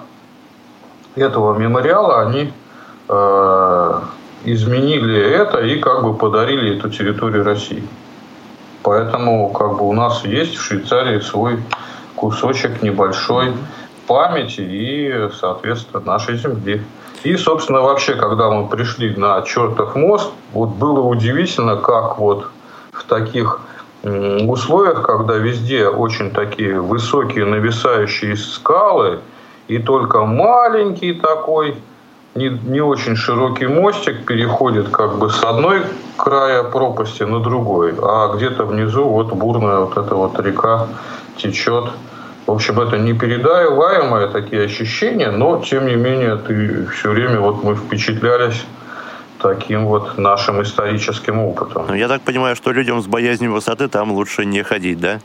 этого 1.16 1.58
мемориала 1.58 2.22
они 2.22 2.52
э, 3.08 4.00
изменили 4.44 5.20
это 5.20 5.60
и 5.60 5.78
как 5.78 6.02
бы 6.02 6.14
подарили 6.14 6.78
эту 6.78 6.88
территорию 6.90 7.44
России. 7.44 7.86
Поэтому 8.82 9.50
как 9.50 9.78
бы 9.78 9.88
у 9.88 9.92
нас 9.92 10.24
есть 10.24 10.56
в 10.56 10.62
Швейцарии 10.62 11.20
свой 11.20 11.62
кусочек 12.16 12.82
небольшой 12.82 13.52
памяти 14.06 14.60
и, 14.62 15.28
соответственно, 15.38 16.02
нашей 16.04 16.36
земли. 16.36 16.82
И, 17.22 17.36
собственно, 17.36 17.82
вообще, 17.82 18.14
когда 18.14 18.50
мы 18.50 18.68
пришли 18.68 19.14
на 19.14 19.42
чертов 19.42 19.94
мост, 19.94 20.32
вот 20.52 20.70
было 20.70 21.00
удивительно, 21.00 21.76
как 21.76 22.18
вот 22.18 22.46
в 22.92 23.04
таких 23.04 23.60
условиях, 24.02 25.02
когда 25.02 25.34
везде 25.34 25.88
очень 25.88 26.30
такие 26.30 26.80
высокие 26.80 27.44
нависающие 27.44 28.36
скалы, 28.36 29.20
и 29.68 29.78
только 29.78 30.24
маленький 30.24 31.12
такой, 31.12 31.76
не, 32.34 32.48
не 32.48 32.80
очень 32.80 33.16
широкий 33.16 33.66
мостик 33.66 34.24
переходит 34.24 34.88
как 34.88 35.18
бы 35.18 35.30
с 35.30 35.42
одной 35.44 35.82
края 36.16 36.62
пропасти 36.62 37.24
на 37.24 37.40
другой, 37.40 37.94
а 38.00 38.34
где-то 38.34 38.64
внизу 38.64 39.04
вот 39.04 39.32
бурная 39.32 39.80
вот 39.80 39.96
эта 39.96 40.14
вот 40.14 40.38
река 40.40 40.88
течет. 41.36 41.84
В 42.50 42.54
общем, 42.54 42.80
это 42.80 42.98
непередаваемые 42.98 44.26
такие 44.26 44.64
ощущения, 44.64 45.30
но 45.30 45.60
тем 45.60 45.86
не 45.86 45.94
менее 45.94 46.34
ты 46.34 46.84
все 46.86 47.10
время 47.10 47.38
вот 47.38 47.62
мы 47.62 47.76
впечатлялись 47.76 48.64
таким 49.40 49.86
вот 49.86 50.18
нашим 50.18 50.60
историческим 50.60 51.38
опытом. 51.38 51.84
Ну, 51.86 51.94
я 51.94 52.08
так 52.08 52.22
понимаю, 52.22 52.56
что 52.56 52.72
людям 52.72 53.00
с 53.00 53.06
боязнью 53.06 53.52
высоты 53.52 53.86
там 53.86 54.10
лучше 54.10 54.44
не 54.44 54.64
ходить, 54.64 54.98
да? 54.98 55.20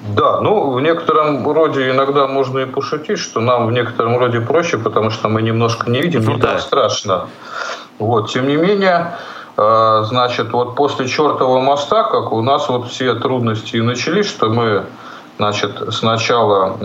Да, 0.00 0.40
ну 0.40 0.72
в 0.72 0.80
некотором 0.80 1.48
роде 1.48 1.90
иногда 1.90 2.26
можно 2.26 2.58
и 2.58 2.66
пошутить, 2.66 3.20
что 3.20 3.40
нам 3.40 3.68
в 3.68 3.70
некотором 3.70 4.18
роде 4.18 4.40
проще, 4.40 4.76
потому 4.76 5.10
что 5.10 5.28
мы 5.28 5.40
немножко 5.40 5.88
не 5.88 6.02
видим, 6.02 6.24
ну, 6.24 6.32
не 6.32 6.40
да. 6.40 6.54
так 6.54 6.60
страшно. 6.62 7.28
Вот, 8.00 8.32
тем 8.32 8.48
не 8.48 8.56
менее, 8.56 9.12
э, 9.56 10.02
значит, 10.06 10.52
вот 10.52 10.74
после 10.74 11.06
чертового 11.06 11.60
моста, 11.60 12.02
как 12.02 12.32
у 12.32 12.42
нас 12.42 12.68
вот 12.68 12.88
все 12.88 13.14
трудности 13.14 13.76
и 13.76 13.80
начались, 13.80 14.26
что 14.26 14.48
мы, 14.48 14.86
значит, 15.38 15.82
сначала 15.90 16.76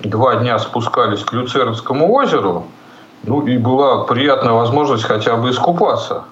два 0.00 0.36
дня 0.36 0.58
спускались 0.58 1.24
к 1.24 1.32
Люцернскому 1.32 2.12
озеру, 2.12 2.66
ну 3.24 3.46
и 3.46 3.58
была 3.58 4.04
приятная 4.04 4.52
возможность 4.52 5.04
хотя 5.04 5.36
бы 5.36 5.50
искупаться. 5.50 6.24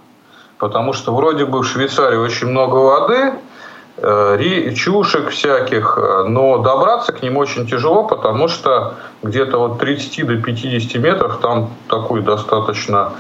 Потому 0.59 0.93
что 0.93 1.15
вроде 1.15 1.45
бы 1.45 1.61
в 1.61 1.65
Швейцарии 1.65 2.17
очень 2.17 2.47
много 2.47 2.77
воды, 2.77 3.33
э, 3.99 4.73
чушек 4.75 5.29
всяких, 5.29 5.99
э, 5.99 6.25
но 6.29 6.59
добраться 6.59 7.13
к 7.13 7.23
ним 7.23 7.37
очень 7.37 7.67
тяжело, 7.67 8.05
потому 8.05 8.49
что 8.49 8.95
где-то 9.23 9.59
от 9.59 9.79
30 9.79 10.23
до 10.23 10.37
50 10.37 10.99
метров 10.99 11.41
там 11.41 11.71
такой 11.89 12.23
достаточно 12.23 13.13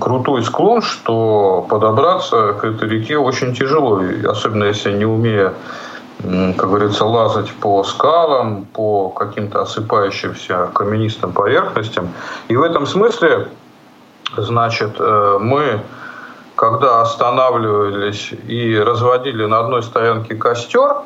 крутой 0.00 0.42
склон, 0.42 0.82
что 0.82 1.64
подобраться 1.68 2.54
к 2.54 2.64
этой 2.64 2.88
реке 2.88 3.16
очень 3.16 3.54
тяжело, 3.54 4.02
особенно 4.26 4.64
если 4.64 4.92
не 4.92 5.04
умея 5.04 5.54
как 6.22 6.68
говорится, 6.68 7.04
лазать 7.04 7.52
по 7.54 7.82
скалам, 7.82 8.64
по 8.72 9.08
каким-то 9.10 9.62
осыпающимся 9.62 10.70
каменистым 10.72 11.32
поверхностям. 11.32 12.12
И 12.48 12.56
в 12.56 12.62
этом 12.62 12.86
смысле, 12.86 13.48
значит, 14.36 14.96
э, 14.98 15.38
мы, 15.40 15.80
когда 16.54 17.02
останавливались 17.02 18.32
и 18.46 18.76
разводили 18.78 19.46
на 19.46 19.60
одной 19.60 19.82
стоянке 19.82 20.36
костер, 20.36 21.02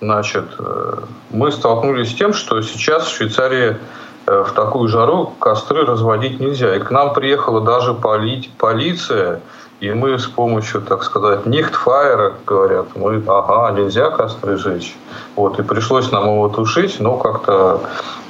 значит, 0.00 0.46
э, 0.58 0.94
мы 1.30 1.52
столкнулись 1.52 2.10
с 2.12 2.14
тем, 2.14 2.32
что 2.32 2.62
сейчас 2.62 3.06
в 3.06 3.14
Швейцарии 3.14 3.76
э, 4.26 4.44
в 4.44 4.52
такую 4.52 4.88
жару 4.88 5.34
костры 5.38 5.84
разводить 5.84 6.40
нельзя. 6.40 6.74
И 6.76 6.80
к 6.80 6.90
нам 6.90 7.12
приехала 7.12 7.60
даже 7.60 7.92
поли 7.92 8.50
полиция, 8.56 9.42
и 9.82 9.90
мы 9.90 10.16
с 10.16 10.26
помощью, 10.26 10.80
так 10.80 11.02
сказать, 11.02 11.44
нихтфайера, 11.44 12.34
говорят, 12.46 12.94
мы, 12.94 13.20
ага, 13.26 13.72
нельзя 13.72 14.10
костры 14.10 14.56
жечь. 14.56 14.96
Вот, 15.34 15.58
и 15.58 15.64
пришлось 15.64 16.12
нам 16.12 16.26
его 16.26 16.48
тушить, 16.48 17.00
но 17.00 17.16
как-то, 17.16 17.80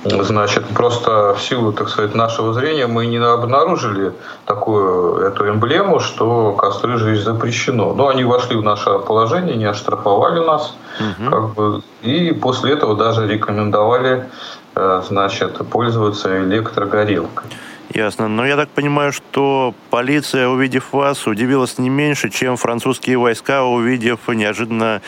значит, 0.02 0.66
просто 0.68 1.34
в 1.34 1.42
силу, 1.42 1.74
так 1.74 1.90
сказать, 1.90 2.14
нашего 2.14 2.54
зрения 2.54 2.86
мы 2.86 3.04
не 3.04 3.18
обнаружили 3.18 4.14
такую 4.46 5.16
эту 5.26 5.46
эмблему, 5.46 6.00
что 6.00 6.52
костры 6.52 6.96
жечь 6.96 7.20
запрещено. 7.22 7.92
Но 7.92 8.08
они 8.08 8.24
вошли 8.24 8.56
в 8.56 8.62
наше 8.62 8.98
положение, 9.00 9.54
не 9.54 9.66
оштрафовали 9.66 10.40
нас, 10.40 10.74
угу. 10.98 11.30
как 11.30 11.54
бы, 11.54 11.82
и 12.00 12.32
после 12.32 12.72
этого 12.72 12.96
даже 12.96 13.28
рекомендовали, 13.28 14.26
э, 14.74 15.02
значит, 15.06 15.58
пользоваться 15.68 16.42
электрогорелкой. 16.42 17.50
Ясно. 17.90 18.28
Но 18.28 18.46
я 18.46 18.56
так 18.56 18.68
понимаю, 18.70 19.12
что 19.12 19.74
полиция, 19.90 20.48
увидев 20.48 20.92
вас, 20.92 21.26
удивилась 21.26 21.78
не 21.78 21.90
меньше, 21.90 22.30
чем 22.30 22.56
французские 22.56 23.18
войска, 23.18 23.64
увидев 23.64 24.28
неожиданно 24.28 25.02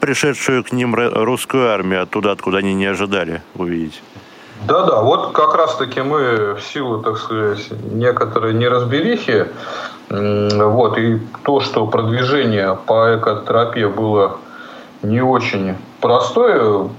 пришедшую 0.00 0.62
к 0.62 0.72
ним 0.72 0.94
русскую 0.94 1.70
армию 1.70 2.02
оттуда, 2.02 2.32
откуда 2.32 2.58
они 2.58 2.74
не 2.74 2.86
ожидали 2.86 3.42
увидеть. 3.54 4.02
Да-да, 4.66 5.02
вот 5.02 5.32
как 5.32 5.54
раз-таки 5.54 6.02
мы 6.02 6.54
в 6.54 6.60
силу, 6.62 7.02
так 7.02 7.18
сказать, 7.18 7.70
некоторой 7.92 8.54
неразберихи, 8.54 9.46
вот, 10.08 10.98
и 10.98 11.18
то, 11.42 11.60
что 11.60 11.86
продвижение 11.86 12.78
по 12.86 13.16
экотропе 13.16 13.88
было 13.88 14.38
не 15.02 15.20
очень 15.20 15.76
простое, 16.04 16.90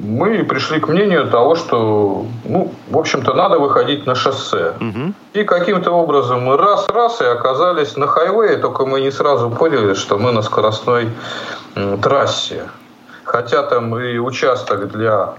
мы 0.00 0.44
пришли 0.44 0.78
к 0.78 0.86
мнению 0.86 1.28
того, 1.28 1.56
что, 1.56 2.24
ну, 2.44 2.72
в 2.88 2.96
общем-то, 2.96 3.34
надо 3.34 3.58
выходить 3.58 4.06
на 4.06 4.14
шоссе. 4.14 4.74
Угу. 4.80 5.12
И 5.32 5.42
каким-то 5.42 5.90
образом 5.90 6.44
мы 6.44 6.56
раз-раз 6.56 7.20
и 7.20 7.24
оказались 7.24 7.96
на 7.96 8.06
хайвее, 8.06 8.58
только 8.58 8.86
мы 8.86 9.00
не 9.00 9.10
сразу 9.10 9.50
поняли, 9.50 9.94
что 9.94 10.18
мы 10.18 10.30
на 10.30 10.42
скоростной 10.42 11.08
трассе. 12.00 12.68
Хотя 13.24 13.64
там 13.64 13.98
и 13.98 14.18
участок 14.18 14.86
для 14.92 15.34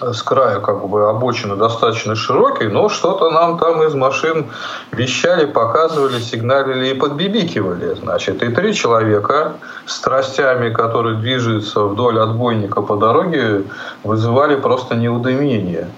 с 0.00 0.22
краю 0.22 0.60
как 0.60 0.86
бы 0.88 1.08
обочины 1.08 1.56
достаточно 1.56 2.14
широкий, 2.14 2.68
но 2.68 2.88
что-то 2.88 3.30
нам 3.30 3.58
там 3.58 3.82
из 3.82 3.94
машин 3.94 4.46
вещали, 4.92 5.46
показывали, 5.46 6.20
сигналили 6.20 6.88
и 6.88 6.94
подбибикивали. 6.94 7.94
Значит, 7.94 8.42
и 8.42 8.48
три 8.48 8.74
человека 8.74 9.54
с 9.86 9.98
тростями, 10.00 10.72
которые 10.72 11.16
движутся 11.16 11.82
вдоль 11.82 12.20
отбойника 12.20 12.82
по 12.82 12.96
дороге, 12.96 13.64
вызывали 14.04 14.56
просто 14.56 14.94
неудомение. 14.94 15.88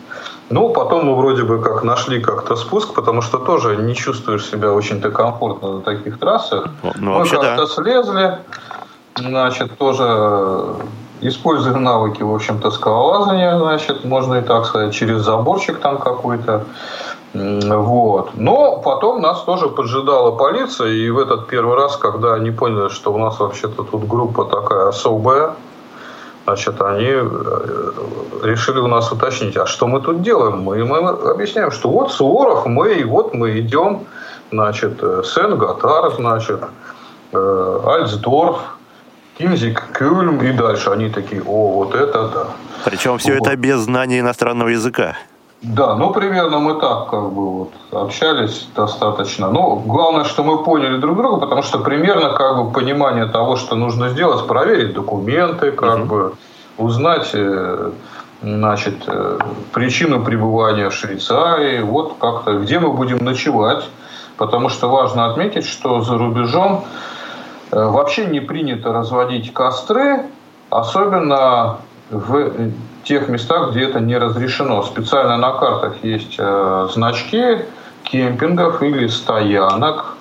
Ну, 0.49 0.71
потом 0.71 1.07
мы 1.07 1.17
вроде 1.17 1.45
бы 1.45 1.63
как 1.63 1.85
нашли 1.85 2.21
как-то 2.21 2.57
спуск, 2.57 2.95
потому 2.95 3.23
что 3.23 3.39
тоже 3.39 3.77
не 3.77 3.95
чувствуешь 3.95 4.45
себя 4.45 4.73
очень-то 4.73 5.11
комфортно 5.11 5.75
на 5.75 5.81
таких 5.81 6.19
трассах. 6.19 6.67
Ну, 6.97 7.21
мы 7.21 7.29
как-то 7.29 7.57
да. 7.57 7.67
слезли, 7.67 8.39
значит, 9.17 9.79
тоже 9.79 10.75
Используя 11.23 11.75
навыки, 11.75 12.23
в 12.23 12.35
общем-то, 12.35 12.71
скалолазания, 12.71 13.59
значит, 13.59 14.05
можно 14.05 14.35
и 14.37 14.43
так 14.43 14.65
сказать, 14.65 14.95
через 14.95 15.21
заборчик 15.23 15.79
там 15.79 15.99
какой-то. 15.99 16.65
Вот. 17.33 18.31
Но 18.35 18.79
потом 18.79 19.21
нас 19.21 19.43
тоже 19.43 19.69
поджидала 19.69 20.33
полиция, 20.33 20.89
и 20.89 21.11
в 21.11 21.19
этот 21.19 21.47
первый 21.47 21.77
раз, 21.77 21.97
когда 21.97 22.35
они 22.35 22.51
поняли, 22.51 22.89
что 22.89 23.13
у 23.13 23.19
нас 23.19 23.39
вообще-то 23.39 23.85
тут 23.85 24.07
группа 24.09 24.45
такая 24.45 24.89
особая, 24.89 25.55
значит, 26.45 26.81
они 26.83 27.07
э, 27.07 27.93
решили 28.43 28.81
у 28.81 28.89
нас 28.89 29.13
уточнить, 29.13 29.57
а 29.57 29.67
что 29.67 29.87
мы 29.87 30.01
тут 30.01 30.23
делаем? 30.23 30.63
Мы, 30.63 30.85
мы 30.85 30.99
объясняем, 31.31 31.71
что 31.71 31.89
вот 31.91 32.13
Суворов, 32.13 32.67
мы, 32.67 32.95
и 32.95 33.05
вот 33.05 33.35
мы 33.35 33.61
идем, 33.61 34.07
значит, 34.51 34.99
э, 35.01 35.23
Сен-Гатар, 35.25 36.13
значит, 36.17 36.61
э, 37.33 37.81
Альцдорф, 37.85 38.59
Кинзик, 39.41 39.83
Кюльм 39.99 40.39
и 40.43 40.53
дальше. 40.53 40.91
Они 40.91 41.09
такие, 41.09 41.43
о, 41.43 41.73
вот 41.73 41.95
это 41.95 42.29
да. 42.29 42.47
Причем 42.85 43.17
все 43.17 43.39
вот. 43.39 43.47
это 43.47 43.57
без 43.57 43.79
знания 43.79 44.21
иностранного 44.21 44.69
языка. 44.69 45.17
Да, 45.63 45.95
ну 45.95 46.13
примерно 46.13 46.59
мы 46.59 46.75
так 46.81 47.09
как 47.11 47.33
бы 47.33 47.51
вот 47.51 47.73
общались 47.91 48.69
достаточно. 48.77 49.51
Но 49.51 49.77
главное, 49.77 50.25
что 50.25 50.43
мы 50.43 50.63
поняли 50.63 50.99
друг 50.99 51.17
друга, 51.17 51.41
потому 51.41 51.63
что 51.63 51.79
примерно 51.79 52.35
как 52.35 52.57
бы 52.57 52.71
понимание 52.71 53.27
того, 53.27 53.57
что 53.57 53.77
нужно 53.77 54.11
сделать, 54.11 54.47
проверить 54.47 54.93
документы, 54.93 55.73
как 55.73 56.01
угу. 56.01 56.05
бы 56.07 56.33
узнать, 56.77 57.31
э, 57.33 57.93
значит, 58.43 59.05
э, 59.07 59.39
причину 59.73 60.23
пребывания 60.23 60.91
в 60.91 60.95
Швейцарии, 60.95 61.81
вот 61.81 62.17
как-то 62.19 62.59
где 62.59 62.79
мы 62.79 62.93
будем 62.93 63.25
ночевать, 63.25 63.85
потому 64.37 64.69
что 64.69 64.91
важно 64.91 65.31
отметить, 65.31 65.67
что 65.67 66.03
за 66.03 66.19
рубежом 66.19 66.85
вообще 67.71 68.27
не 68.27 68.41
принято 68.41 68.93
разводить 68.93 69.53
костры, 69.53 70.23
особенно 70.71 71.79
в 72.11 72.53
тех 73.05 73.29
местах, 73.29 73.71
где 73.71 73.85
это 73.85 74.01
не 74.01 74.17
разрешено. 74.17 74.83
Специально 74.83 75.37
на 75.37 75.53
картах 75.53 76.03
есть 76.03 76.37
э, 76.39 76.89
значки 76.93 77.59
кемпингов 78.05 78.83
или 78.83 79.07
стоянок, 79.07 80.17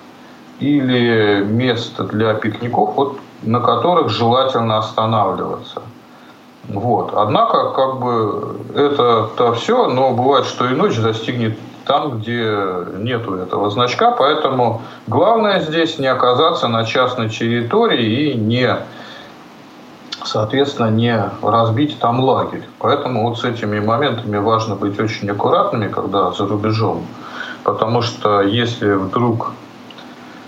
или 0.60 1.42
мест 1.42 2.00
для 2.00 2.34
пикников, 2.34 2.94
вот, 2.94 3.18
на 3.42 3.60
которых 3.60 4.10
желательно 4.10 4.78
останавливаться. 4.78 5.82
Вот. 6.68 7.12
Однако, 7.14 7.70
как 7.70 8.00
бы, 8.00 8.60
это-то 8.74 9.54
все, 9.54 9.88
но 9.88 10.12
бывает, 10.12 10.46
что 10.46 10.66
и 10.66 10.74
ночь 10.74 10.96
застигнет 10.96 11.58
там, 11.90 12.20
где 12.20 12.56
нету 12.98 13.34
этого 13.34 13.68
значка. 13.68 14.12
Поэтому 14.12 14.82
главное 15.08 15.58
здесь 15.58 15.98
не 15.98 16.06
оказаться 16.06 16.68
на 16.68 16.84
частной 16.84 17.28
территории 17.28 18.30
и 18.30 18.34
не, 18.34 18.76
соответственно, 20.22 20.88
не 20.88 21.20
разбить 21.42 21.98
там 21.98 22.20
лагерь. 22.20 22.62
Поэтому 22.78 23.28
вот 23.28 23.40
с 23.40 23.44
этими 23.44 23.80
моментами 23.80 24.36
важно 24.36 24.76
быть 24.76 25.00
очень 25.00 25.28
аккуратными, 25.30 25.88
когда 25.88 26.30
за 26.30 26.46
рубежом. 26.46 27.04
Потому 27.64 28.02
что 28.02 28.40
если 28.40 28.92
вдруг 28.92 29.50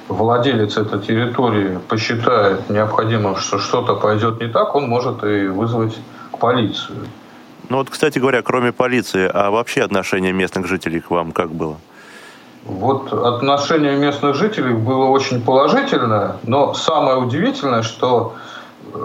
владелец 0.06 0.76
этой 0.76 1.00
территории 1.00 1.80
посчитает 1.88 2.70
необходимым, 2.70 3.34
что 3.34 3.58
что-то 3.58 3.96
пойдет 3.96 4.40
не 4.40 4.46
так, 4.46 4.76
он 4.76 4.88
может 4.88 5.24
и 5.24 5.48
вызвать 5.48 5.98
полицию. 6.38 6.98
Ну 7.68 7.78
вот, 7.78 7.90
кстати 7.90 8.18
говоря, 8.18 8.42
кроме 8.42 8.72
полиции, 8.72 9.30
а 9.32 9.50
вообще 9.50 9.82
отношение 9.82 10.32
местных 10.32 10.66
жителей 10.66 11.00
к 11.00 11.10
вам 11.10 11.32
как 11.32 11.50
было? 11.50 11.76
Вот 12.64 13.12
отношение 13.12 13.96
местных 13.96 14.36
жителей 14.36 14.74
было 14.74 15.06
очень 15.06 15.42
положительное, 15.42 16.36
но 16.44 16.74
самое 16.74 17.16
удивительное, 17.16 17.82
что 17.82 18.34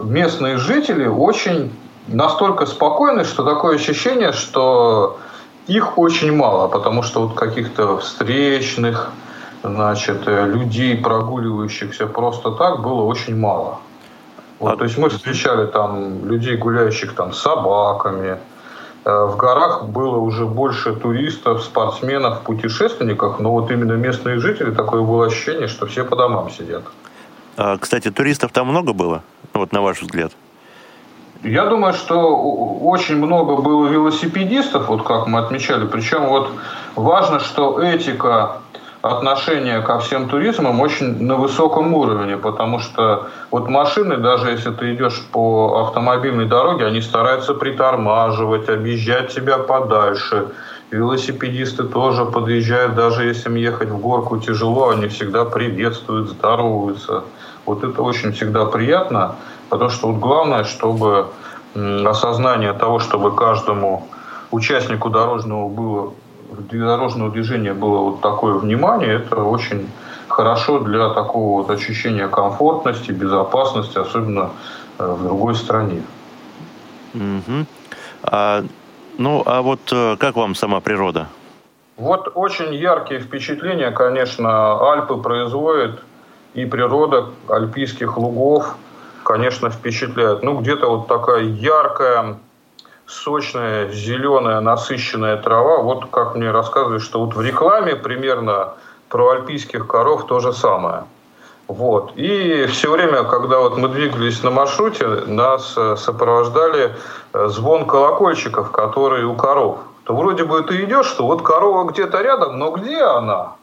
местные 0.04 0.58
жители 0.58 1.08
очень 1.08 1.72
настолько 2.08 2.66
спокойны, 2.66 3.24
что 3.26 3.44
такое 3.44 3.76
ощущение, 3.76 4.32
что 4.32 5.18
их 5.66 5.98
очень 5.98 6.36
мало, 6.36 6.68
потому 6.68 7.04
что 7.04 7.28
вот 7.28 7.36
каких-то 7.36 7.98
встречных, 7.98 9.12
значит, 9.64 10.28
людей, 10.28 10.96
прогуливающихся 10.98 12.08
просто 12.08 12.52
так, 12.52 12.82
было 12.82 13.02
очень 13.04 13.36
мало. 13.36 13.80
Вот, 14.60 14.74
а... 14.74 14.78
То 14.78 14.84
есть 14.84 14.98
мы 14.98 15.10
встречали 15.10 15.68
там 15.68 16.28
людей, 16.28 16.58
гуляющих 16.58 17.14
там 17.14 17.34
с 17.34 17.40
собаками, 17.40 18.38
Э, 19.08 19.26
в 19.26 19.38
горах 19.38 19.86
было 19.86 20.18
уже 20.18 20.46
больше 20.46 20.94
туристов, 20.94 21.64
спортсменов, 21.64 22.42
путешественников, 22.42 23.40
но 23.40 23.52
вот 23.52 23.72
именно 23.72 23.94
местные 23.94 24.38
жители, 24.40 24.72
такое 24.72 25.02
было 25.02 25.28
ощущение, 25.28 25.70
что 25.70 25.86
все 25.86 26.04
по 26.04 26.18
домам 26.18 26.52
сидят. 26.52 26.84
А, 27.56 27.78
кстати, 27.78 28.12
туристов 28.12 28.52
там 28.52 28.68
много 28.68 28.92
было, 28.92 29.24
вот 29.54 29.72
на 29.72 29.82
ваш 29.82 30.02
взгляд? 30.02 30.34
Я 31.42 31.68
думаю, 31.68 31.94
что 31.94 32.20
очень 32.82 33.16
много 33.16 33.56
было 33.62 33.88
велосипедистов, 33.88 34.90
вот 34.90 35.04
как 35.04 35.28
мы 35.28 35.40
отмечали. 35.40 35.88
Причем 35.88 36.26
вот 36.28 36.52
важно, 36.96 37.40
что 37.40 37.82
этика 37.82 38.58
отношения 39.02 39.82
ко 39.82 40.00
всем 40.00 40.28
туризмам 40.28 40.82
очень 40.82 41.24
на 41.24 41.36
высоком 41.36 41.94
уровне, 41.94 42.38
потому 42.38 42.80
что 42.80 43.28
вот 43.52 43.70
машины, 43.70 44.18
даже 44.18 44.52
если 44.52 44.72
ты 44.72 44.94
идешь 44.96 45.22
по 45.32 45.82
автомобильной 45.86 46.46
дороге, 46.46 46.86
они 46.86 47.02
стараются 47.02 47.54
притормаживать, 47.54 48.70
объезжать 48.70 49.34
тебя 49.34 49.58
подальше. 49.58 50.50
Велосипедисты 50.90 51.84
тоже 51.84 52.26
подъезжают, 52.26 52.96
даже 52.96 53.26
если 53.26 53.50
им 53.50 53.56
ехать 53.56 53.90
в 53.90 53.98
горку 53.98 54.38
тяжело, 54.38 54.90
они 54.90 55.08
всегда 55.08 55.44
приветствуют, 55.46 56.30
здороваются. 56.30 57.24
Вот 57.66 57.84
это 57.84 58.02
очень 58.02 58.32
всегда 58.32 58.66
приятно, 58.66 59.36
потому 59.70 59.90
что 59.90 60.08
вот 60.08 60.20
главное, 60.20 60.64
чтобы 60.64 61.28
осознание 61.76 62.74
того, 62.74 63.00
чтобы 63.00 63.36
каждому 63.36 64.08
участнику 64.50 65.10
дорожного 65.10 65.68
было 65.68 66.14
дорожного 66.50 67.32
движения 67.32 67.74
было 67.74 68.00
вот 68.00 68.22
такое 68.22 68.54
внимание, 68.56 69.16
это 69.16 69.44
очень 69.44 69.90
хорошо 70.28 70.80
для 70.80 71.10
такого 71.10 71.62
вот 71.62 71.70
ощущения 71.70 72.28
комфортности, 72.28 73.12
безопасности, 73.12 73.98
особенно 73.98 74.52
э, 75.00 75.06
в 75.06 75.24
другой 75.24 75.56
стране. 75.56 76.04
Угу. 77.14 77.66
А, 78.24 78.64
ну, 79.18 79.44
а 79.46 79.62
вот 79.62 79.80
э, 79.92 80.18
как 80.18 80.36
вам 80.36 80.56
сама 80.56 80.80
природа? 80.80 81.28
Вот 81.98 82.32
очень 82.36 82.76
яркие 82.76 83.20
впечатления, 83.20 83.92
конечно, 83.92 84.92
Альпы 84.92 85.18
производят, 85.18 86.04
и 86.54 86.66
природа 86.66 87.30
альпийских 87.50 88.18
лугов, 88.18 88.76
конечно, 89.24 89.70
впечатляет. 89.70 90.44
Ну, 90.44 90.60
где-то 90.60 90.88
вот 90.88 91.08
такая 91.08 91.44
яркая, 91.44 92.38
сочная, 93.08 93.90
зеленая, 93.90 94.60
насыщенная 94.60 95.38
трава. 95.38 95.82
Вот 95.82 96.10
как 96.12 96.36
мне 96.36 96.52
рассказывают, 96.52 97.02
что 97.02 97.26
вот 97.26 97.36
в 97.36 97.42
рекламе 97.42 97.96
примерно 97.96 98.74
про 99.10 99.30
альпийских 99.30 99.88
коров 99.88 100.28
то 100.28 100.40
же 100.40 100.54
самое. 100.54 101.06
Вот. 101.68 102.14
И 102.16 102.66
все 102.68 102.92
время, 102.92 103.24
когда 103.24 103.60
вот 103.60 103.78
мы 103.78 103.90
двигались 103.90 104.44
на 104.44 104.52
маршруте, 104.52 105.06
нас 105.28 105.74
э, 105.76 105.96
сопровождали 105.98 106.96
э, 107.34 107.48
звон 107.48 107.86
колокольчиков, 107.86 108.72
которые 108.72 109.26
у 109.26 109.36
коров. 109.36 109.80
То 110.06 110.16
вроде 110.16 110.46
бы 110.46 110.64
ты 110.64 110.86
идешь, 110.86 111.08
что 111.08 111.26
вот 111.26 111.42
корова 111.42 111.90
где-то 111.90 112.22
рядом, 112.22 112.58
но 112.58 112.72
где 112.72 113.02
она? 113.02 113.56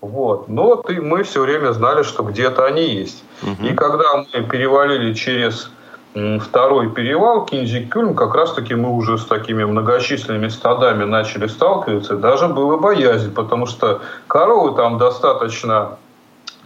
Вот. 0.00 0.48
Но 0.48 0.76
ты, 0.76 1.00
мы 1.00 1.24
все 1.24 1.40
время 1.40 1.72
знали, 1.72 2.04
что 2.04 2.22
где-то 2.22 2.64
они 2.64 2.88
есть. 2.88 3.24
Угу. 3.42 3.66
И 3.66 3.74
когда 3.74 4.18
мы 4.18 4.42
перевалили 4.44 5.12
через 5.12 5.72
второй 6.14 6.90
перевал 6.90 7.46
Кинзик-Кюльн, 7.46 8.14
как 8.14 8.34
раз-таки 8.34 8.74
мы 8.74 8.90
уже 8.90 9.18
с 9.18 9.24
такими 9.24 9.64
многочисленными 9.64 10.48
стадами 10.48 11.04
начали 11.04 11.46
сталкиваться. 11.46 12.16
Даже 12.16 12.48
было 12.48 12.76
боязнь, 12.76 13.32
потому 13.32 13.66
что 13.66 14.00
коровы 14.26 14.74
там 14.76 14.98
достаточно 14.98 15.98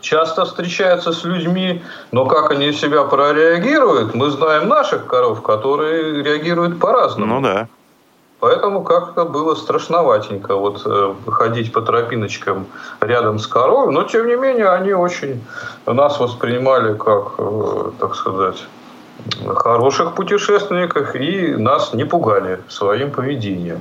часто 0.01 0.45
встречаются 0.45 1.13
с 1.13 1.25
людьми, 1.25 1.83
но 2.11 2.27
как 2.27 2.51
они 2.51 2.73
себя 2.73 3.05
прореагируют, 3.05 4.15
мы 4.15 4.31
знаем 4.31 4.69
наших 4.69 5.07
коров, 5.07 5.43
которые 5.43 6.23
реагируют 6.23 6.79
по-разному. 6.81 7.41
Ну 7.41 7.41
да. 7.41 7.69
Поэтому 8.41 8.83
как-то 8.83 9.25
было 9.25 9.55
страшноватенько 9.55 10.57
вот 10.57 10.83
э, 10.85 11.15
ходить 11.29 11.73
по 11.73 11.81
тропиночкам 11.81 12.67
рядом 13.01 13.39
с 13.39 13.47
коровой, 13.47 13.93
но 13.93 14.03
тем 14.03 14.27
не 14.27 14.35
менее 14.35 14.69
они 14.69 14.93
очень 14.93 15.45
нас 15.87 16.19
воспринимали 16.19 16.99
как, 16.99 17.35
э, 17.39 17.91
так 18.01 18.17
сказать, 18.17 18.65
хороших 19.47 20.15
путешественниках 20.15 21.17
и 21.17 21.55
нас 21.57 21.95
не 21.95 22.05
пугали 22.05 22.61
своим 22.69 23.11
поведением. 23.11 23.81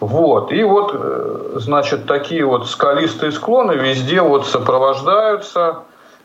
Вот. 0.00 0.52
И 0.52 0.62
вот, 0.62 0.92
э, 0.94 1.50
значит, 1.56 2.06
такие 2.06 2.44
вот 2.44 2.68
скалистые 2.68 3.32
склоны 3.32 3.72
везде 3.72 4.22
вот 4.22 4.46
сопровождаются. 4.46 5.80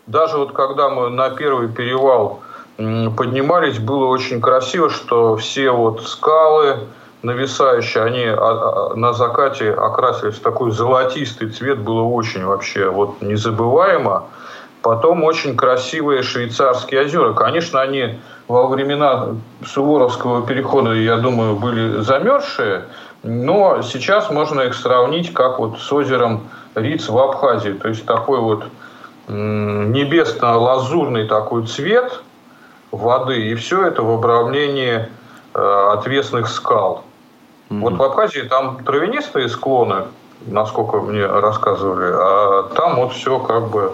Даже 0.05 0.37
вот 0.37 0.51
когда 0.51 0.89
мы 0.89 1.09
на 1.09 1.29
первый 1.29 1.69
перевал 1.69 2.41
поднимались, 2.77 3.79
было 3.79 4.07
очень 4.07 4.41
красиво, 4.41 4.89
что 4.89 5.37
все 5.37 5.71
вот 5.71 6.03
скалы 6.03 6.79
нависающие, 7.21 8.03
они 8.03 8.25
а, 8.25 8.35
а, 8.35 8.95
на 8.95 9.13
закате 9.13 9.71
окрасились 9.71 10.35
в 10.35 10.41
такой 10.41 10.71
золотистый 10.71 11.49
цвет, 11.49 11.79
было 11.79 12.01
очень 12.01 12.45
вообще 12.45 12.89
вот 12.89 13.21
незабываемо. 13.21 14.25
Потом 14.83 15.23
очень 15.23 15.55
красивые 15.55 16.21
швейцарские 16.23 17.05
озера. 17.05 17.33
Конечно, 17.33 17.81
они 17.81 18.19
во 18.49 18.67
времена 18.67 19.29
Суворовского 19.65 20.45
перехода, 20.45 20.91
я 20.91 21.15
думаю, 21.17 21.55
были 21.55 22.01
замерзшие, 22.01 22.83
но 23.23 23.81
сейчас 23.81 24.29
можно 24.29 24.59
их 24.61 24.75
сравнить 24.75 25.33
как 25.33 25.59
вот 25.59 25.79
с 25.79 25.93
озером 25.93 26.49
Риц 26.75 27.07
в 27.07 27.17
Абхазии. 27.17 27.71
То 27.71 27.87
есть 27.87 28.05
такой 28.05 28.39
вот 28.39 28.65
небесно-лазурный 29.29 31.29
такой 31.29 31.65
цвет 31.65 32.21
воды, 32.91 33.51
и 33.51 33.55
все 33.55 33.87
это 33.87 34.03
в 34.03 34.11
обрамлении 34.11 35.07
э, 35.53 35.89
отвесных 35.93 36.49
скал. 36.49 37.05
Mm-hmm. 37.69 37.79
Вот 37.79 37.93
в 37.93 38.03
Абхазии 38.03 38.41
там 38.41 38.83
травянистые 38.83 39.47
склоны, 39.47 40.07
насколько 40.45 40.99
мне 40.99 41.25
рассказывали, 41.25 42.11
а 42.13 42.63
там 42.75 42.97
вот 42.97 43.13
все 43.13 43.39
как 43.39 43.69
бы 43.69 43.93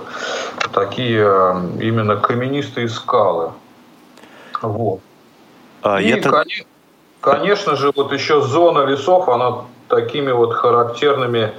такие 0.73 1.25
э, 1.25 1.61
именно 1.81 2.17
каменистые 2.17 2.89
скалы. 2.89 3.51
Вот. 4.61 5.01
А, 5.81 6.01
И, 6.01 6.09
это... 6.09 6.29
конечно, 6.29 6.65
конечно 7.21 7.75
же, 7.75 7.91
вот 7.95 8.11
еще 8.11 8.41
зона 8.41 8.85
лесов, 8.85 9.29
она 9.29 9.65
такими 9.87 10.31
вот 10.31 10.53
характерными 10.53 11.53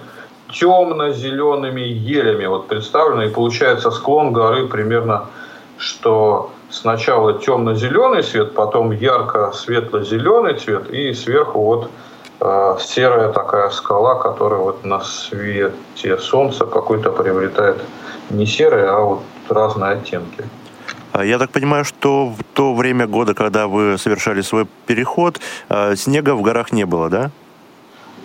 темно-зелеными 0.52 1.80
елями 1.80 2.46
вот 2.46 2.68
представлена. 2.68 3.26
И 3.26 3.30
получается 3.30 3.90
склон 3.90 4.32
горы 4.32 4.66
примерно, 4.68 5.26
что 5.78 6.50
сначала 6.70 7.38
темно-зеленый 7.38 8.22
цвет, 8.22 8.54
потом 8.54 8.92
ярко-светло-зеленый 8.92 10.54
цвет, 10.54 10.90
и 10.90 11.14
сверху 11.14 11.60
вот 11.60 11.90
э, 12.40 12.76
серая 12.80 13.32
такая 13.32 13.70
скала, 13.70 14.16
которая 14.16 14.60
вот 14.60 14.84
на 14.84 15.00
свете 15.00 16.18
солнца 16.18 16.66
какой-то 16.66 17.10
приобретает 17.10 17.78
не 18.30 18.46
серый, 18.46 18.88
а 18.88 19.00
вот 19.00 19.22
разные 19.48 19.92
оттенки. 19.92 20.44
А 21.12 21.24
я 21.24 21.38
так 21.38 21.50
понимаю, 21.50 21.84
что 21.84 22.26
в 22.26 22.42
то 22.54 22.74
время 22.74 23.06
года, 23.06 23.34
когда 23.34 23.66
вы 23.66 23.98
совершали 23.98 24.42
свой 24.42 24.66
переход, 24.86 25.40
э, 25.68 25.96
снега 25.96 26.34
в 26.34 26.42
горах 26.42 26.72
не 26.72 26.86
было, 26.86 27.08
да? 27.08 27.30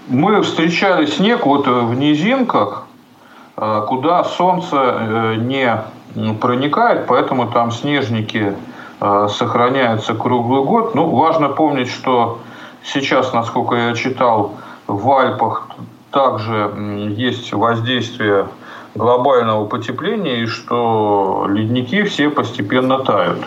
Мы 0.08 0.42
встречали 0.44 1.08
снег 1.08 1.48
вот 1.48 1.68
в 1.68 1.96
низинках, 1.96 2.86
э, 3.58 3.86
куда 3.88 4.24
солнце 4.24 4.78
э, 4.78 5.36
не 5.36 5.84
проникает, 6.40 7.08
поэтому 7.08 7.52
там 7.52 7.72
снежники 7.72 8.56
сохраняются 9.00 10.14
круглый 10.14 10.64
год. 10.64 10.96
Ну, 10.96 11.10
важно 11.10 11.50
помнить, 11.50 11.90
что 11.90 12.40
сейчас, 12.82 13.34
насколько 13.34 13.76
я 13.76 13.94
читал, 13.94 14.54
в 14.88 15.12
Альпах 15.12 15.68
также 16.12 16.72
есть 17.18 17.52
воздействие 17.52 18.48
глобального 18.96 19.66
потепления 19.68 20.44
и 20.44 20.46
что 20.48 21.48
ледники 21.50 22.04
все 22.04 22.30
постепенно 22.30 23.00
тают. 23.00 23.40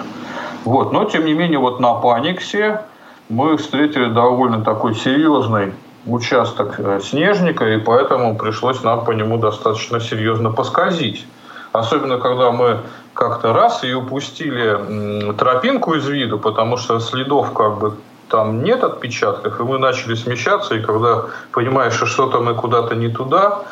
Вот. 0.65 0.93
Но, 0.93 1.05
тем 1.05 1.25
не 1.25 1.33
менее, 1.33 1.59
вот 1.59 1.81
на 1.81 1.95
Паниксе 1.95 2.83
мы 3.29 3.57
встретили 3.57 4.07
довольно 4.11 4.63
такой 4.63 4.95
серьезный 4.95 5.73
участок 6.07 6.79
э, 6.79 7.01
снежника, 7.03 7.69
и 7.69 7.79
поэтому 7.79 8.37
пришлось 8.37 8.83
нам 8.83 9.05
по 9.05 9.13
нему 9.13 9.39
достаточно 9.39 10.01
серьезно 10.01 10.51
поскользить. 10.51 11.27
Особенно, 11.73 12.19
когда 12.19 12.51
мы 12.51 12.81
как-то 13.15 13.53
раз 13.53 13.85
и 13.85 13.93
упустили 13.93 15.33
тропинку 15.35 15.95
из 15.95 16.07
виду, 16.07 16.39
потому 16.39 16.77
что 16.77 17.01
следов 17.01 17.53
как 17.53 17.79
бы 17.79 17.95
там 18.29 18.63
нет 18.63 18.85
отпечатков, 18.85 19.61
и 19.61 19.63
мы 19.63 19.79
начали 19.79 20.15
смещаться, 20.15 20.75
и 20.75 20.83
когда 20.83 21.25
понимаешь, 21.53 21.95
что 21.95 22.07
что-то 22.07 22.41
мы 22.41 22.55
куда-то 22.55 22.95
не 22.95 23.09
туда, 23.09 23.65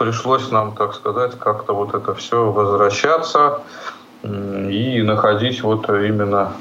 пришлось 0.00 0.50
нам, 0.50 0.74
так 0.74 0.94
сказать, 0.94 1.38
как-то 1.38 1.74
вот 1.74 1.94
это 1.94 2.14
все 2.14 2.50
возвращаться 2.50 3.60
и 4.22 5.02
находить 5.02 5.62
вот 5.62 5.88
именно 5.90 6.54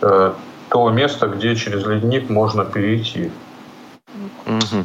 э, 0.00 0.32
то 0.68 0.90
место, 0.90 1.26
где 1.26 1.56
через 1.56 1.84
ледник 1.84 2.30
можно 2.30 2.64
перейти. 2.64 3.32
Угу. 4.46 4.84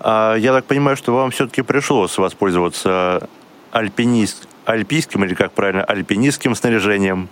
А, 0.00 0.34
я 0.34 0.52
так 0.52 0.66
понимаю, 0.66 0.98
что 0.98 1.14
вам 1.14 1.30
все-таки 1.30 1.62
пришлось 1.62 2.18
воспользоваться 2.18 3.26
альпинист, 3.72 4.46
альпийским 4.66 5.24
или 5.24 5.32
как 5.32 5.52
правильно, 5.52 5.82
альпинистским 5.82 6.54
снаряжением? 6.54 7.30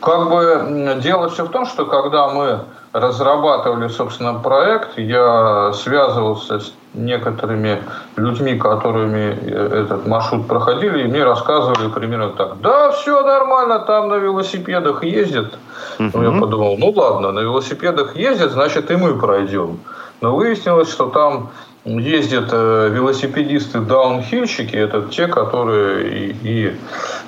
Как 0.00 0.30
бы 0.30 0.98
дело 1.02 1.28
все 1.28 1.44
в 1.44 1.50
том, 1.50 1.66
что 1.66 1.84
когда 1.86 2.28
мы 2.28 2.60
разрабатывали, 2.92 3.88
собственно, 3.88 4.34
проект, 4.34 4.96
я 4.96 5.72
связывался 5.72 6.60
с 6.60 6.72
некоторыми 6.94 7.82
людьми, 8.16 8.58
которыми 8.58 9.38
э, 9.40 9.82
этот 9.82 10.06
маршрут 10.06 10.46
проходили, 10.46 11.02
и 11.02 11.08
мне 11.08 11.22
рассказывали 11.24 11.88
примерно 11.88 12.30
так. 12.30 12.60
Да, 12.60 12.92
все 12.92 13.22
нормально, 13.22 13.80
там 13.80 14.08
на 14.08 14.14
велосипедах 14.14 15.04
ездят. 15.04 15.58
Uh-huh. 15.98 16.10
Ну, 16.14 16.22
я 16.22 16.40
подумал, 16.40 16.76
ну 16.78 16.90
ладно, 16.90 17.32
на 17.32 17.40
велосипедах 17.40 18.16
ездят, 18.16 18.52
значит 18.52 18.90
и 18.90 18.96
мы 18.96 19.18
пройдем. 19.18 19.80
Но 20.20 20.34
выяснилось, 20.34 20.90
что 20.90 21.10
там 21.10 21.50
ездят 21.98 22.48
э, 22.52 22.88
велосипедисты 22.90 23.80
даунхильщики, 23.80 24.76
это 24.76 25.02
те, 25.02 25.26
которые 25.26 26.08
и, 26.08 26.36
и 26.42 26.76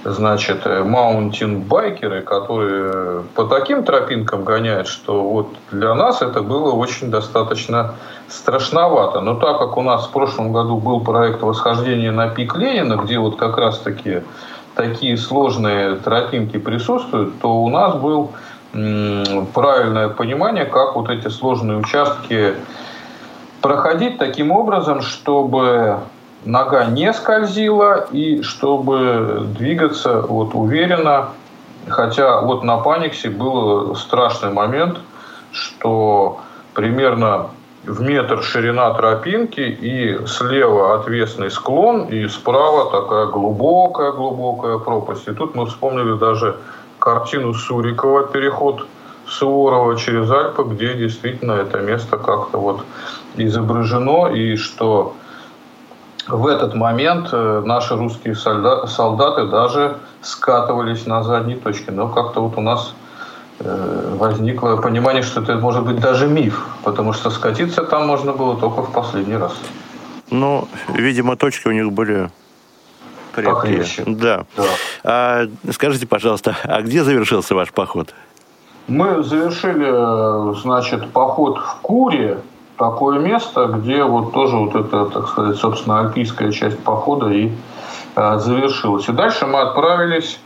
значит, 0.04 0.66
маунтин-байкеры, 0.66 2.22
которые 2.22 3.22
по 3.34 3.44
таким 3.44 3.84
тропинкам 3.84 4.44
гоняют, 4.44 4.88
что 4.88 5.22
вот 5.22 5.48
для 5.70 5.94
нас 5.94 6.22
это 6.22 6.42
было 6.42 6.72
очень 6.72 7.10
достаточно 7.10 7.94
страшновато. 8.28 9.20
Но 9.20 9.34
так 9.34 9.58
как 9.58 9.76
у 9.76 9.82
нас 9.82 10.06
в 10.06 10.10
прошлом 10.10 10.52
году 10.52 10.76
был 10.76 11.00
проект 11.00 11.42
восхождения 11.42 12.12
на 12.12 12.28
пик 12.28 12.56
Ленина, 12.56 12.96
где 12.96 13.18
вот 13.18 13.36
как 13.36 13.56
раз 13.56 13.78
таки 13.78 14.22
такие 14.74 15.16
сложные 15.16 15.96
тропинки 15.96 16.58
присутствуют, 16.58 17.40
то 17.40 17.62
у 17.62 17.68
нас 17.68 17.96
был 17.96 18.30
правильное 18.72 20.08
понимание, 20.08 20.64
как 20.64 20.94
вот 20.94 21.10
эти 21.10 21.28
сложные 21.28 21.78
участки 21.78 22.54
проходить 23.60 24.18
таким 24.18 24.50
образом, 24.50 25.02
чтобы 25.02 25.98
нога 26.44 26.86
не 26.86 27.12
скользила 27.12 28.06
и 28.10 28.42
чтобы 28.42 29.46
двигаться 29.58 30.22
вот 30.22 30.54
уверенно. 30.54 31.28
Хотя 31.88 32.40
вот 32.42 32.62
на 32.62 32.78
Паниксе 32.78 33.30
был 33.30 33.94
страшный 33.96 34.52
момент, 34.52 34.98
что 35.52 36.40
примерно 36.74 37.50
в 37.84 38.02
метр 38.02 38.42
ширина 38.42 38.92
тропинки 38.94 39.60
и 39.60 40.26
слева 40.26 41.00
отвесный 41.00 41.50
склон 41.50 42.04
и 42.04 42.28
справа 42.28 42.90
такая 42.90 43.26
глубокая-глубокая 43.26 44.78
пропасть. 44.78 45.26
И 45.28 45.32
тут 45.32 45.54
мы 45.54 45.66
вспомнили 45.66 46.18
даже 46.18 46.56
картину 46.98 47.54
Сурикова 47.54 48.26
«Переход 48.26 48.86
Суворова 49.26 49.96
через 49.96 50.30
Альпы», 50.30 50.64
где 50.64 50.94
действительно 50.94 51.52
это 51.52 51.78
место 51.78 52.18
как-то 52.18 52.58
вот 52.58 52.84
изображено, 53.36 54.28
и 54.28 54.56
что 54.56 55.14
в 56.28 56.46
этот 56.46 56.74
момент 56.74 57.28
э, 57.32 57.62
наши 57.64 57.96
русские 57.96 58.34
солдаты 58.34 59.46
даже 59.46 59.98
скатывались 60.22 61.06
на 61.06 61.22
задние 61.22 61.56
точки. 61.56 61.90
Но 61.90 62.08
как-то 62.08 62.40
вот 62.40 62.56
у 62.56 62.60
нас 62.60 62.94
э, 63.58 64.14
возникло 64.16 64.76
понимание, 64.76 65.22
что 65.22 65.42
это 65.42 65.56
может 65.56 65.84
быть 65.84 66.00
даже 66.00 66.28
миф, 66.28 66.64
потому 66.84 67.12
что 67.12 67.30
скатиться 67.30 67.82
там 67.84 68.06
можно 68.06 68.32
было 68.32 68.56
только 68.56 68.82
в 68.82 68.92
последний 68.92 69.36
раз. 69.36 69.52
Ну, 70.30 70.68
видимо, 70.88 71.36
точки 71.36 71.68
у 71.68 71.72
них 71.72 71.90
были 71.92 72.30
крепкие. 73.32 73.84
Да. 74.06 74.44
да. 74.56 74.64
А, 75.04 75.46
скажите, 75.72 76.06
пожалуйста, 76.06 76.56
а 76.64 76.82
где 76.82 77.02
завершился 77.02 77.54
ваш 77.54 77.72
поход? 77.72 78.14
Мы 78.86 79.22
завершили, 79.22 80.60
значит, 80.60 81.10
поход 81.10 81.58
в 81.58 81.76
Куре, 81.82 82.38
такое 82.80 83.18
место, 83.18 83.66
где 83.66 84.02
вот 84.04 84.32
тоже 84.32 84.56
вот 84.56 84.74
эта, 84.74 85.04
так 85.04 85.28
сказать, 85.28 85.56
собственно, 85.56 86.00
альпийская 86.00 86.50
часть 86.50 86.82
похода 86.82 87.28
и 87.28 87.52
э, 88.16 88.38
завершилась. 88.38 89.06
И 89.06 89.12
дальше 89.12 89.46
мы 89.46 89.60
отправились, 89.60 90.40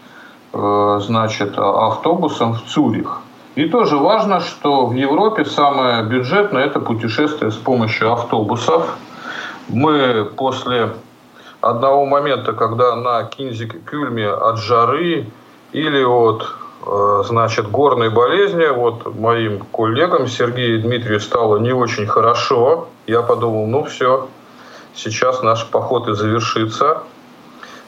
э, 0.52 1.00
значит, 1.00 1.56
автобусом 1.56 2.54
в 2.54 2.64
Цюрих. 2.64 3.20
И 3.54 3.66
тоже 3.66 3.98
важно, 3.98 4.40
что 4.40 4.86
в 4.86 4.94
Европе 4.94 5.44
самое 5.44 6.02
бюджетное– 6.02 6.64
это 6.66 6.80
путешествие 6.80 7.52
с 7.52 7.56
помощью 7.56 8.12
автобусов. 8.12 8.96
Мы 9.68 10.24
после 10.36 10.90
одного 11.60 12.04
момента, 12.04 12.52
когда 12.52 12.96
на 12.96 13.22
Кинзик-Кюльме 13.22 14.28
от 14.28 14.58
жары 14.58 15.26
или 15.72 16.02
от 16.02 16.52
значит, 17.24 17.70
горной 17.70 18.10
болезни. 18.10 18.66
Вот 18.66 19.14
моим 19.14 19.60
коллегам 19.72 20.26
Сергею 20.26 20.78
и 20.78 20.82
Дмитрию 20.82 21.20
стало 21.20 21.58
не 21.58 21.72
очень 21.72 22.06
хорошо. 22.06 22.88
Я 23.06 23.22
подумал, 23.22 23.66
ну 23.66 23.84
все, 23.84 24.28
сейчас 24.94 25.42
наш 25.42 25.66
поход 25.70 26.08
и 26.08 26.14
завершится. 26.14 27.02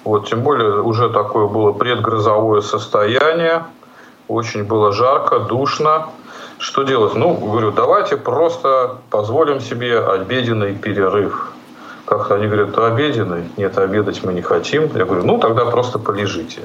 Вот, 0.04 0.28
тем 0.28 0.42
более 0.42 0.82
уже 0.82 1.10
такое 1.10 1.46
было 1.46 1.72
предгрозовое 1.72 2.60
состояние. 2.60 3.64
Очень 4.28 4.64
было 4.64 4.92
жарко, 4.92 5.40
душно. 5.40 6.06
Что 6.58 6.84
делать? 6.84 7.14
Ну, 7.14 7.34
говорю, 7.34 7.70
давайте 7.70 8.16
просто 8.16 8.98
позволим 9.10 9.60
себе 9.60 9.98
обеденный 9.98 10.74
перерыв. 10.74 11.52
Как-то 12.06 12.36
они 12.36 12.46
говорят, 12.46 12.78
обеденный? 12.78 13.50
Нет, 13.56 13.76
обедать 13.78 14.22
мы 14.22 14.32
не 14.32 14.42
хотим. 14.42 14.88
Я 14.94 15.04
говорю, 15.04 15.24
ну 15.24 15.38
тогда 15.38 15.64
просто 15.64 15.98
полежите. 15.98 16.62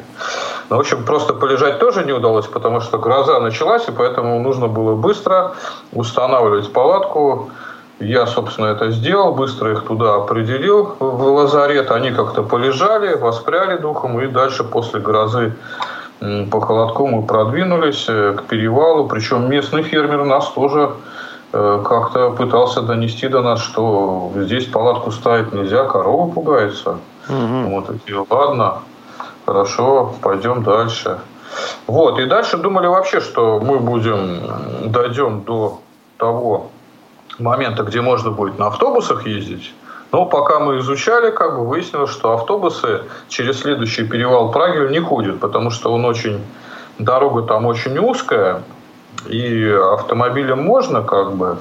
Ну, 0.69 0.77
в 0.77 0.79
общем, 0.79 1.03
просто 1.03 1.33
полежать 1.33 1.79
тоже 1.79 2.05
не 2.05 2.13
удалось, 2.13 2.45
потому 2.45 2.79
что 2.79 2.99
гроза 2.99 3.39
началась, 3.39 3.87
и 3.87 3.91
поэтому 3.91 4.39
нужно 4.39 4.67
было 4.67 4.95
быстро 4.95 5.53
устанавливать 5.93 6.71
палатку. 6.71 7.49
Я, 7.99 8.27
собственно, 8.27 8.67
это 8.67 8.91
сделал, 8.91 9.33
быстро 9.33 9.71
их 9.71 9.83
туда 9.83 10.15
определил 10.15 10.95
в 10.99 11.23
лазарет. 11.23 11.91
Они 11.91 12.11
как-то 12.11 12.43
полежали, 12.43 13.15
воспряли 13.15 13.77
духом, 13.77 14.21
и 14.21 14.27
дальше 14.27 14.63
после 14.63 14.99
грозы 14.99 15.53
по 16.51 16.61
холодку 16.61 17.07
мы 17.07 17.23
продвинулись 17.23 18.05
э, 18.07 18.33
к 18.33 18.43
перевалу. 18.43 19.07
Причем 19.07 19.49
местный 19.49 19.81
фермер 19.81 20.23
нас 20.23 20.47
тоже 20.51 20.91
как-то 21.51 22.31
пытался 22.31 22.81
донести 22.81 23.27
до 23.27 23.41
нас, 23.41 23.61
что 23.61 24.31
здесь 24.35 24.67
палатку 24.67 25.11
ставить 25.11 25.51
нельзя, 25.51 25.85
корова 25.85 26.31
пугается. 26.31 26.97
Угу. 27.27 27.69
Вот 27.69 27.87
такие, 27.87 28.25
ладно, 28.29 28.79
хорошо, 29.45 30.13
пойдем 30.21 30.63
дальше. 30.63 31.19
Вот, 31.87 32.19
и 32.19 32.25
дальше 32.25 32.57
думали 32.57 32.87
вообще, 32.87 33.19
что 33.19 33.59
мы 33.59 33.79
будем, 33.79 34.41
дойдем 34.85 35.41
до 35.41 35.81
того 36.17 36.69
момента, 37.39 37.83
где 37.83 38.01
можно 38.01 38.31
будет 38.31 38.57
на 38.57 38.67
автобусах 38.67 39.27
ездить. 39.27 39.73
Но 40.11 40.25
пока 40.25 40.59
мы 40.59 40.79
изучали, 40.79 41.31
как 41.31 41.57
бы 41.57 41.65
выяснилось, 41.65 42.11
что 42.11 42.33
автобусы 42.33 43.03
через 43.29 43.59
следующий 43.61 44.05
перевал 44.05 44.51
Праги 44.51 44.91
не 44.91 44.99
ходят, 44.99 45.39
потому 45.39 45.71
что 45.71 45.91
он 45.93 46.05
очень, 46.05 46.41
дорога 46.99 47.43
там 47.43 47.65
очень 47.65 47.97
узкая, 47.97 48.63
и 49.27 49.71
автомобилем 49.93 50.63
можно 50.63 51.01
как 51.01 51.35
бы. 51.35 51.57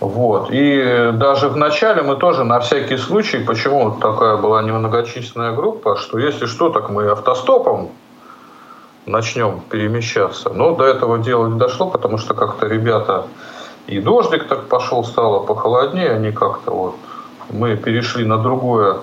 Вот. 0.00 0.48
И 0.50 1.10
даже 1.14 1.48
в 1.48 1.56
начале 1.56 2.02
мы 2.02 2.16
тоже 2.16 2.44
на 2.44 2.60
всякий 2.60 2.96
случай, 2.96 3.38
почему 3.38 3.92
такая 3.92 4.36
была 4.36 4.62
немногочисленная 4.62 5.52
группа, 5.52 5.96
что 5.96 6.18
если 6.18 6.46
что, 6.46 6.68
так 6.68 6.90
мы 6.90 7.06
автостопом 7.06 7.90
начнем 9.06 9.60
перемещаться. 9.70 10.50
Но 10.50 10.74
до 10.74 10.84
этого 10.84 11.18
дела 11.18 11.48
не 11.48 11.58
дошло, 11.58 11.88
потому 11.88 12.18
что 12.18 12.34
как-то 12.34 12.66
ребята 12.66 13.26
и 13.86 14.00
дождик 14.00 14.48
так 14.48 14.68
пошел, 14.68 15.04
стало 15.04 15.40
похолоднее, 15.40 16.10
они 16.10 16.32
как-то 16.32 16.70
вот 16.70 16.94
мы 17.50 17.76
перешли 17.76 18.24
на 18.24 18.38
другое 18.38 18.98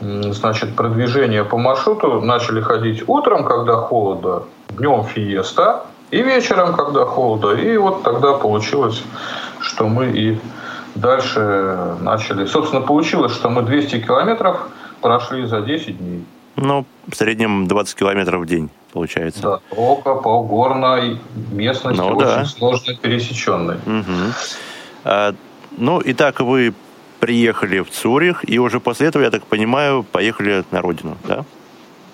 значит, 0.00 0.74
продвижение 0.74 1.44
по 1.44 1.58
маршруту, 1.58 2.20
начали 2.20 2.60
ходить 2.60 3.04
утром, 3.08 3.44
когда 3.44 3.76
холодно, 3.76 4.44
днем 4.70 5.04
фиеста, 5.04 5.86
и 6.12 6.22
вечером, 6.22 6.74
когда 6.74 7.04
холодно. 7.04 7.60
И 7.60 7.76
вот 7.78 8.02
тогда 8.02 8.34
получилось, 8.34 9.02
что 9.60 9.88
мы 9.88 10.10
и 10.10 10.38
дальше 10.94 11.96
начали. 12.00 12.46
Собственно, 12.46 12.82
получилось, 12.82 13.32
что 13.32 13.48
мы 13.48 13.62
200 13.62 14.00
километров 14.00 14.68
прошли 15.00 15.46
за 15.46 15.62
10 15.62 15.98
дней. 15.98 16.24
Ну, 16.56 16.84
в 17.08 17.16
среднем 17.16 17.66
20 17.66 17.98
километров 17.98 18.42
в 18.42 18.46
день 18.46 18.68
получается. 18.92 19.40
Да, 19.42 19.60
только 19.74 20.14
по 20.14 20.42
горной 20.42 21.18
местности, 21.50 21.98
ну, 21.98 22.16
очень 22.16 22.26
да. 22.26 22.44
сложно 22.44 22.94
пересеченной. 22.94 23.76
Угу. 23.76 24.32
А, 25.04 25.34
ну, 25.78 26.00
и 26.00 26.12
так 26.12 26.40
вы 26.40 26.74
приехали 27.20 27.80
в 27.80 27.90
Цюрих, 27.90 28.46
и 28.46 28.58
уже 28.58 28.80
после 28.80 29.06
этого, 29.06 29.22
я 29.22 29.30
так 29.30 29.44
понимаю, 29.44 30.02
поехали 30.02 30.62
на 30.72 30.82
родину, 30.82 31.16
да? 31.26 31.44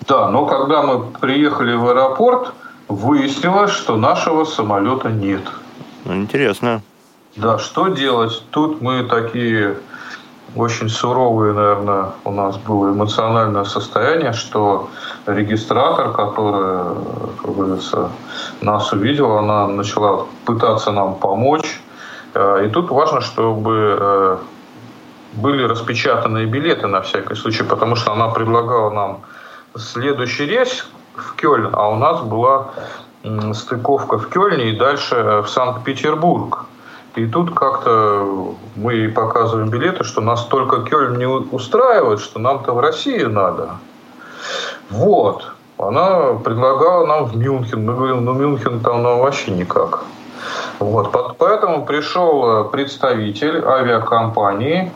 Да, 0.07 0.29
но 0.29 0.45
когда 0.45 0.83
мы 0.83 1.11
приехали 1.19 1.73
в 1.73 1.89
аэропорт, 1.89 2.53
выяснилось, 2.89 3.71
что 3.71 3.95
нашего 3.95 4.43
самолета 4.43 5.09
нет. 5.09 5.43
Ну, 6.05 6.15
интересно. 6.15 6.81
Да, 7.35 7.59
что 7.59 7.87
делать? 7.87 8.43
Тут 8.49 8.81
мы 8.81 9.03
такие 9.03 9.77
очень 10.55 10.89
суровые, 10.89 11.53
наверное, 11.53 12.11
у 12.25 12.31
нас 12.31 12.57
было 12.57 12.89
эмоциональное 12.89 13.65
состояние, 13.65 14.33
что 14.33 14.89
регистратор, 15.27 16.11
который, 16.11 16.95
как 17.41 17.55
говорится, 17.55 18.09
нас 18.61 18.91
увидела, 18.91 19.39
она 19.39 19.67
начала 19.67 20.25
пытаться 20.45 20.91
нам 20.91 21.15
помочь. 21.15 21.79
Э, 22.33 22.65
и 22.65 22.69
тут 22.69 22.89
важно, 22.89 23.21
чтобы 23.21 23.97
э, 23.99 24.37
были 25.33 25.63
распечатанные 25.63 26.47
билеты 26.47 26.87
на 26.87 27.01
всякий 27.01 27.35
случай, 27.35 27.63
потому 27.63 27.95
что 27.95 28.11
она 28.11 28.29
предлагала 28.29 28.89
нам 28.89 29.21
следующий 29.75 30.47
рейс 30.47 30.87
в 31.15 31.35
Кёльн, 31.35 31.69
а 31.73 31.89
у 31.89 31.95
нас 31.95 32.21
была 32.21 32.69
стыковка 33.53 34.17
в 34.17 34.29
Кёльне 34.29 34.71
и 34.71 34.77
дальше 34.77 35.43
в 35.45 35.49
Санкт-Петербург. 35.49 36.65
И 37.15 37.25
тут 37.25 37.53
как-то 37.53 38.55
мы 38.75 39.09
показываем 39.09 39.69
билеты, 39.69 40.03
что 40.03 40.21
нас 40.21 40.45
только 40.45 40.83
Кёльн 40.83 41.17
не 41.17 41.27
устраивает, 41.27 42.21
что 42.21 42.39
нам-то 42.39 42.73
в 42.73 42.79
Россию 42.79 43.29
надо. 43.29 43.71
Вот. 44.89 45.51
Она 45.77 46.33
предлагала 46.33 47.05
нам 47.05 47.25
в 47.25 47.37
Мюнхен. 47.37 47.85
Мы 47.85 47.93
говорим, 47.93 48.25
ну 48.25 48.33
Мюнхен 48.33 48.79
там 48.81 49.03
нам 49.03 49.19
вообще 49.19 49.51
никак. 49.51 50.03
Вот. 50.79 51.11
Поэтому 51.37 51.85
пришел 51.85 52.65
представитель 52.65 53.63
авиакомпании, 53.65 54.91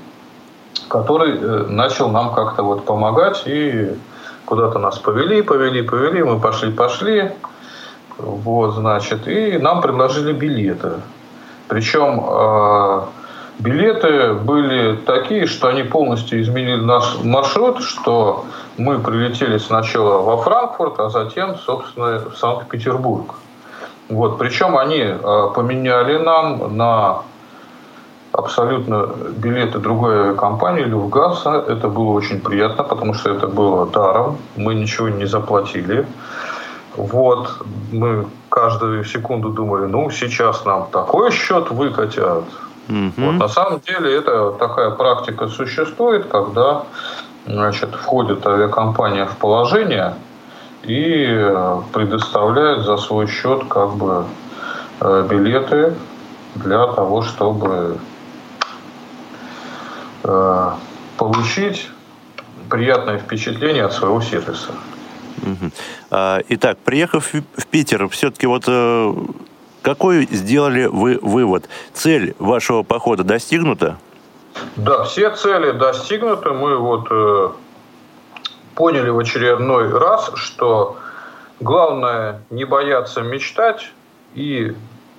который 0.88 1.38
э, 1.38 1.66
начал 1.68 2.10
нам 2.10 2.34
как-то 2.34 2.64
вот 2.64 2.86
помогать 2.86 3.44
и 3.46 3.98
куда-то 4.46 4.80
нас 4.80 5.00
повели, 5.00 5.42
повели, 5.42 5.82
повели, 5.82 6.24
мы 6.24 6.40
пошли, 6.40 6.72
пошли, 6.72 7.32
вот, 8.18 8.76
значит, 8.76 9.28
и 9.28 9.58
нам 9.58 9.82
предложили 9.82 10.34
билеты. 10.34 11.02
Причем 11.68 12.24
э, 12.28 13.02
билеты 13.60 14.34
были 14.34 14.98
такие, 14.98 15.48
что 15.48 15.70
они 15.70 15.84
полностью 15.84 16.42
изменили 16.42 16.82
наш 16.82 17.18
маршрут, 17.24 17.82
что 17.82 18.46
мы 18.78 19.00
прилетели 19.00 19.58
сначала 19.58 20.22
во 20.22 20.38
Франкфурт, 20.38 21.00
а 21.00 21.10
затем, 21.10 21.56
собственно, 21.56 22.20
в 22.20 22.38
Санкт-Петербург. 22.38 23.36
Вот, 24.10 24.38
причем 24.38 24.78
они 24.78 25.02
э, 25.02 25.50
поменяли 25.56 26.18
нам 26.18 26.78
на 26.78 27.24
абсолютно 28.34 29.10
билеты 29.38 29.80
другой 29.80 30.36
компании, 30.36 30.84
Люфганса. 30.84 31.64
Это 31.68 31.88
было 31.88 32.12
очень 32.12 32.42
приятно, 32.42 32.84
потому 32.84 33.14
что 33.14 33.30
это 33.30 33.48
было 33.48 33.86
даром. 33.88 34.38
Мы 34.56 34.76
ничего 34.76 35.10
не 35.10 35.26
заплатили. 35.26 36.06
Вот, 36.96 37.50
мы 37.92 38.26
каждую 38.50 39.04
секунду 39.06 39.50
думали, 39.50 39.86
ну, 39.86 40.12
сейчас 40.12 40.66
нам 40.66 40.88
такой 40.92 41.32
счет 41.32 41.72
выкатят. 41.72 42.44
mm 42.88 43.14
Вот, 43.18 43.34
на 43.34 43.48
самом 43.48 43.80
деле 43.80 44.16
это 44.16 44.52
такая 44.52 44.92
практика 44.92 45.48
существует, 45.48 46.28
когда 46.28 46.84
значит, 47.48 47.96
входит 47.96 48.46
авиакомпания 48.46 49.26
в 49.26 49.38
положение 49.38 50.14
и 50.84 51.52
предоставляет 51.94 52.84
за 52.84 52.98
свой 52.98 53.28
счет 53.28 53.64
как 53.70 53.96
бы 53.96 54.26
э, 55.00 55.28
билеты 55.30 55.94
для 56.56 56.88
того, 56.88 57.22
чтобы 57.22 57.98
э, 60.24 60.72
получить 61.18 61.90
приятное 62.70 63.20
впечатление 63.20 63.86
от 63.86 63.94
своего 63.94 64.22
сервиса. 64.22 64.72
А, 66.10 66.40
итак, 66.50 66.78
приехав 66.84 67.34
в 67.34 67.68
Питер, 67.68 68.08
все-таки 68.10 68.48
вот 68.48 68.64
э, 68.68 69.14
какой 69.82 70.28
сделали 70.32 70.86
вы 70.86 71.20
вывод? 71.22 71.70
Цель 71.94 72.36
вашего 72.40 72.84
похода 72.84 73.24
достигнута? 73.24 73.98
Да, 74.76 75.04
все 75.04 75.30
цели 75.32 75.72
достигнуты. 75.72 76.52
Мы 76.52 76.78
вот 76.78 77.08
э, 77.10 77.50
поняли 78.76 79.10
в 79.10 79.20
очередной 79.20 79.90
раз, 79.92 80.32
что 80.36 80.98
главное 81.60 82.42
не 82.50 82.66
бояться 82.66 83.22
мечтать 83.22 83.92
и 84.36 84.76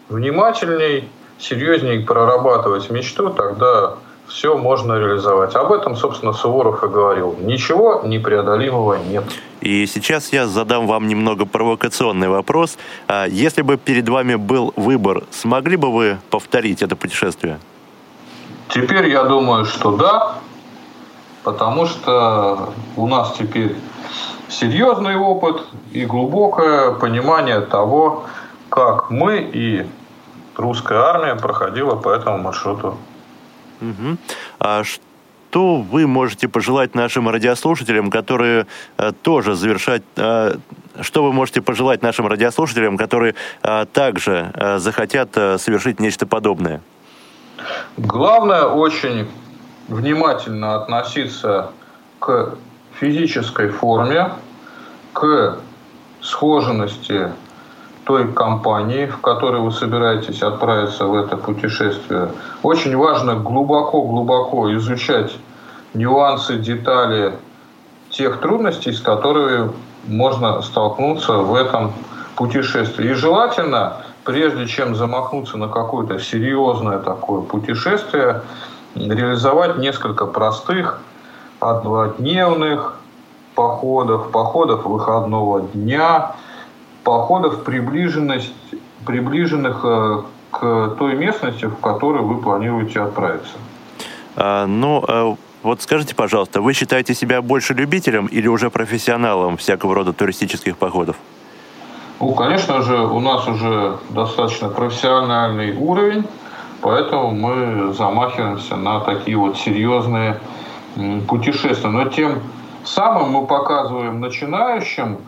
внимательней, 0.08 1.08
серьезней 1.38 2.04
прорабатывать 2.04 2.90
мечту, 2.90 3.30
тогда 3.30 3.96
все 4.28 4.56
можно 4.56 4.98
реализовать. 4.98 5.54
Об 5.54 5.72
этом, 5.72 5.96
собственно, 5.96 6.32
Суворов 6.32 6.82
и 6.82 6.88
говорил. 6.88 7.36
Ничего 7.40 8.02
непреодолимого 8.04 8.94
нет. 8.94 9.24
И 9.60 9.86
сейчас 9.86 10.32
я 10.32 10.46
задам 10.46 10.86
вам 10.86 11.08
немного 11.08 11.46
провокационный 11.46 12.28
вопрос. 12.28 12.76
А 13.08 13.26
если 13.26 13.62
бы 13.62 13.76
перед 13.76 14.08
вами 14.08 14.34
был 14.34 14.72
выбор, 14.76 15.24
смогли 15.30 15.76
бы 15.76 15.92
вы 15.92 16.18
повторить 16.30 16.82
это 16.82 16.96
путешествие? 16.96 17.58
Теперь 18.68 19.08
я 19.08 19.24
думаю, 19.24 19.64
что 19.64 19.96
да, 19.96 20.34
потому 21.44 21.86
что 21.86 22.70
у 22.96 23.06
нас 23.06 23.34
теперь 23.38 23.76
серьезный 24.48 25.16
опыт 25.16 25.62
и 25.92 26.04
глубокое 26.04 26.92
понимание 26.92 27.60
того, 27.60 28.24
как 28.68 29.10
мы 29.10 29.38
и 29.38 29.86
русская 30.56 30.98
армия 30.98 31.36
проходила 31.36 31.94
по 31.94 32.08
этому 32.08 32.38
маршруту. 32.38 32.96
Угу. 33.90 34.16
А 34.60 34.82
что 34.84 35.76
вы 35.76 36.06
можете 36.06 36.48
пожелать 36.48 36.94
нашим 36.94 37.28
радиослушателям, 37.28 38.10
которые 38.10 38.66
а, 38.96 39.12
тоже 39.12 39.54
завершать... 39.54 40.02
А, 40.16 40.56
что 41.00 41.24
вы 41.24 41.32
можете 41.32 41.60
пожелать 41.60 42.02
нашим 42.02 42.26
радиослушателям, 42.26 42.96
которые 42.96 43.34
а, 43.62 43.84
также 43.86 44.50
а, 44.54 44.78
захотят 44.78 45.30
а, 45.36 45.58
совершить 45.58 46.00
нечто 46.00 46.26
подобное? 46.26 46.80
Главное 47.96 48.64
очень 48.64 49.28
внимательно 49.88 50.74
относиться 50.74 51.70
к 52.18 52.54
физической 52.98 53.68
форме, 53.68 54.32
к 55.12 55.58
схоженности 56.20 57.30
той 58.04 58.32
компании, 58.32 59.06
в 59.06 59.20
которой 59.20 59.60
вы 59.60 59.72
собираетесь 59.72 60.42
отправиться 60.42 61.06
в 61.06 61.14
это 61.14 61.36
путешествие. 61.36 62.30
Очень 62.62 62.96
важно 62.96 63.34
глубоко-глубоко 63.36 64.72
изучать 64.74 65.34
нюансы, 65.94 66.56
детали 66.58 67.34
тех 68.10 68.40
трудностей, 68.40 68.92
с 68.92 69.00
которыми 69.00 69.72
можно 70.06 70.60
столкнуться 70.60 71.38
в 71.38 71.54
этом 71.54 71.92
путешествии. 72.36 73.10
И 73.10 73.14
желательно, 73.14 74.02
прежде 74.24 74.66
чем 74.66 74.94
замахнуться 74.94 75.56
на 75.56 75.68
какое-то 75.68 76.18
серьезное 76.18 76.98
такое 76.98 77.40
путешествие, 77.40 78.42
реализовать 78.94 79.78
несколько 79.78 80.26
простых 80.26 81.00
однодневных 81.60 82.96
походов, 83.54 84.30
походов 84.30 84.84
выходного 84.84 85.62
дня– 85.62 86.32
походов, 87.04 87.62
приближенность, 87.64 88.54
приближенных 89.06 89.80
э, 89.84 90.22
к 90.50 90.96
той 90.98 91.14
местности, 91.14 91.66
в 91.66 91.76
которую 91.76 92.26
вы 92.26 92.42
планируете 92.42 93.00
отправиться. 93.00 93.54
А, 94.36 94.66
ну, 94.66 95.04
а 95.06 95.36
вот 95.62 95.82
скажите, 95.82 96.14
пожалуйста, 96.14 96.60
вы 96.60 96.72
считаете 96.72 97.14
себя 97.14 97.42
больше 97.42 97.74
любителем 97.74 98.26
или 98.26 98.48
уже 98.48 98.70
профессионалом 98.70 99.56
всякого 99.56 99.94
рода 99.94 100.12
туристических 100.12 100.76
походов? 100.76 101.16
Ну, 102.20 102.34
конечно 102.34 102.82
же, 102.82 102.96
у 102.96 103.20
нас 103.20 103.46
уже 103.46 103.98
достаточно 104.10 104.68
профессиональный 104.68 105.76
уровень, 105.76 106.24
поэтому 106.80 107.30
мы 107.32 107.92
замахиваемся 107.92 108.76
на 108.76 109.00
такие 109.00 109.36
вот 109.36 109.58
серьезные 109.58 110.38
путешествия. 111.28 111.90
Но 111.90 112.08
тем 112.08 112.40
самым 112.84 113.30
мы 113.30 113.46
показываем 113.46 114.20
начинающим 114.20 115.18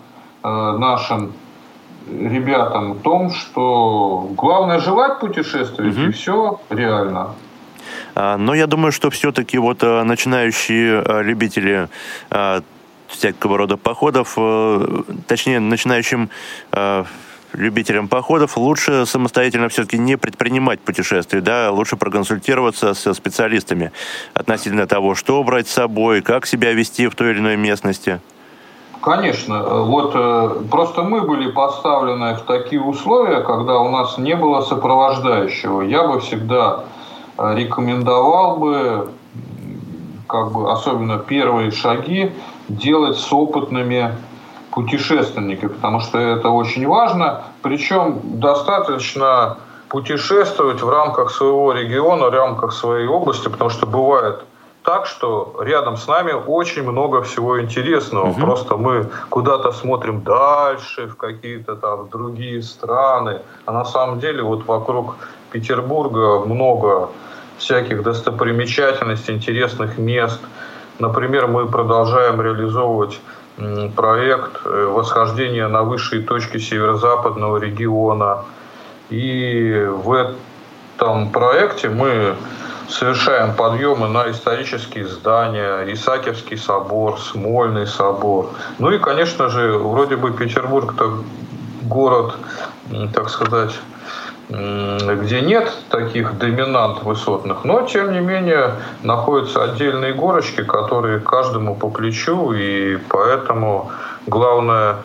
э, 0.43 0.49
нашим 0.79 1.33
ребятам 2.07 2.95
в 2.95 3.03
том, 3.03 3.31
что 3.31 4.29
главное 4.37 4.79
желать 4.81 5.21
путешествовать, 5.21 5.97
угу. 5.97 6.07
и 6.07 6.13
все 6.13 6.61
реально. 6.71 7.35
А, 8.15 8.37
но 8.37 8.55
я 8.55 8.67
думаю, 8.67 8.93
что 8.93 9.11
все-таки 9.11 9.59
вот 9.59 9.79
а, 9.83 10.03
начинающие 10.05 11.01
а, 11.01 11.23
любители 11.23 11.89
всякого 13.09 13.57
рода 13.57 13.77
походов, 13.77 14.37
точнее, 15.29 15.61
начинающим 15.61 16.29
любителям 17.53 18.09
походов 18.09 18.57
лучше 18.57 19.07
самостоятельно 19.07 19.69
все-таки 19.69 19.97
не 19.97 20.17
предпринимать 20.19 20.81
путешествия, 20.81 21.41
да, 21.41 21.71
лучше 21.71 21.97
проконсультироваться 21.97 22.95
со 22.95 23.15
специалистами 23.15 23.93
относительно 24.35 24.89
того, 24.89 25.15
что 25.15 25.43
брать 25.45 25.69
с 25.69 25.73
собой, 25.73 26.21
как 26.21 26.47
себя 26.47 26.73
вести 26.73 27.07
в 27.07 27.15
той 27.15 27.31
или 27.31 27.39
иной 27.39 27.57
местности. 27.57 28.21
Конечно. 29.01 29.63
Вот 29.85 30.13
э, 30.15 30.51
просто 30.71 31.03
мы 31.03 31.21
были 31.21 31.51
поставлены 31.51 32.35
в 32.35 32.41
такие 32.41 32.81
условия, 32.81 33.41
когда 33.41 33.79
у 33.79 33.91
нас 33.91 34.19
не 34.19 34.35
было 34.35 34.63
сопровождающего. 34.63 35.83
Я 35.83 36.07
бы 36.07 36.21
всегда 36.21 36.85
э, 37.39 37.55
рекомендовал 37.55 38.57
бы, 38.57 39.11
как 40.27 40.53
бы, 40.53 40.71
особенно 40.73 41.19
первые 41.19 41.71
шаги, 41.71 42.33
делать 42.69 43.19
с 43.19 43.33
опытными 43.33 44.13
путешественниками, 44.73 45.69
потому 45.69 46.01
что 46.01 46.19
это 46.19 46.49
очень 46.49 46.87
важно. 46.87 47.45
Причем 47.63 48.21
достаточно 48.25 49.59
путешествовать 49.89 50.83
в 50.83 50.89
рамках 50.89 51.31
своего 51.31 51.73
региона, 51.73 52.27
в 52.27 52.35
рамках 52.35 52.73
своей 52.73 53.07
области, 53.07 53.49
потому 53.49 53.71
что 53.71 53.87
бывает– 53.87 54.43
так, 54.87 55.07
что 55.07 55.57
рядом 55.61 55.97
с 55.97 56.07
нами 56.07 56.33
очень 56.33 56.85
много 56.85 57.23
всего 57.23 57.61
интересного. 57.61 58.29
Угу. 58.29 58.41
Просто 58.41 58.77
мы 58.77 59.11
куда-то 59.29 59.73
смотрим 59.73 60.23
дальше, 60.23 61.09
в 61.09 61.17
какие-то 61.17 61.75
там 61.75 62.09
другие 62.09 62.63
страны. 62.63 63.41
А 63.65 63.73
на 63.73 63.85
самом 63.85 64.21
деле 64.21 64.45
вот 64.45 64.65
вокруг 64.65 65.17
Петербурга 65.51 66.39
много 66.47 67.09
всяких 67.59 68.05
достопримечательностей, 68.05 69.35
интересных 69.35 69.99
мест. 69.99 70.41
Например, 71.01 71.49
мы 71.49 71.67
продолжаем 71.67 72.41
реализовывать 72.41 73.21
проект 73.97 74.61
э, 74.65 74.85
восхождения 74.85 75.67
на 75.67 75.83
высшие 75.83 76.23
точки 76.23 76.59
северо-западного 76.59 77.57
региона. 77.57 78.45
И 79.11 79.85
в 80.05 80.13
этом 80.13 81.31
проекте 81.33 81.89
мы 81.89 82.37
совершаем 82.89 83.55
подъемы 83.55 84.09
на 84.09 84.31
исторические 84.31 85.07
здания, 85.07 85.93
Исаакиевский 85.93 86.57
собор, 86.57 87.19
Смольный 87.21 87.87
собор. 87.87 88.51
Ну 88.79 88.91
и, 88.91 88.99
конечно 88.99 89.49
же, 89.49 89.79
вроде 89.79 90.17
бы 90.17 90.33
Петербург-то 90.33 91.23
город, 91.83 92.37
так 93.15 93.29
сказать, 93.29 93.73
где 94.49 95.41
нет 95.41 95.73
таких 95.91 96.39
доминант 96.39 97.03
высотных, 97.03 97.65
но 97.65 97.83
тем 97.83 98.13
не 98.13 98.21
менее 98.21 98.77
находятся 99.03 99.65
отдельные 99.65 100.15
горочки, 100.15 100.63
которые 100.63 101.19
каждому 101.19 101.75
по 101.75 101.91
плечу, 101.91 102.53
и 102.53 102.97
поэтому 103.09 103.91
главное 104.27 104.97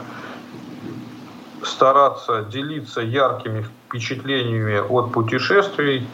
стараться 1.63 2.43
делиться 2.43 3.01
яркими 3.01 3.63
впечатлениями 3.63 4.77
от 4.77 5.11
путешествий 5.11 6.07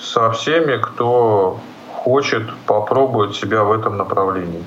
со 0.00 0.30
всеми, 0.30 0.76
кто 0.76 1.60
хочет 1.92 2.54
попробовать 2.66 3.34
себя 3.36 3.64
в 3.64 3.72
этом 3.72 3.96
направлении. 3.96 4.64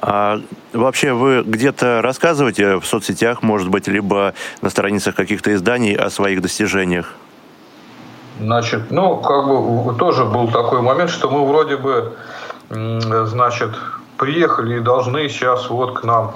А 0.00 0.40
вообще 0.72 1.12
вы 1.12 1.42
где-то 1.42 2.02
рассказываете 2.02 2.76
в 2.76 2.86
соцсетях, 2.86 3.42
может 3.42 3.68
быть, 3.68 3.88
либо 3.88 4.34
на 4.62 4.70
страницах 4.70 5.14
каких-то 5.14 5.52
изданий 5.54 5.94
о 5.94 6.10
своих 6.10 6.40
достижениях? 6.40 7.14
Значит, 8.38 8.90
ну, 8.90 9.16
как 9.16 9.46
бы 9.46 9.94
тоже 9.98 10.24
был 10.24 10.48
такой 10.48 10.80
момент, 10.80 11.10
что 11.10 11.28
мы 11.28 11.44
вроде 11.44 11.76
бы, 11.76 12.16
значит, 12.70 13.70
приехали 14.16 14.76
и 14.76 14.80
должны 14.80 15.28
сейчас 15.28 15.68
вот 15.68 16.00
к 16.00 16.04
нам 16.04 16.32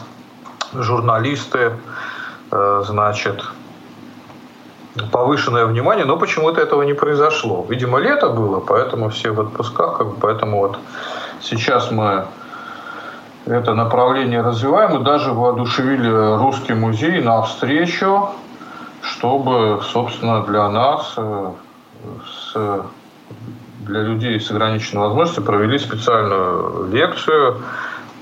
журналисты, 0.72 1.72
э, 2.51 2.82
значит, 2.86 3.45
повышенное 5.11 5.64
внимание, 5.66 6.05
но 6.05 6.16
почему-то 6.16 6.61
этого 6.61 6.82
не 6.82 6.95
произошло. 6.95 7.64
Видимо, 7.68 7.99
лето 7.99 8.28
было, 8.28 8.61
поэтому 8.61 9.09
все 9.09 9.30
в 9.30 9.40
отпусках, 9.40 9.99
как 9.99 10.07
бы, 10.09 10.14
поэтому 10.20 10.59
вот 10.59 10.78
сейчас 11.40 11.90
мы 11.90 12.26
это 13.47 13.74
направление 13.74 14.43
развиваем 14.43 15.01
и 15.01 15.05
даже 15.05 15.32
воодушевили 15.32 16.36
русский 16.38 16.74
музей 16.74 17.22
на 17.22 17.43
встречу, 17.43 18.30
чтобы, 19.01 19.80
собственно, 19.82 20.43
для 20.45 20.68
нас, 20.68 21.14
э, 21.16 21.51
с, 22.26 22.82
для 23.80 24.03
людей 24.03 24.38
с 24.38 24.51
ограниченной 24.51 25.03
возможностью 25.03 25.43
провели 25.43 25.78
специальную 25.78 26.88
лекцию 26.93 27.62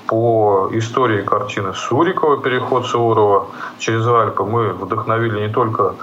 по 0.06 0.68
истории 0.72 1.22
картины 1.22 1.74
Сурикова 1.74 2.40
«Переход 2.42 2.86
Суворова 2.86 3.48
через 3.78 4.06
Альпы». 4.06 4.42
Мы 4.44 4.70
вдохновили 4.70 5.46
не 5.46 5.52
только 5.52 5.94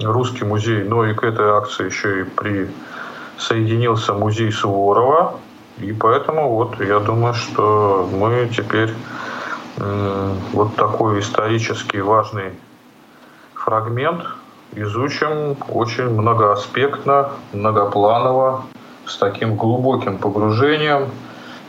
русский 0.00 0.44
музей, 0.44 0.84
но 0.84 1.04
и 1.04 1.14
к 1.14 1.22
этой 1.22 1.48
акции 1.50 1.86
еще 1.86 2.20
и 2.20 2.24
присоединился 2.24 4.12
музей 4.12 4.50
Суворова, 4.52 5.38
и 5.78 5.92
поэтому 5.92 6.54
вот 6.54 6.80
я 6.80 7.00
думаю, 7.00 7.34
что 7.34 8.08
мы 8.12 8.48
теперь 8.54 8.92
вот 10.52 10.76
такой 10.76 11.20
исторически 11.20 11.96
важный 11.96 12.52
фрагмент 13.54 14.24
изучим 14.76 15.56
очень 15.68 16.10
многоаспектно, 16.10 17.30
многопланово, 17.52 18.64
с 19.06 19.16
таким 19.16 19.56
глубоким 19.56 20.18
погружением, 20.18 21.10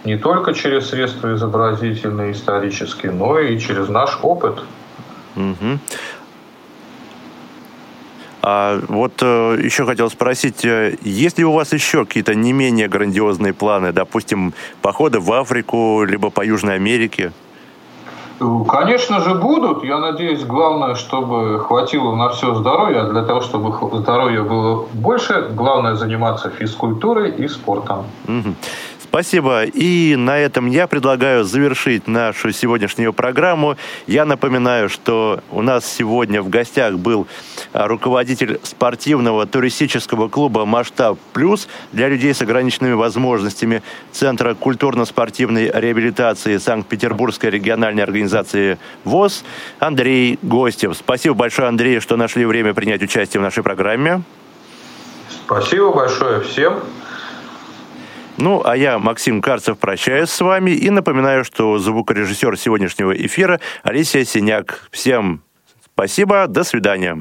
не 0.03 0.17
только 0.17 0.53
через 0.53 0.89
средства 0.89 1.33
изобразительные, 1.33 2.31
исторические, 2.31 3.11
но 3.11 3.39
и 3.39 3.59
через 3.59 3.89
наш 3.89 4.19
опыт. 4.21 4.59
Угу. 5.35 5.79
А 8.47 8.79
вот 8.89 9.13
э, 9.23 9.57
еще 9.63 9.87
хотел 9.87 10.07
спросить, 10.11 10.63
э, 10.63 10.97
есть 11.01 11.39
ли 11.39 11.45
у 11.45 11.51
вас 11.51 11.73
еще 11.73 12.05
какие-то 12.05 12.35
не 12.35 12.53
менее 12.53 12.87
грандиозные 12.87 13.53
планы, 13.53 13.91
допустим, 13.91 14.53
походы 14.83 15.19
в 15.19 15.33
Африку, 15.33 16.03
либо 16.03 16.29
по 16.29 16.45
Южной 16.45 16.75
Америке? 16.75 17.31
Конечно 18.67 19.21
же 19.21 19.33
будут. 19.33 19.83
Я 19.83 19.97
надеюсь, 19.97 20.43
главное, 20.43 20.93
чтобы 20.93 21.59
хватило 21.59 22.15
на 22.15 22.29
все 22.29 22.53
здоровье. 22.53 22.99
А 22.99 23.09
для 23.09 23.23
того, 23.23 23.41
чтобы 23.41 23.97
здоровья 23.97 24.43
было 24.43 24.85
больше, 24.93 25.47
главное 25.49 25.95
заниматься 25.95 26.51
физкультурой 26.51 27.31
и 27.31 27.47
спортом. 27.47 28.05
Угу. 28.27 28.53
Спасибо. 29.15 29.63
И 29.63 30.17
на 30.17 30.37
этом 30.37 30.65
я 30.65 30.87
предлагаю 30.87 31.45
завершить 31.45 32.05
нашу 32.05 32.51
сегодняшнюю 32.51 33.13
программу. 33.13 33.77
Я 34.07 34.25
напоминаю, 34.25 34.89
что 34.89 35.39
у 35.51 35.61
нас 35.61 35.85
сегодня 35.85 36.41
в 36.41 36.49
гостях 36.49 36.95
был 36.95 37.25
а, 37.71 37.87
руководитель 37.87 38.59
спортивного 38.63 39.47
туристического 39.47 40.27
клуба 40.27 40.65
«Масштаб 40.65 41.17
Плюс» 41.31 41.69
для 41.93 42.09
людей 42.09 42.33
с 42.33 42.41
ограниченными 42.41 42.91
возможностями 42.91 43.83
Центра 44.11 44.53
культурно-спортивной 44.53 45.71
реабилитации 45.73 46.57
Санкт-Петербургской 46.57 47.51
региональной 47.51 48.03
организации 48.03 48.77
ВОЗ 49.05 49.45
Андрей 49.79 50.37
Гостев. 50.41 50.93
Спасибо 50.97 51.35
большое, 51.35 51.69
Андрей, 51.69 52.01
что 52.01 52.17
нашли 52.17 52.45
время 52.45 52.73
принять 52.73 53.01
участие 53.01 53.39
в 53.39 53.43
нашей 53.43 53.63
программе. 53.63 54.23
Спасибо 55.45 55.93
большое 55.93 56.41
всем. 56.41 56.81
Ну, 58.37 58.61
а 58.65 58.75
я, 58.75 58.99
Максим 58.99 59.41
Карцев, 59.41 59.77
прощаюсь 59.77 60.29
с 60.29 60.41
вами 60.41 60.71
и 60.71 60.89
напоминаю, 60.89 61.45
что 61.45 61.77
звукорежиссер 61.77 62.57
сегодняшнего 62.57 63.11
эфира 63.15 63.59
Алисия 63.83 64.25
Синяк. 64.25 64.87
Всем 64.91 65.41
спасибо, 65.93 66.47
до 66.47 66.63
свидания. 66.63 67.17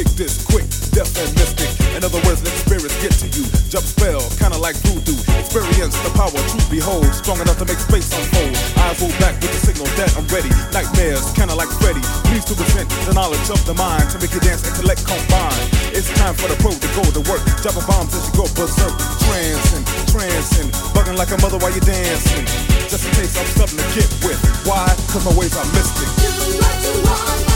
kick 0.00 0.16
this 0.16 0.40
quick, 0.48 0.64
deaf 0.96 1.12
and 1.20 1.28
mystic. 1.36 1.68
In 1.92 2.00
other 2.00 2.16
words, 2.24 2.40
let 2.40 2.56
spirits 2.56 2.96
get 3.04 3.12
to 3.20 3.28
you. 3.36 3.44
Jump 3.68 3.84
spell, 3.84 4.24
kinda 4.40 4.56
like 4.56 4.72
voodoo. 4.88 5.12
Experience 5.36 5.92
the 6.00 6.08
power, 6.16 6.40
truth 6.48 6.68
behold. 6.72 7.04
Strong 7.12 7.44
enough 7.44 7.60
to 7.60 7.68
make 7.68 7.76
space 7.76 8.08
unfold. 8.16 8.56
I 8.80 8.96
roll 8.96 9.12
back 9.20 9.36
with 9.44 9.52
the 9.52 9.60
signal 9.60 9.84
that 10.00 10.08
I'm 10.16 10.24
ready. 10.32 10.48
Nightmares, 10.72 11.28
kinda 11.36 11.52
like 11.52 11.68
Freddy. 11.84 12.00
Needs 12.32 12.48
to 12.48 12.56
present 12.56 12.88
the 13.04 13.12
knowledge 13.12 13.44
of 13.52 13.60
the 13.68 13.76
mind 13.76 14.08
to 14.12 14.16
make 14.16 14.32
you 14.32 14.40
dance 14.40 14.64
intellect 14.64 15.04
combine. 15.04 15.68
It's 15.92 16.08
time 16.16 16.32
for 16.32 16.48
the 16.48 16.56
pro 16.64 16.72
to 16.72 16.88
go 16.96 17.04
to 17.04 17.20
work. 17.28 17.44
Dropping 17.60 17.84
bombs 17.84 18.16
as 18.16 18.24
you 18.24 18.32
go 18.40 18.44
berserk. 18.56 18.96
Trancing, 19.20 19.84
trancing. 20.08 20.68
Bugging 20.96 21.18
like 21.20 21.28
a 21.28 21.38
mother 21.44 21.60
while 21.60 21.76
you're 21.76 21.84
dancing. 21.84 22.48
Just 22.88 23.04
in 23.04 23.12
case 23.20 23.36
I'm 23.36 23.48
something 23.52 23.76
to 23.76 23.88
get 23.92 24.08
with. 24.24 24.40
Why? 24.64 24.88
Cause 25.12 25.28
my 25.28 25.34
ways 25.36 25.52
are 25.60 25.68
mystic. 25.76 26.08
Do 26.24 26.56
what 26.56 26.76
you 26.88 26.94
want. 27.04 27.49